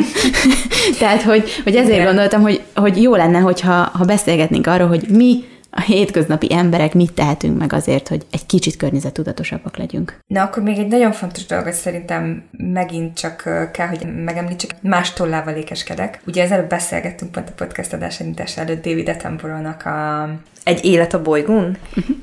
Tehát, 0.99 1.21
hogy, 1.21 1.49
hogy 1.63 1.75
ezért 1.75 1.93
Igen. 1.93 2.05
gondoltam, 2.05 2.41
hogy, 2.41 2.61
hogy 2.75 3.01
jó 3.01 3.15
lenne, 3.15 3.39
hogyha 3.39 3.71
ha 3.71 4.05
beszélgetnénk 4.05 4.67
arról, 4.67 4.87
hogy 4.87 5.05
mi 5.09 5.43
a 5.71 5.81
hétköznapi 5.81 6.53
emberek 6.53 6.93
mit 6.93 7.13
tehetünk 7.13 7.57
meg 7.57 7.73
azért, 7.73 8.07
hogy 8.07 8.25
egy 8.31 8.45
kicsit 8.45 8.75
környezettudatosabbak 8.75 9.77
legyünk. 9.77 10.19
Na, 10.27 10.41
akkor 10.41 10.63
még 10.63 10.77
egy 10.77 10.87
nagyon 10.87 11.11
fontos 11.11 11.45
dolgot 11.45 11.73
szerintem 11.73 12.43
megint 12.51 13.17
csak 13.17 13.69
kell, 13.73 13.87
hogy 13.87 14.23
megemlítsek. 14.23 14.75
Más 14.81 15.13
tollával 15.13 15.53
ékeskedek. 15.53 16.21
Ugye 16.25 16.43
az 16.43 16.51
előbb 16.51 16.69
beszélgettünk 16.69 17.31
pont 17.31 17.49
a 17.49 17.53
podcast 17.55 17.93
adás 17.93 18.19
előtt 18.55 18.85
David 18.85 19.09
Attenborough-nak 19.09 19.85
a 19.85 20.29
Egy 20.63 20.85
élet 20.85 21.13
a 21.13 21.21
bolygón? 21.21 21.77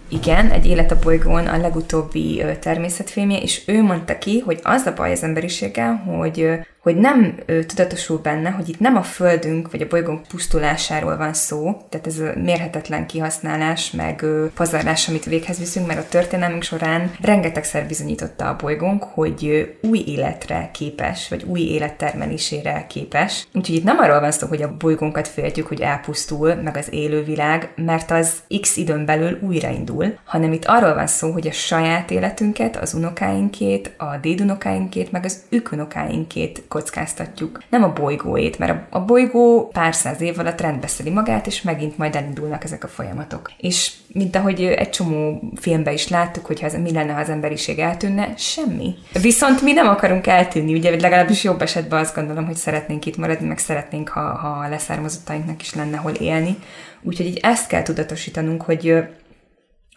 igen, 0.08 0.50
egy 0.50 0.66
élet 0.66 0.90
a 0.90 0.98
bolygón 1.02 1.46
a 1.46 1.58
legutóbbi 1.58 2.44
természetfilmje, 2.60 3.38
és 3.38 3.62
ő 3.66 3.82
mondta 3.82 4.18
ki, 4.18 4.38
hogy 4.38 4.60
az 4.62 4.86
a 4.86 4.94
baj 4.94 5.12
az 5.12 5.22
emberiséggel, 5.22 5.94
hogy 5.94 6.58
hogy 6.82 6.96
nem 6.96 7.34
ö, 7.46 7.64
tudatosul 7.64 8.18
benne, 8.18 8.50
hogy 8.50 8.68
itt 8.68 8.80
nem 8.80 8.96
a 8.96 9.02
Földünk 9.02 9.70
vagy 9.70 9.80
a 9.80 9.86
bolygónk 9.86 10.26
pusztulásáról 10.28 11.16
van 11.16 11.32
szó, 11.32 11.76
tehát 11.88 12.06
ez 12.06 12.18
a 12.18 12.32
mérhetetlen 12.42 13.06
kihasználás, 13.06 13.90
meg 13.90 14.22
ö, 14.22 14.46
pazarlás, 14.54 15.08
amit 15.08 15.24
véghez 15.24 15.58
viszünk, 15.58 15.86
mert 15.86 16.00
a 16.00 16.08
történelmünk 16.08 16.62
során 16.62 17.10
rengetegszer 17.20 17.86
bizonyította 17.86 18.48
a 18.48 18.56
bolygónk, 18.56 19.02
hogy 19.02 19.46
ö, 19.46 19.88
új 19.88 20.04
életre 20.06 20.70
képes, 20.72 21.28
vagy 21.28 21.42
új 21.42 21.60
élettermelésére 21.60 22.86
képes. 22.88 23.46
Úgyhogy 23.54 23.76
itt 23.76 23.84
nem 23.84 23.98
arról 23.98 24.20
van 24.20 24.30
szó, 24.30 24.46
hogy 24.46 24.62
a 24.62 24.76
bolygónkat 24.78 25.28
féltjük, 25.28 25.66
hogy 25.66 25.80
elpusztul, 25.80 26.54
meg 26.54 26.76
az 26.76 26.88
élővilág, 26.90 27.72
mert 27.76 28.10
az 28.10 28.32
x 28.60 28.76
időn 28.76 29.04
belül 29.04 29.38
újraindul, 29.40 30.18
hanem 30.24 30.52
itt 30.52 30.64
arról 30.64 30.94
van 30.94 31.06
szó, 31.06 31.32
hogy 31.32 31.46
a 31.46 31.52
saját 31.52 32.10
életünket, 32.10 32.76
az 32.76 32.94
unokáinkét, 32.94 33.94
a 33.96 34.16
dédunokáinkét, 34.16 35.12
meg 35.12 35.24
az 35.24 35.42
ükunokáinkét 35.50 36.62
kockáztatjuk, 36.68 37.62
nem 37.68 37.82
a 37.82 37.92
bolygóét, 37.92 38.58
mert 38.58 38.72
a, 38.72 38.96
a 38.96 39.04
bolygó 39.04 39.68
pár 39.72 39.94
száz 39.94 40.20
év 40.20 40.38
alatt 40.38 40.60
rendbeszeli 40.60 41.10
magát, 41.10 41.46
és 41.46 41.62
megint 41.62 41.98
majd 41.98 42.14
elindulnak 42.14 42.64
ezek 42.64 42.84
a 42.84 42.88
folyamatok. 42.88 43.52
És 43.56 43.92
mint 44.12 44.36
ahogy 44.36 44.62
egy 44.62 44.90
csomó 44.90 45.40
filmben 45.56 45.92
is 45.92 46.08
láttuk, 46.08 46.46
hogy 46.46 46.60
ez, 46.62 46.74
mi 46.74 46.92
lenne, 46.92 47.12
ha 47.12 47.20
az 47.20 47.28
emberiség 47.28 47.78
eltűnne, 47.78 48.34
semmi. 48.36 48.94
Viszont 49.22 49.62
mi 49.62 49.72
nem 49.72 49.88
akarunk 49.88 50.26
eltűnni, 50.26 50.74
ugye 50.74 50.90
legalábbis 50.90 51.44
jobb 51.44 51.62
esetben 51.62 52.00
azt 52.00 52.14
gondolom, 52.14 52.46
hogy 52.46 52.56
szeretnénk 52.56 53.06
itt 53.06 53.16
maradni, 53.16 53.46
meg 53.46 53.58
szeretnénk, 53.58 54.08
ha, 54.08 54.20
ha 54.20 54.48
a 54.48 54.68
leszármazottainknak 54.68 55.62
is 55.62 55.74
lenne 55.74 55.96
hol 55.96 56.12
élni. 56.12 56.56
Úgyhogy 57.02 57.26
így 57.26 57.38
ezt 57.42 57.66
kell 57.66 57.82
tudatosítanunk, 57.82 58.62
hogy 58.62 59.02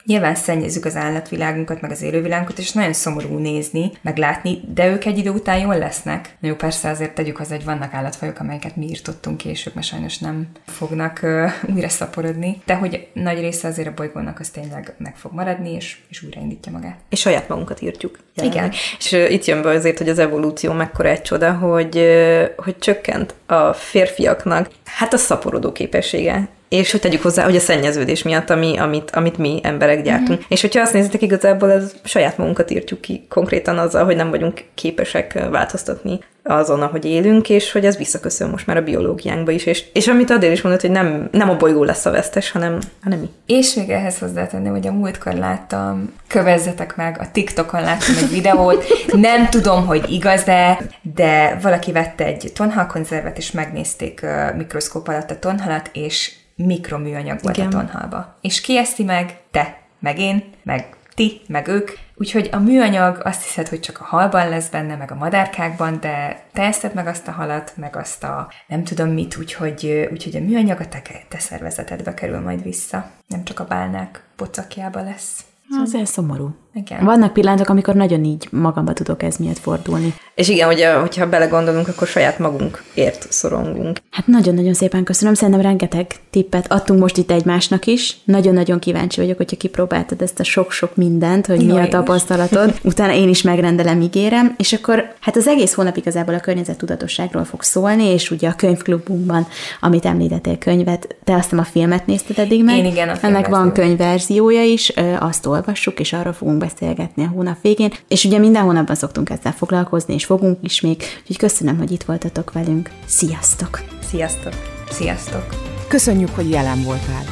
Nyilván 0.06 0.36
szennyezzük 0.36 0.86
az 0.86 0.96
állatvilágunkat, 0.96 1.82
meg 1.82 1.92
az 1.92 2.02
élővilágunkat, 2.02 2.60
és 2.60 2.72
nagyon 2.72 2.94
szomorú 2.94 3.38
nézni, 3.38 3.92
meg 4.02 4.18
látni, 4.18 4.62
de 4.74 4.88
ők 4.88 5.06
egy 5.06 5.18
idő 5.18 5.30
után 5.30 5.60
jól 5.60 5.78
lesznek. 5.78 6.36
Na 6.40 6.48
jó, 6.48 6.56
persze 6.56 6.90
azért 6.90 7.16
tegyük 7.16 7.38
hozzá, 7.38 7.56
hogy 7.56 7.66
vannak 7.66 7.94
állatfajok, 7.94 8.40
amelyeket 8.40 8.76
mi 8.76 8.86
írtottunk 8.86 9.38
később, 9.38 9.76
mert 9.76 9.88
sajnos 9.88 10.18
nem 10.18 10.48
fognak 10.66 11.20
uh, 11.24 11.52
újra 11.76 11.90
szaporodni, 11.90 12.62
de 12.66 12.76
hogy 12.76 13.08
nagy 13.14 13.40
része 13.40 13.68
azért 13.68 13.88
a 13.88 13.94
bolygónak 13.96 14.40
az 14.40 14.50
tényleg 14.50 14.94
meg 14.98 15.16
fog 15.16 15.34
maradni, 15.34 15.72
és, 15.72 15.98
és 16.10 16.24
újraindítja 16.24 16.72
magát. 16.72 17.00
És 17.10 17.20
saját 17.20 17.48
magunkat 17.48 17.82
írtjuk. 17.82 18.20
Jelenleg. 18.36 18.64
Igen. 18.64 18.80
És 18.98 19.12
uh, 19.12 19.32
itt 19.32 19.46
jön 19.46 19.62
be 19.62 19.70
azért, 19.70 19.98
hogy 19.98 20.10
az 20.10 20.20
evolúció 20.20 20.74
mekkora 20.74 21.10
egy 21.10 21.22
csoda, 21.22 21.54
hogy, 21.54 21.98
uh, 21.98 22.44
hogy 22.56 22.78
csökkent 22.78 23.34
a 23.46 23.74
férfiaknak 23.74 24.70
hát 24.86 25.14
a 25.14 25.18
szaporodó 25.18 25.72
képessége 25.72 26.50
és 26.72 26.92
hogy 26.92 27.00
tegyük 27.00 27.22
hozzá, 27.22 27.44
hogy 27.44 27.56
a 27.56 27.60
szennyeződés 27.60 28.24
miatt, 28.24 28.50
ami, 28.50 28.78
amit, 28.78 29.12
amit 29.12 29.38
mi 29.38 29.60
emberek 29.64 30.02
gyártunk. 30.02 30.40
Mm-hmm. 30.40 30.48
És 30.48 30.62
hogyha 30.62 30.82
azt 30.82 30.94
nézitek, 30.94 31.22
igazából 31.22 31.72
ez 31.72 31.94
saját 32.04 32.38
magunkat 32.38 32.72
írtjuk 32.72 33.02
ki 33.02 33.26
konkrétan 33.30 33.78
azzal, 33.78 34.06
hogy 34.06 34.16
nem 34.16 34.30
vagyunk 34.30 34.64
képesek 34.74 35.50
változtatni 35.50 36.20
azon, 36.44 36.82
ahogy 36.82 37.06
élünk, 37.06 37.50
és 37.50 37.72
hogy 37.72 37.86
ez 37.86 37.98
visszaköszön 37.98 38.50
most 38.50 38.68
már 38.68 38.78
a 38.78 38.82
biológiánkba 38.82 39.52
is. 39.52 39.66
És, 39.66 39.84
és 39.94 40.08
amit 40.08 40.30
Adél 40.30 40.52
is 40.52 40.62
mondott, 40.62 40.82
hogy 40.82 40.92
nem, 40.92 41.28
nem 41.32 41.50
a 41.50 41.58
bolygó 41.58 41.84
lesz 41.84 42.06
a 42.06 42.12
vesztes, 42.12 42.52
hanem, 42.52 42.80
hanem 43.04 43.20
mi. 43.20 43.30
És 43.46 43.74
még 43.74 43.90
ehhez 43.90 44.20
hozzátenném, 44.20 44.72
hogy 44.72 44.88
a 44.88 44.92
múltkor 44.92 45.34
láttam, 45.34 46.14
kövezzetek 46.28 46.96
meg, 46.96 47.18
a 47.20 47.32
TikTokon 47.32 47.82
láttam 47.82 48.16
egy 48.18 48.30
videót, 48.30 48.86
nem 49.12 49.50
tudom, 49.50 49.86
hogy 49.86 50.12
igaz-e, 50.12 50.82
de 51.02 51.60
valaki 51.62 51.92
vette 51.92 52.26
egy 52.26 52.52
tonhalkonzervet, 52.56 53.38
és 53.38 53.52
megnézték 53.52 54.20
uh, 54.24 54.56
mikroszkóp 54.58 55.08
alatt 55.08 55.32
a 55.32 55.40
tonhalat, 55.40 55.90
és 55.94 56.40
mikroműanyag 56.66 57.40
volt 57.42 57.58
Igen. 57.58 57.70
a 57.70 57.72
tonhalba. 57.72 58.38
És 58.42 58.62
ki 58.62 58.78
eszi 58.78 59.04
meg? 59.04 59.40
Te, 59.52 59.82
meg 60.00 60.20
én, 60.20 60.44
meg 60.64 60.96
ti, 61.16 61.42
meg 61.48 61.68
ők. 61.68 61.92
Úgyhogy 62.16 62.50
a 62.52 62.60
műanyag 62.60 63.22
azt 63.24 63.44
hiszed, 63.44 63.68
hogy 63.68 63.80
csak 63.80 64.00
a 64.00 64.04
halban 64.04 64.50
lesz 64.50 64.70
benne, 64.70 64.96
meg 64.96 65.12
a 65.12 65.16
madárkákban, 65.16 66.00
de 66.00 66.44
te 66.54 66.62
eszed 66.62 66.94
meg 66.94 67.08
azt 67.08 67.28
a 67.28 67.32
halat, 67.32 67.74
meg 67.76 67.96
azt 67.96 68.24
a 68.24 68.52
nem 68.68 68.84
tudom 68.84 69.10
mit, 69.10 69.38
úgyhogy, 69.38 70.08
úgyhogy 70.12 70.36
a 70.36 70.40
műanyag 70.40 70.80
a 70.80 70.88
te, 70.88 71.02
te 71.28 71.40
szervezetedbe 71.40 72.14
kerül 72.14 72.40
majd 72.40 72.64
vissza. 72.64 73.10
Nem 73.28 73.44
csak 73.44 73.60
a 73.60 73.66
bálnák 73.66 74.24
pocakjába 74.36 75.02
lesz. 75.02 75.46
Azért 75.82 76.08
szomorú. 76.08 76.56
Igen. 76.74 77.06
Vannak 77.06 77.34
pillanatok, 77.34 77.70
amikor 77.70 77.96
nagyon 77.96 78.24
így 78.24 78.48
magamba 78.52 78.94
tudok 78.94 79.24
ez 79.24 79.36
miatt 79.36 79.60
fordulni. 79.60 80.14
És 80.36 80.50
igen, 80.50 80.68
ugye, 80.68 80.94
hogyha 80.94 81.30
belegondolunk, 81.30 81.88
akkor 81.88 82.08
saját 82.08 82.40
magunkért 82.40 83.28
szorongunk. 83.30 83.98
Hát 84.12 84.28
nagyon-nagyon 84.28 84.74
szépen 84.74 85.04
köszönöm, 85.04 85.34
szerintem 85.34 85.62
rengeteg 85.64 86.08
tippet 86.30 86.72
adtunk 86.72 87.00
most 87.00 87.18
itt 87.18 87.32
egymásnak 87.32 87.86
is. 87.86 88.18
Nagyon-nagyon 88.24 88.80
kíváncsi 88.80 89.22
vagyok, 89.22 89.38
hogyha 89.38 89.58
kipróbáltad 89.58 90.22
ezt 90.22 90.40
a 90.40 90.44
sok-sok 90.44 90.96
mindent, 90.96 91.46
hogy 91.46 91.58
mi 91.58 91.66
Jó, 91.66 91.76
a 91.76 91.80
én 91.80 91.84
is. 91.84 91.90
tapasztalatod. 91.90 92.80
Utána 92.84 93.14
én 93.14 93.30
is 93.30 93.42
megrendelem, 93.42 94.02
ígérem. 94.02 94.56
És 94.58 94.74
akkor 94.74 95.14
hát 95.20 95.36
az 95.36 95.48
egész 95.48 95.74
hónap 95.74 95.98
igazából 95.98 96.34
a 96.34 96.40
környezettudatosságról 96.40 97.44
fog 97.44 97.62
szólni, 97.62 98.04
és 98.04 98.32
ugye 98.32 98.48
a 98.50 98.56
könyvklubunkban, 98.56 99.48
amit 99.82 100.06
említettél 100.06 100.58
könyvet, 100.58 101.16
te 101.24 101.36
azt 101.36 101.54
a 101.54 101.64
filmet 101.64 102.06
nézted 102.06 102.40
eddig 102.40 102.64
meg. 102.64 102.78
Én 102.78 102.86
igen, 102.86 103.10
a 103.10 103.18
Ennek 103.22 103.48
van 103.48 103.72
könyvverziója 103.72 104.64
is, 104.64 104.94
azt 105.20 105.46
olvassuk, 105.46 106.00
és 106.00 106.14
arról 106.14 106.34
fogunk 106.34 106.61
beszélgetni 106.62 107.24
a 107.24 107.28
hónap 107.28 107.62
végén. 107.62 107.94
És 108.08 108.26
ugye 108.26 108.38
minden 108.38 108.64
hónapban 108.64 108.96
szoktunk 108.96 109.30
ezzel 109.30 109.52
foglalkozni, 109.52 110.14
és 110.14 110.26
fogunk 110.26 110.58
is 110.62 110.82
még. 110.82 111.04
Úgyhogy 111.22 111.38
köszönöm, 111.38 111.78
hogy 111.78 111.92
itt 111.92 112.04
voltatok 112.04 112.52
velünk. 112.52 112.90
Sziasztok! 113.06 113.82
Sziasztok! 114.10 114.54
Sziasztok! 114.90 115.46
Köszönjük, 115.88 116.30
hogy 116.30 116.50
jelen 116.50 116.84
voltál. 116.84 117.24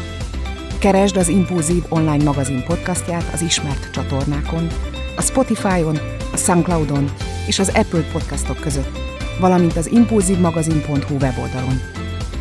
Keresd 0.79 1.17
az 1.17 1.27
Impulzív 1.27 1.83
online 1.89 2.23
magazin 2.23 2.63
podcastját 2.67 3.33
az 3.33 3.41
ismert 3.41 3.91
csatornákon, 3.91 4.67
a 5.15 5.21
Spotify-on, 5.21 5.97
a 6.33 6.37
Soundcloud-on 6.37 7.11
és 7.47 7.59
az 7.59 7.71
Apple 7.75 8.03
podcastok 8.11 8.59
között, 8.59 8.97
valamint 9.39 9.77
az 9.77 9.91
impulzívmagazin.hu 9.91 11.15
weboldalon. 11.15 11.79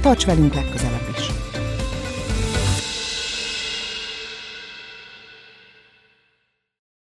Tarts 0.00 0.26
velünk 0.26 0.54
legközelebb! 0.54 1.08